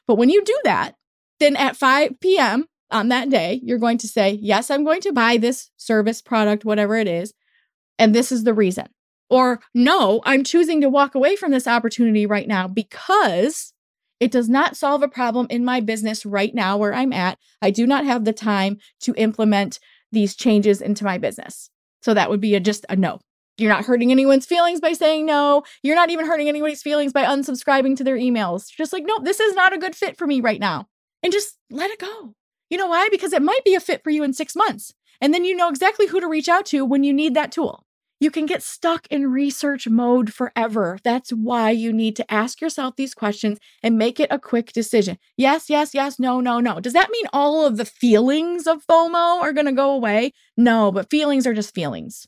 But 0.07 0.17
when 0.17 0.31
you 0.31 0.45
do 0.45 0.59
that, 0.65 0.97
then 1.41 1.57
at 1.57 1.77
5 1.77 2.21
p.m., 2.21 2.67
on 2.91 3.09
that 3.09 3.29
day, 3.29 3.61
you're 3.65 3.79
going 3.79 3.99
to 3.99 4.09
say, 4.09 4.39
Yes, 4.41 4.71
I'm 4.71 4.85
going 4.85 5.01
to 5.03 5.13
buy 5.13 5.37
this 5.37 5.71
service, 5.77 6.23
product, 6.23 6.65
whatever 6.65 6.97
it 6.97 7.09
is. 7.09 7.35
And 7.99 8.15
this 8.15 8.31
is 8.31 8.45
the 8.45 8.55
reason. 8.55 8.87
Or, 9.29 9.61
No, 9.75 10.23
I'm 10.25 10.45
choosing 10.45 10.81
to 10.81 10.89
walk 10.89 11.15
away 11.15 11.37
from 11.37 11.51
this 11.51 11.67
opportunity 11.67 12.25
right 12.25 12.47
now 12.47 12.69
because 12.69 13.73
it 14.21 14.31
does 14.31 14.49
not 14.49 14.77
solve 14.77 15.03
a 15.03 15.09
problem 15.09 15.47
in 15.51 15.65
my 15.65 15.81
business 15.81 16.25
right 16.25 16.55
now 16.55 16.77
where 16.77 16.95
I'm 16.95 17.13
at. 17.13 17.39
I 17.61 17.71
do 17.71 17.87
not 17.87 18.05
have 18.05 18.25
the 18.25 18.33
time 18.33 18.79
to 19.01 19.15
implement 19.17 19.81
these 20.13 20.37
changes 20.37 20.81
into 20.81 21.05
my 21.05 21.19
business. 21.19 21.69
So 22.03 22.15
that 22.15 22.31
would 22.31 22.41
be 22.41 22.55
a, 22.55 22.61
just 22.61 22.87
a 22.89 22.97
no. 22.97 23.21
You're 23.57 23.73
not 23.73 23.85
hurting 23.85 24.11
anyone's 24.11 24.47
feelings 24.47 24.81
by 24.81 24.95
saying 24.95 25.27
no. 25.27 25.63
You're 25.83 25.95
not 25.95 26.11
even 26.11 26.27
hurting 26.27 26.49
anybody's 26.49 26.83
feelings 26.83 27.13
by 27.13 27.25
unsubscribing 27.25 27.97
to 27.97 28.05
their 28.05 28.17
emails. 28.17 28.69
Just 28.69 28.93
like, 28.93 29.05
no, 29.07 29.19
this 29.23 29.39
is 29.39 29.55
not 29.55 29.73
a 29.73 29.79
good 29.79 29.95
fit 29.95 30.17
for 30.19 30.27
me 30.27 30.41
right 30.41 30.61
now. 30.61 30.89
And 31.23 31.33
just 31.33 31.57
let 31.71 31.91
it 31.91 32.01
go. 32.01 32.35
You 32.69 32.79
know 32.79 32.89
why? 32.89 33.09
Because 33.11 33.33
it 33.33 33.43
might 33.43 33.65
be 33.65 33.75
a 33.75 33.81
fit 33.81 34.03
for 34.03 34.11
you 34.11 34.25
in 34.25 34.33
six 34.33 34.57
months. 34.57 34.93
And 35.21 35.33
then 35.33 35.45
you 35.45 35.55
know 35.55 35.69
exactly 35.69 36.09
who 36.09 36.21
to 36.21 36.27
reach 36.27 36.49
out 36.49 36.67
to 36.67 36.85
when 36.85 37.05
you 37.05 37.13
need 37.13 37.35
that 37.35 37.53
tool. 37.53 37.87
You 38.21 38.31
can 38.31 38.47
get 38.47 38.63
stuck 38.63 39.07
in 39.09 39.31
research 39.31 39.87
mode 39.87 40.33
forever. 40.33 40.99
That's 41.05 41.31
why 41.31 41.71
you 41.71 41.93
need 41.93 42.17
to 42.17 42.33
ask 42.33 42.61
yourself 42.61 42.97
these 42.97 43.15
questions 43.15 43.59
and 43.83 43.99
make 43.99 44.19
it 44.19 44.29
a 44.31 44.39
quick 44.39 44.73
decision. 44.73 45.19
Yes, 45.37 45.69
yes, 45.69 45.95
yes, 45.95 46.19
no, 46.19 46.41
no, 46.41 46.59
no. 46.59 46.81
Does 46.81 46.95
that 46.95 47.11
mean 47.11 47.27
all 47.33 47.67
of 47.67 47.77
the 47.77 47.85
feelings 47.85 48.67
of 48.67 48.85
FOMO 48.87 49.41
are 49.43 49.53
going 49.53 49.67
to 49.67 49.73
go 49.73 49.93
away? 49.93 50.33
No, 50.57 50.91
but 50.91 51.11
feelings 51.11 51.47
are 51.47 51.55
just 51.55 51.75
feelings 51.75 52.27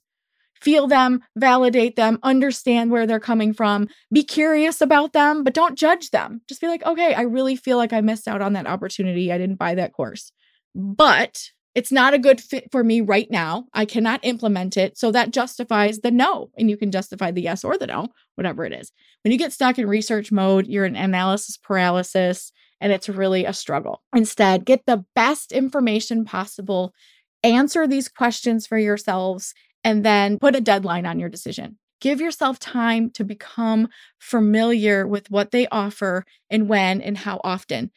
feel 0.61 0.87
them, 0.87 1.21
validate 1.37 1.97
them, 1.97 2.19
understand 2.23 2.91
where 2.91 3.07
they're 3.07 3.21
coming 3.21 3.53
from, 3.53 3.89
be 4.13 4.23
curious 4.23 4.81
about 4.81 5.13
them, 5.13 5.45
but 5.45 5.55
don't 5.55 5.79
judge 5.79 6.11
them. 6.11 6.41
Just 6.49 6.61
be 6.61 6.69
like, 6.69 6.85
okay, 6.85 7.15
I 7.15 7.23
really 7.23 7.57
feel 7.57 7.77
like 7.77 7.93
I 7.93 8.01
missed 8.01 8.29
out 8.29 8.43
on 8.43 8.55
that 8.55 8.67
opportunity. 8.67 9.33
I 9.33 9.39
didn't 9.39 9.57
buy 9.57 9.75
that 9.75 9.93
course, 9.93 10.33
but 10.75 11.51
it's 11.77 11.93
not 11.93 12.15
a 12.15 12.19
good 12.19 12.41
fit 12.41 12.73
for 12.73 12.83
me 12.83 13.03
right 13.03 13.31
now. 13.31 13.67
I 13.75 13.85
cannot 13.85 14.25
implement 14.25 14.79
it. 14.79 14.97
So 14.97 15.13
that 15.13 15.31
justifies 15.31 15.99
the 15.99 16.11
no. 16.11 16.51
And 16.57 16.71
you 16.71 16.77
can 16.79 16.91
justify 16.91 17.31
the 17.31 17.43
yes 17.43 17.65
or 17.65 17.77
the 17.77 17.87
no, 17.87 18.09
whatever 18.35 18.65
it 18.65 18.73
is. 18.73 18.91
When 19.23 19.31
you 19.31 19.37
get 19.37 19.53
stuck 19.53 19.79
in 19.79 19.87
research 19.87 20.33
mode, 20.33 20.67
you're 20.67 20.87
in 20.87 20.97
analysis 20.97 21.59
paralysis 21.59 22.51
and 22.81 22.93
it's 22.93 23.11
really 23.11 23.45
a 23.45 23.53
struggle. 23.53 24.03
Instead, 24.15 24.65
get 24.65 24.87
the 24.87 25.05
best 25.15 25.53
information 25.53 26.25
possible. 26.25 26.95
Answer 27.43 27.87
these 27.87 28.09
questions 28.09 28.67
for 28.67 28.79
yourselves 28.79 29.53
and 29.87 30.05
then 30.05 30.37
put 30.41 30.57
a 30.57 30.61
deadline 30.61 31.07
on 31.07 31.21
your 31.21 31.29
decision. 31.29 31.79
Give 32.01 32.21
yourself 32.21 32.59
time 32.59 33.09
to 33.11 33.23
become 33.23 33.87
familiar 34.19 35.07
with 35.07 35.31
what 35.31 35.53
they 35.53 35.69
offer 35.69 36.25
and 36.51 36.69
when 36.69 37.01
and 37.01 37.17
how 37.17 37.41
often. 37.45 37.93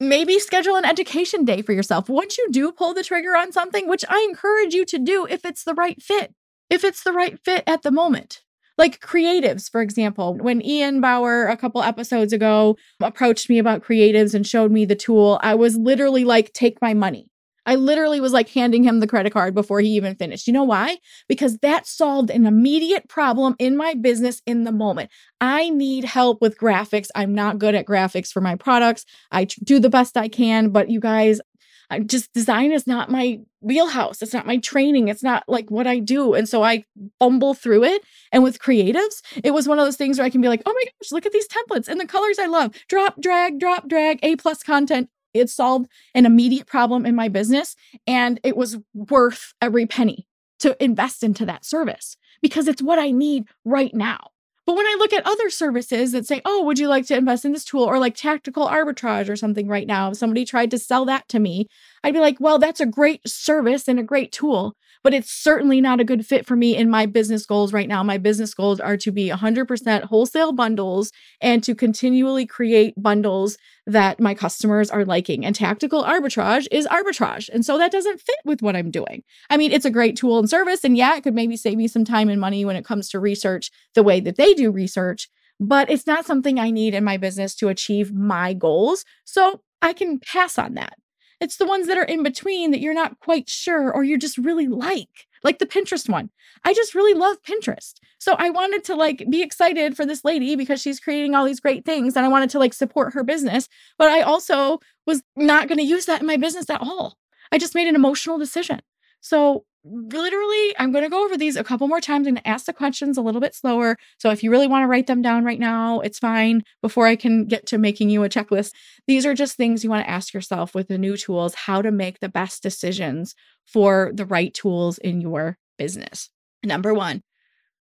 Maybe 0.00 0.40
schedule 0.40 0.74
an 0.74 0.84
education 0.84 1.44
day 1.44 1.62
for 1.62 1.72
yourself. 1.72 2.08
Once 2.08 2.38
you 2.38 2.48
do 2.50 2.72
pull 2.72 2.92
the 2.92 3.04
trigger 3.04 3.36
on 3.36 3.52
something, 3.52 3.88
which 3.88 4.04
I 4.08 4.26
encourage 4.28 4.74
you 4.74 4.84
to 4.86 4.98
do 4.98 5.28
if 5.30 5.44
it's 5.44 5.62
the 5.62 5.74
right 5.74 6.02
fit, 6.02 6.34
if 6.70 6.82
it's 6.82 7.04
the 7.04 7.12
right 7.12 7.38
fit 7.38 7.62
at 7.68 7.82
the 7.82 7.92
moment. 7.92 8.40
Like 8.76 9.00
creatives, 9.00 9.70
for 9.70 9.80
example, 9.80 10.34
when 10.34 10.64
Ian 10.64 11.00
Bauer 11.00 11.46
a 11.46 11.56
couple 11.56 11.84
episodes 11.84 12.32
ago 12.32 12.76
approached 13.00 13.48
me 13.48 13.60
about 13.60 13.84
creatives 13.84 14.34
and 14.34 14.44
showed 14.44 14.72
me 14.72 14.84
the 14.84 14.96
tool, 14.96 15.38
I 15.40 15.54
was 15.54 15.76
literally 15.76 16.24
like, 16.24 16.52
take 16.52 16.82
my 16.82 16.94
money. 16.94 17.30
I 17.68 17.74
literally 17.74 18.18
was 18.18 18.32
like 18.32 18.48
handing 18.48 18.82
him 18.82 19.00
the 19.00 19.06
credit 19.06 19.34
card 19.34 19.54
before 19.54 19.80
he 19.80 19.90
even 19.90 20.14
finished. 20.14 20.46
You 20.46 20.54
know 20.54 20.64
why? 20.64 20.96
Because 21.28 21.58
that 21.58 21.86
solved 21.86 22.30
an 22.30 22.46
immediate 22.46 23.10
problem 23.10 23.56
in 23.58 23.76
my 23.76 23.92
business 23.92 24.40
in 24.46 24.64
the 24.64 24.72
moment. 24.72 25.10
I 25.38 25.68
need 25.68 26.04
help 26.04 26.40
with 26.40 26.58
graphics. 26.58 27.08
I'm 27.14 27.34
not 27.34 27.58
good 27.58 27.74
at 27.74 27.84
graphics 27.84 28.32
for 28.32 28.40
my 28.40 28.54
products. 28.54 29.04
I 29.30 29.44
do 29.44 29.78
the 29.80 29.90
best 29.90 30.16
I 30.16 30.28
can, 30.28 30.70
but 30.70 30.88
you 30.88 30.98
guys, 30.98 31.42
I 31.90 32.00
just 32.00 32.32
design 32.32 32.72
is 32.72 32.86
not 32.86 33.10
my 33.10 33.40
wheelhouse. 33.60 34.22
It's 34.22 34.32
not 34.32 34.46
my 34.46 34.56
training. 34.56 35.08
It's 35.08 35.22
not 35.22 35.44
like 35.46 35.70
what 35.70 35.86
I 35.86 35.98
do. 35.98 36.32
And 36.32 36.48
so 36.48 36.62
I 36.62 36.84
fumble 37.18 37.52
through 37.52 37.84
it. 37.84 38.02
And 38.32 38.42
with 38.42 38.60
creatives, 38.60 39.20
it 39.44 39.52
was 39.52 39.68
one 39.68 39.78
of 39.78 39.84
those 39.84 39.96
things 39.96 40.16
where 40.16 40.24
I 40.24 40.30
can 40.30 40.40
be 40.40 40.48
like, 40.48 40.62
oh 40.64 40.72
my 40.72 40.84
gosh, 40.84 41.12
look 41.12 41.26
at 41.26 41.32
these 41.32 41.48
templates 41.48 41.86
and 41.86 42.00
the 42.00 42.06
colors 42.06 42.38
I 42.38 42.46
love. 42.46 42.74
Drop, 42.88 43.20
drag, 43.20 43.60
drop, 43.60 43.88
drag, 43.88 44.20
A 44.22 44.36
plus 44.36 44.62
content. 44.62 45.10
It 45.34 45.50
solved 45.50 45.88
an 46.14 46.26
immediate 46.26 46.66
problem 46.66 47.06
in 47.06 47.14
my 47.14 47.28
business 47.28 47.76
and 48.06 48.40
it 48.42 48.56
was 48.56 48.78
worth 48.94 49.54
every 49.60 49.86
penny 49.86 50.26
to 50.60 50.82
invest 50.82 51.22
into 51.22 51.46
that 51.46 51.64
service 51.64 52.16
because 52.42 52.68
it's 52.68 52.82
what 52.82 52.98
I 52.98 53.10
need 53.10 53.44
right 53.64 53.94
now. 53.94 54.30
But 54.66 54.76
when 54.76 54.86
I 54.86 54.96
look 54.98 55.14
at 55.14 55.26
other 55.26 55.48
services 55.48 56.12
that 56.12 56.26
say, 56.26 56.42
oh, 56.44 56.62
would 56.64 56.78
you 56.78 56.88
like 56.88 57.06
to 57.06 57.16
invest 57.16 57.46
in 57.46 57.52
this 57.52 57.64
tool 57.64 57.84
or 57.84 57.98
like 57.98 58.14
tactical 58.14 58.66
arbitrage 58.66 59.30
or 59.30 59.36
something 59.36 59.66
right 59.66 59.86
now, 59.86 60.10
if 60.10 60.18
somebody 60.18 60.44
tried 60.44 60.70
to 60.72 60.78
sell 60.78 61.06
that 61.06 61.26
to 61.28 61.38
me, 61.38 61.68
I'd 62.04 62.12
be 62.12 62.20
like, 62.20 62.36
well, 62.38 62.58
that's 62.58 62.80
a 62.80 62.84
great 62.84 63.26
service 63.26 63.88
and 63.88 63.98
a 63.98 64.02
great 64.02 64.30
tool 64.30 64.76
but 65.02 65.14
it's 65.14 65.30
certainly 65.30 65.80
not 65.80 66.00
a 66.00 66.04
good 66.04 66.26
fit 66.26 66.46
for 66.46 66.56
me 66.56 66.76
in 66.76 66.90
my 66.90 67.06
business 67.06 67.46
goals 67.46 67.72
right 67.72 67.88
now. 67.88 68.02
My 68.02 68.18
business 68.18 68.54
goals 68.54 68.80
are 68.80 68.96
to 68.98 69.12
be 69.12 69.28
100% 69.28 70.04
wholesale 70.04 70.52
bundles 70.52 71.10
and 71.40 71.62
to 71.64 71.74
continually 71.74 72.46
create 72.46 72.94
bundles 72.96 73.56
that 73.86 74.20
my 74.20 74.34
customers 74.34 74.90
are 74.90 75.04
liking. 75.04 75.44
And 75.44 75.54
tactical 75.54 76.04
arbitrage 76.04 76.66
is 76.70 76.86
arbitrage. 76.86 77.48
And 77.48 77.64
so 77.64 77.78
that 77.78 77.92
doesn't 77.92 78.20
fit 78.20 78.38
with 78.44 78.62
what 78.62 78.76
I'm 78.76 78.90
doing. 78.90 79.22
I 79.50 79.56
mean, 79.56 79.72
it's 79.72 79.86
a 79.86 79.90
great 79.90 80.16
tool 80.16 80.38
and 80.38 80.48
service. 80.48 80.84
And 80.84 80.96
yeah, 80.96 81.16
it 81.16 81.22
could 81.22 81.34
maybe 81.34 81.56
save 81.56 81.78
me 81.78 81.88
some 81.88 82.04
time 82.04 82.28
and 82.28 82.40
money 82.40 82.64
when 82.64 82.76
it 82.76 82.84
comes 82.84 83.08
to 83.10 83.20
research 83.20 83.70
the 83.94 84.02
way 84.02 84.20
that 84.20 84.36
they 84.36 84.54
do 84.54 84.70
research, 84.70 85.28
but 85.60 85.90
it's 85.90 86.06
not 86.06 86.26
something 86.26 86.58
I 86.58 86.70
need 86.70 86.94
in 86.94 87.04
my 87.04 87.16
business 87.16 87.54
to 87.56 87.68
achieve 87.68 88.12
my 88.12 88.52
goals. 88.54 89.04
So 89.24 89.62
I 89.82 89.92
can 89.92 90.18
pass 90.18 90.58
on 90.58 90.74
that. 90.74 90.94
It's 91.40 91.56
the 91.56 91.66
ones 91.66 91.86
that 91.86 91.98
are 91.98 92.04
in 92.04 92.22
between 92.22 92.70
that 92.70 92.80
you're 92.80 92.94
not 92.94 93.20
quite 93.20 93.48
sure 93.48 93.92
or 93.92 94.02
you 94.02 94.18
just 94.18 94.38
really 94.38 94.66
like, 94.66 95.26
like 95.44 95.58
the 95.58 95.66
Pinterest 95.66 96.08
one. 96.08 96.30
I 96.64 96.74
just 96.74 96.94
really 96.94 97.14
love 97.14 97.42
Pinterest. 97.42 97.94
So 98.18 98.34
I 98.38 98.50
wanted 98.50 98.84
to 98.84 98.96
like 98.96 99.24
be 99.30 99.42
excited 99.42 99.96
for 99.96 100.04
this 100.04 100.24
lady 100.24 100.56
because 100.56 100.80
she's 100.80 100.98
creating 100.98 101.34
all 101.34 101.44
these 101.44 101.60
great 101.60 101.84
things 101.84 102.16
and 102.16 102.26
I 102.26 102.28
wanted 102.28 102.50
to 102.50 102.58
like 102.58 102.74
support 102.74 103.14
her 103.14 103.22
business, 103.22 103.68
but 103.98 104.08
I 104.08 104.22
also 104.22 104.80
was 105.06 105.22
not 105.36 105.68
going 105.68 105.78
to 105.78 105.84
use 105.84 106.06
that 106.06 106.20
in 106.20 106.26
my 106.26 106.36
business 106.36 106.68
at 106.68 106.80
all. 106.80 107.18
I 107.52 107.58
just 107.58 107.74
made 107.74 107.88
an 107.88 107.94
emotional 107.94 108.38
decision. 108.38 108.80
So 109.20 109.64
literally, 109.84 110.74
I'm 110.78 110.92
going 110.92 111.04
to 111.04 111.10
go 111.10 111.24
over 111.24 111.36
these 111.36 111.56
a 111.56 111.64
couple 111.64 111.88
more 111.88 112.00
times 112.00 112.26
and 112.26 112.40
ask 112.46 112.66
the 112.66 112.72
questions 112.72 113.16
a 113.16 113.22
little 113.22 113.40
bit 113.40 113.54
slower. 113.54 113.96
So 114.18 114.30
if 114.30 114.42
you 114.42 114.50
really 114.50 114.66
want 114.66 114.82
to 114.82 114.86
write 114.86 115.06
them 115.06 115.22
down 115.22 115.44
right 115.44 115.58
now, 115.58 116.00
it's 116.00 116.18
fine 116.18 116.62
before 116.82 117.06
I 117.06 117.16
can 117.16 117.46
get 117.46 117.66
to 117.66 117.78
making 117.78 118.10
you 118.10 118.24
a 118.24 118.28
checklist. 118.28 118.72
These 119.06 119.24
are 119.24 119.34
just 119.34 119.56
things 119.56 119.84
you 119.84 119.90
want 119.90 120.04
to 120.04 120.10
ask 120.10 120.34
yourself 120.34 120.74
with 120.74 120.88
the 120.88 120.98
new 120.98 121.16
tools 121.16 121.54
how 121.54 121.82
to 121.82 121.90
make 121.90 122.20
the 122.20 122.28
best 122.28 122.62
decisions 122.62 123.34
for 123.64 124.10
the 124.14 124.26
right 124.26 124.52
tools 124.52 124.98
in 124.98 125.20
your 125.20 125.58
business. 125.78 126.30
Number 126.64 126.92
one, 126.92 127.22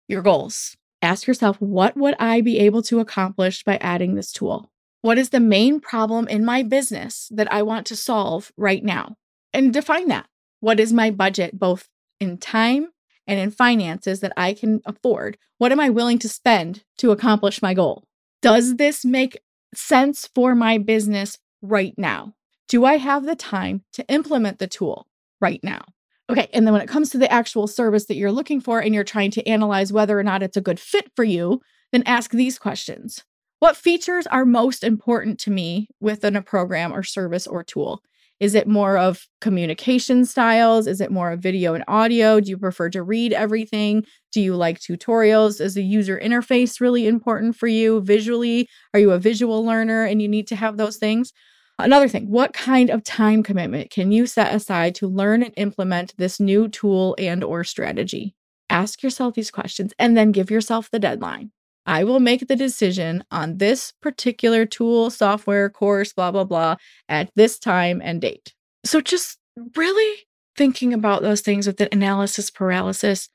your 0.07 0.21
goals. 0.21 0.75
Ask 1.01 1.25
yourself, 1.25 1.59
what 1.59 1.97
would 1.97 2.15
I 2.19 2.41
be 2.41 2.59
able 2.59 2.83
to 2.83 2.99
accomplish 2.99 3.63
by 3.63 3.77
adding 3.77 4.13
this 4.13 4.31
tool? 4.31 4.71
What 5.01 5.17
is 5.17 5.31
the 5.31 5.39
main 5.39 5.79
problem 5.79 6.27
in 6.27 6.45
my 6.45 6.61
business 6.61 7.27
that 7.31 7.51
I 7.51 7.63
want 7.63 7.87
to 7.87 7.95
solve 7.95 8.51
right 8.55 8.83
now? 8.83 9.15
And 9.51 9.73
define 9.73 10.09
that. 10.09 10.27
What 10.61 10.79
is 10.79 10.93
my 10.93 11.11
budget, 11.11 11.59
both 11.59 11.89
in 12.19 12.37
time 12.37 12.87
and 13.27 13.39
in 13.39 13.51
finances 13.51 14.21
that 14.21 14.33
I 14.37 14.53
can 14.53 14.79
afford? 14.85 15.37
What 15.57 15.71
am 15.71 15.79
I 15.79 15.89
willing 15.89 16.19
to 16.19 16.29
spend 16.29 16.83
to 16.99 17.11
accomplish 17.11 17.61
my 17.61 17.73
goal? 17.73 18.05
Does 18.41 18.77
this 18.77 19.03
make 19.03 19.39
sense 19.73 20.29
for 20.33 20.55
my 20.55 20.77
business 20.77 21.37
right 21.61 21.93
now? 21.97 22.33
Do 22.67 22.85
I 22.85 22.97
have 22.97 23.25
the 23.25 23.35
time 23.35 23.83
to 23.93 24.07
implement 24.07 24.59
the 24.59 24.67
tool 24.67 25.07
right 25.39 25.59
now? 25.63 25.81
Okay. 26.29 26.47
And 26.53 26.65
then 26.65 26.73
when 26.73 26.81
it 26.81 26.87
comes 26.87 27.09
to 27.09 27.17
the 27.17 27.31
actual 27.31 27.67
service 27.67 28.05
that 28.05 28.15
you're 28.15 28.31
looking 28.31 28.61
for 28.61 28.79
and 28.79 28.95
you're 28.95 29.03
trying 29.03 29.31
to 29.31 29.47
analyze 29.47 29.91
whether 29.91 30.17
or 30.17 30.23
not 30.23 30.43
it's 30.43 30.55
a 30.55 30.61
good 30.61 30.79
fit 30.79 31.11
for 31.15 31.25
you, 31.25 31.59
then 31.91 32.03
ask 32.05 32.31
these 32.31 32.57
questions 32.57 33.23
What 33.59 33.75
features 33.75 34.27
are 34.27 34.45
most 34.45 34.83
important 34.83 35.39
to 35.41 35.51
me 35.51 35.89
within 35.99 36.35
a 36.35 36.41
program 36.41 36.93
or 36.93 37.03
service 37.03 37.47
or 37.47 37.63
tool? 37.63 38.01
Is 38.41 38.55
it 38.55 38.67
more 38.67 38.97
of 38.97 39.27
communication 39.39 40.25
styles? 40.25 40.87
Is 40.87 40.99
it 40.99 41.11
more 41.11 41.31
of 41.31 41.41
video 41.41 41.75
and 41.75 41.83
audio? 41.87 42.39
Do 42.39 42.49
you 42.49 42.57
prefer 42.57 42.89
to 42.89 43.03
read 43.03 43.33
everything? 43.33 44.03
Do 44.31 44.41
you 44.41 44.55
like 44.55 44.79
tutorials? 44.79 45.61
Is 45.61 45.75
the 45.75 45.83
user 45.83 46.19
interface 46.19 46.81
really 46.81 47.05
important 47.05 47.55
for 47.55 47.67
you 47.67 48.01
visually? 48.01 48.67
Are 48.95 48.99
you 48.99 49.11
a 49.11 49.19
visual 49.19 49.63
learner 49.63 50.05
and 50.05 50.23
you 50.23 50.27
need 50.27 50.47
to 50.47 50.55
have 50.55 50.77
those 50.77 50.97
things? 50.97 51.31
Another 51.77 52.07
thing, 52.07 52.31
what 52.31 52.51
kind 52.51 52.89
of 52.89 53.03
time 53.03 53.43
commitment 53.43 53.91
can 53.91 54.11
you 54.11 54.25
set 54.25 54.55
aside 54.55 54.95
to 54.95 55.07
learn 55.07 55.43
and 55.43 55.53
implement 55.55 56.15
this 56.17 56.39
new 56.39 56.67
tool 56.67 57.15
and 57.19 57.43
or 57.43 57.63
strategy? 57.63 58.35
Ask 58.71 59.03
yourself 59.03 59.35
these 59.35 59.51
questions 59.51 59.93
and 59.99 60.17
then 60.17 60.31
give 60.31 60.49
yourself 60.49 60.89
the 60.89 60.99
deadline. 60.99 61.51
I 61.85 62.03
will 62.03 62.19
make 62.19 62.47
the 62.47 62.55
decision 62.55 63.23
on 63.31 63.57
this 63.57 63.93
particular 64.01 64.65
tool, 64.65 65.09
software, 65.09 65.69
course, 65.69 66.13
blah, 66.13 66.31
blah, 66.31 66.43
blah, 66.43 66.75
at 67.09 67.31
this 67.35 67.57
time 67.57 68.01
and 68.03 68.21
date. 68.21 68.53
So 68.83 69.01
just 69.01 69.39
really 69.75 70.21
thinking 70.55 70.93
about 70.93 71.21
those 71.21 71.41
things 71.41 71.67
with 71.67 71.77
the 71.77 71.91
analysis 71.93 72.51
paralysis 72.51 73.29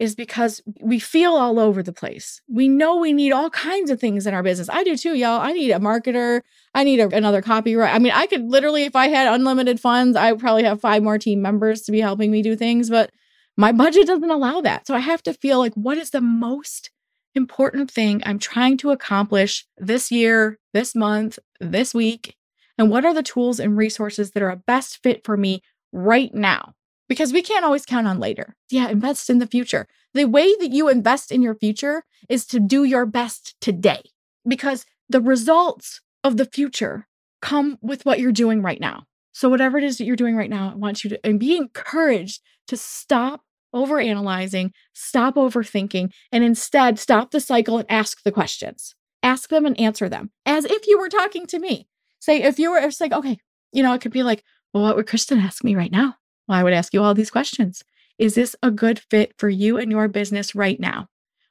is 0.00 0.16
because 0.16 0.60
we 0.80 0.98
feel 0.98 1.34
all 1.34 1.60
over 1.60 1.80
the 1.80 1.92
place. 1.92 2.40
We 2.48 2.68
know 2.68 2.96
we 2.96 3.12
need 3.12 3.30
all 3.30 3.48
kinds 3.50 3.90
of 3.90 4.00
things 4.00 4.26
in 4.26 4.34
our 4.34 4.42
business. 4.42 4.68
I 4.68 4.82
do 4.82 4.96
too, 4.96 5.14
y'all. 5.14 5.40
I 5.40 5.52
need 5.52 5.70
a 5.70 5.78
marketer. 5.78 6.40
I 6.74 6.82
need 6.82 6.98
a, 6.98 7.08
another 7.16 7.40
copyright. 7.40 7.94
I 7.94 8.00
mean, 8.00 8.12
I 8.12 8.26
could 8.26 8.42
literally, 8.42 8.84
if 8.84 8.96
I 8.96 9.06
had 9.06 9.32
unlimited 9.32 9.78
funds, 9.78 10.16
I 10.16 10.32
would 10.32 10.40
probably 10.40 10.64
have 10.64 10.80
five 10.80 11.04
more 11.04 11.18
team 11.18 11.40
members 11.40 11.82
to 11.82 11.92
be 11.92 12.00
helping 12.00 12.32
me 12.32 12.42
do 12.42 12.56
things, 12.56 12.90
but 12.90 13.12
my 13.56 13.70
budget 13.70 14.08
doesn't 14.08 14.28
allow 14.28 14.60
that. 14.62 14.84
So 14.88 14.96
I 14.96 14.98
have 14.98 15.22
to 15.22 15.32
feel 15.32 15.60
like, 15.60 15.74
what 15.74 15.96
is 15.96 16.10
the 16.10 16.20
most 16.20 16.90
important 17.34 17.90
thing 17.90 18.22
I'm 18.24 18.38
trying 18.38 18.76
to 18.78 18.90
accomplish 18.90 19.66
this 19.76 20.10
year, 20.10 20.58
this 20.72 20.94
month, 20.94 21.38
this 21.60 21.94
week? 21.94 22.36
And 22.78 22.90
what 22.90 23.04
are 23.04 23.14
the 23.14 23.22
tools 23.22 23.60
and 23.60 23.76
resources 23.76 24.32
that 24.32 24.42
are 24.42 24.50
a 24.50 24.56
best 24.56 25.02
fit 25.02 25.24
for 25.24 25.36
me 25.36 25.62
right 25.92 26.34
now? 26.34 26.74
Because 27.08 27.32
we 27.32 27.42
can't 27.42 27.64
always 27.64 27.86
count 27.86 28.06
on 28.06 28.18
later. 28.18 28.56
Yeah, 28.70 28.88
invest 28.88 29.30
in 29.30 29.38
the 29.38 29.46
future. 29.46 29.86
The 30.14 30.24
way 30.24 30.54
that 30.60 30.72
you 30.72 30.88
invest 30.88 31.30
in 31.30 31.42
your 31.42 31.54
future 31.54 32.04
is 32.28 32.46
to 32.46 32.60
do 32.60 32.84
your 32.84 33.06
best 33.06 33.54
today 33.60 34.02
because 34.46 34.86
the 35.08 35.20
results 35.20 36.00
of 36.22 36.36
the 36.36 36.46
future 36.46 37.06
come 37.42 37.78
with 37.82 38.06
what 38.06 38.20
you're 38.20 38.32
doing 38.32 38.62
right 38.62 38.80
now. 38.80 39.04
So, 39.32 39.48
whatever 39.48 39.76
it 39.76 39.84
is 39.84 39.98
that 39.98 40.04
you're 40.04 40.16
doing 40.16 40.36
right 40.36 40.48
now, 40.48 40.70
I 40.70 40.74
want 40.76 41.04
you 41.04 41.10
to 41.10 41.26
and 41.26 41.38
be 41.38 41.56
encouraged 41.56 42.40
to 42.68 42.76
stop 42.76 43.42
overanalyzing, 43.74 44.70
stop 44.92 45.34
overthinking, 45.34 46.12
and 46.32 46.44
instead 46.44 46.98
stop 46.98 47.30
the 47.30 47.40
cycle 47.40 47.78
and 47.78 47.90
ask 47.90 48.22
the 48.22 48.32
questions. 48.32 48.94
Ask 49.22 49.48
them 49.48 49.66
and 49.66 49.78
answer 49.78 50.08
them 50.08 50.30
as 50.46 50.64
if 50.64 50.86
you 50.86 50.98
were 50.98 51.08
talking 51.08 51.46
to 51.46 51.58
me. 51.58 51.88
Say, 52.20 52.42
if 52.42 52.58
you 52.58 52.70
were, 52.70 52.78
it's 52.78 53.00
like, 53.00 53.12
okay, 53.12 53.38
you 53.72 53.82
know, 53.82 53.92
it 53.92 54.00
could 54.00 54.12
be 54.12 54.22
like, 54.22 54.42
well, 54.72 54.82
what 54.82 54.96
would 54.96 55.06
Kristen 55.06 55.38
ask 55.38 55.64
me 55.64 55.74
right 55.74 55.92
now? 55.92 56.16
Well, 56.46 56.58
I 56.58 56.62
would 56.62 56.72
ask 56.72 56.92
you 56.94 57.02
all 57.02 57.14
these 57.14 57.30
questions. 57.30 57.82
Is 58.18 58.34
this 58.34 58.54
a 58.62 58.70
good 58.70 58.98
fit 58.98 59.34
for 59.38 59.48
you 59.48 59.76
and 59.76 59.90
your 59.90 60.08
business 60.08 60.54
right 60.54 60.78
now? 60.78 61.08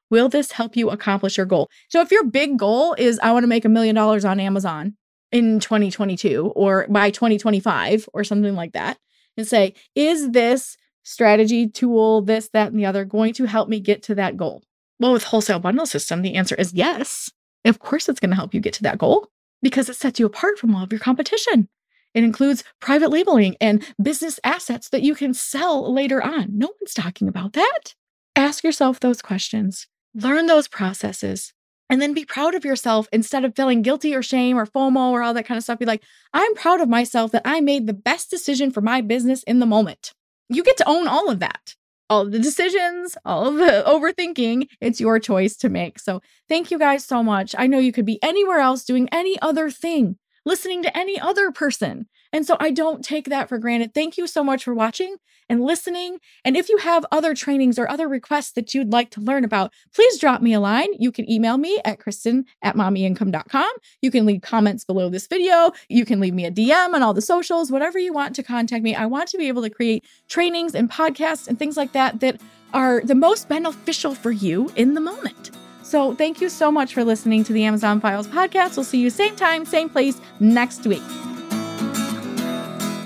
Will 0.09 0.29
this 0.29 0.51
help 0.51 0.75
you 0.75 0.89
accomplish 0.89 1.37
your 1.37 1.45
goal? 1.45 1.69
So, 1.89 2.01
if 2.01 2.11
your 2.11 2.23
big 2.23 2.57
goal 2.57 2.95
is, 2.97 3.19
I 3.19 3.31
want 3.31 3.43
to 3.43 3.47
make 3.47 3.65
a 3.65 3.69
million 3.69 3.95
dollars 3.95 4.25
on 4.25 4.39
Amazon 4.39 4.95
in 5.31 5.59
2022 5.59 6.53
or 6.55 6.85
by 6.89 7.09
2025 7.09 8.07
or 8.13 8.23
something 8.23 8.55
like 8.55 8.73
that, 8.73 8.99
and 9.35 9.47
say, 9.47 9.73
is 9.95 10.31
this 10.31 10.77
strategy, 11.03 11.67
tool, 11.67 12.21
this, 12.21 12.49
that, 12.53 12.71
and 12.71 12.79
the 12.79 12.85
other 12.85 13.05
going 13.05 13.33
to 13.33 13.45
help 13.45 13.69
me 13.69 13.79
get 13.79 14.03
to 14.03 14.15
that 14.15 14.37
goal? 14.37 14.63
Well, 14.99 15.13
with 15.13 15.25
wholesale 15.25 15.59
bundle 15.59 15.85
system, 15.85 16.21
the 16.21 16.35
answer 16.35 16.55
is 16.55 16.73
yes. 16.73 17.29
Of 17.65 17.79
course, 17.79 18.09
it's 18.09 18.19
going 18.19 18.31
to 18.31 18.35
help 18.35 18.53
you 18.53 18.59
get 18.59 18.73
to 18.75 18.83
that 18.83 18.97
goal 18.97 19.27
because 19.61 19.89
it 19.89 19.95
sets 19.95 20.19
you 20.19 20.25
apart 20.25 20.57
from 20.57 20.75
all 20.75 20.83
of 20.83 20.91
your 20.91 20.99
competition. 20.99 21.69
It 22.13 22.23
includes 22.23 22.63
private 22.79 23.09
labeling 23.09 23.55
and 23.59 23.83
business 24.01 24.39
assets 24.43 24.89
that 24.89 25.01
you 25.01 25.15
can 25.15 25.33
sell 25.33 25.91
later 25.91 26.21
on. 26.21 26.57
No 26.57 26.67
one's 26.79 26.93
talking 26.93 27.27
about 27.27 27.53
that. 27.53 27.95
Ask 28.35 28.63
yourself 28.63 28.99
those 28.99 29.21
questions, 29.21 29.87
learn 30.13 30.45
those 30.45 30.67
processes, 30.67 31.53
and 31.89 32.01
then 32.01 32.13
be 32.13 32.25
proud 32.25 32.55
of 32.55 32.65
yourself 32.65 33.07
instead 33.11 33.45
of 33.45 33.55
feeling 33.55 33.81
guilty 33.81 34.13
or 34.13 34.21
shame 34.21 34.57
or 34.57 34.65
FOMO 34.65 35.11
or 35.11 35.23
all 35.23 35.33
that 35.33 35.45
kind 35.45 35.57
of 35.57 35.63
stuff. 35.63 35.79
Be 35.79 35.85
like, 35.85 36.03
I'm 36.33 36.53
proud 36.55 36.81
of 36.81 36.89
myself 36.89 37.31
that 37.31 37.43
I 37.45 37.61
made 37.61 37.87
the 37.87 37.93
best 37.93 38.29
decision 38.29 38.71
for 38.71 38.81
my 38.81 39.01
business 39.01 39.43
in 39.43 39.59
the 39.59 39.65
moment 39.65 40.13
you 40.55 40.63
get 40.63 40.77
to 40.77 40.89
own 40.89 41.07
all 41.07 41.29
of 41.29 41.39
that. 41.39 41.75
All 42.09 42.25
the 42.25 42.39
decisions, 42.39 43.17
all 43.25 43.51
the 43.51 43.83
overthinking, 43.87 44.67
it's 44.81 44.99
your 44.99 45.19
choice 45.19 45.55
to 45.57 45.69
make. 45.69 45.99
So, 45.99 46.21
thank 46.49 46.69
you 46.69 46.77
guys 46.77 47.05
so 47.05 47.23
much. 47.23 47.55
I 47.57 47.65
know 47.67 47.79
you 47.79 47.91
could 47.91 48.05
be 48.05 48.21
anywhere 48.21 48.59
else 48.59 48.83
doing 48.83 49.07
any 49.11 49.39
other 49.41 49.69
thing, 49.71 50.17
listening 50.45 50.83
to 50.83 50.97
any 50.97 51.19
other 51.19 51.51
person. 51.51 52.07
And 52.31 52.45
so 52.45 52.57
I 52.59 52.71
don't 52.71 53.03
take 53.03 53.29
that 53.29 53.47
for 53.47 53.57
granted. 53.57 53.93
Thank 53.93 54.17
you 54.17 54.27
so 54.27 54.43
much 54.43 54.63
for 54.63 54.73
watching 54.73 55.17
and 55.49 55.61
listening. 55.61 56.17
And 56.43 56.57
if 56.57 56.67
you 56.69 56.77
have 56.77 57.05
other 57.11 57.35
trainings 57.35 57.77
or 57.77 57.89
other 57.89 58.07
requests 58.07 58.51
that 58.53 58.73
you'd 58.73 58.91
like 58.91 59.11
to 59.11 59.21
learn 59.21 59.43
about, 59.43 59.71
please 59.93 60.17
drop 60.17 60.41
me 60.41 60.53
a 60.53 60.59
line. 60.59 60.89
You 60.97 61.11
can 61.11 61.29
email 61.29 61.57
me 61.57 61.79
at 61.85 61.99
kristen 61.99 62.45
at 62.61 62.75
mommyincome.com. 62.75 63.71
You 64.01 64.11
can 64.11 64.25
leave 64.25 64.41
comments 64.41 64.83
below 64.83 65.09
this 65.09 65.27
video. 65.27 65.71
You 65.89 66.05
can 66.05 66.19
leave 66.19 66.33
me 66.33 66.45
a 66.45 66.51
DM 66.51 66.93
on 66.93 67.03
all 67.03 67.13
the 67.13 67.21
socials, 67.21 67.71
whatever 67.71 67.99
you 67.99 68.13
want 68.13 68.35
to 68.35 68.43
contact 68.43 68.83
me. 68.83 68.95
I 68.95 69.05
want 69.05 69.29
to 69.29 69.37
be 69.37 69.47
able 69.47 69.61
to 69.61 69.69
create 69.69 70.05
trainings 70.27 70.73
and 70.75 70.89
podcasts 70.89 71.47
and 71.47 71.59
things 71.59 71.77
like 71.77 71.91
that 71.93 72.19
that 72.21 72.41
are 72.73 73.01
the 73.01 73.15
most 73.15 73.47
beneficial 73.47 74.15
for 74.15 74.31
you 74.31 74.71
in 74.75 74.95
the 74.95 75.01
moment. 75.01 75.51
So, 75.93 76.15
thank 76.15 76.41
you 76.41 76.49
so 76.49 76.71
much 76.71 76.95
for 76.95 77.03
listening 77.03 77.43
to 77.43 77.53
the 77.53 77.65
Amazon 77.65 78.01
Files 78.01 78.25
podcast. 78.25 78.77
We'll 78.77 78.83
see 78.83 78.97
you 78.97 79.11
same 79.11 79.35
time, 79.35 79.63
same 79.63 79.89
place 79.89 80.19
next 80.39 80.87
week. 80.87 81.03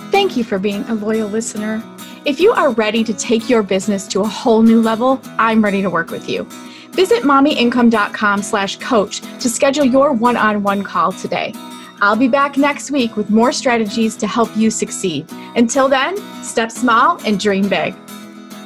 Thank 0.09 0.37
you 0.37 0.45
for 0.45 0.57
being 0.57 0.83
a 0.83 0.93
loyal 0.93 1.27
listener. 1.27 1.83
If 2.23 2.39
you 2.39 2.53
are 2.53 2.69
ready 2.69 3.03
to 3.03 3.13
take 3.13 3.49
your 3.49 3.61
business 3.61 4.07
to 4.07 4.21
a 4.21 4.25
whole 4.25 4.61
new 4.61 4.81
level, 4.81 5.19
I'm 5.37 5.61
ready 5.61 5.81
to 5.81 5.89
work 5.89 6.11
with 6.11 6.29
you. 6.29 6.45
Visit 6.91 7.23
mommyincome.com 7.23 8.41
slash 8.41 8.77
coach 8.77 9.19
to 9.41 9.49
schedule 9.49 9.83
your 9.83 10.13
one-on-one 10.13 10.83
call 10.83 11.11
today. 11.11 11.51
I'll 11.99 12.15
be 12.15 12.29
back 12.29 12.55
next 12.55 12.89
week 12.89 13.17
with 13.17 13.29
more 13.29 13.51
strategies 13.51 14.15
to 14.15 14.27
help 14.27 14.55
you 14.55 14.71
succeed. 14.71 15.29
Until 15.57 15.89
then, 15.89 16.15
step 16.41 16.71
small 16.71 17.21
and 17.25 17.37
dream 17.37 17.67
big. 17.67 17.93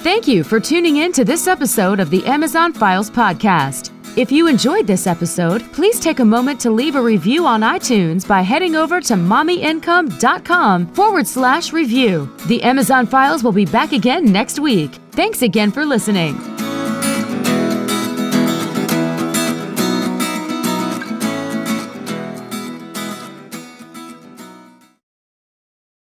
Thank 0.03 0.27
you 0.27 0.43
for 0.43 0.59
tuning 0.59 0.97
in 0.97 1.11
to 1.13 1.25
this 1.25 1.47
episode 1.47 1.99
of 1.99 2.11
the 2.11 2.23
Amazon 2.27 2.71
Files 2.71 3.09
podcast. 3.09 3.90
If 4.17 4.29
you 4.29 4.47
enjoyed 4.47 4.87
this 4.87 5.07
episode, 5.07 5.63
please 5.71 5.97
take 5.97 6.19
a 6.19 6.25
moment 6.25 6.59
to 6.61 6.69
leave 6.69 6.95
a 6.95 7.01
review 7.01 7.45
on 7.45 7.61
iTunes 7.61 8.27
by 8.27 8.41
heading 8.41 8.75
over 8.75 8.99
to 8.99 9.13
mommyincome.com 9.13 10.87
forward 10.87 11.25
slash 11.25 11.71
review. 11.71 12.29
The 12.47 12.61
Amazon 12.61 13.07
Files 13.07 13.41
will 13.41 13.53
be 13.53 13.65
back 13.65 13.93
again 13.93 14.25
next 14.25 14.59
week. 14.59 14.91
Thanks 15.11 15.43
again 15.43 15.71
for 15.71 15.85
listening. 15.85 16.35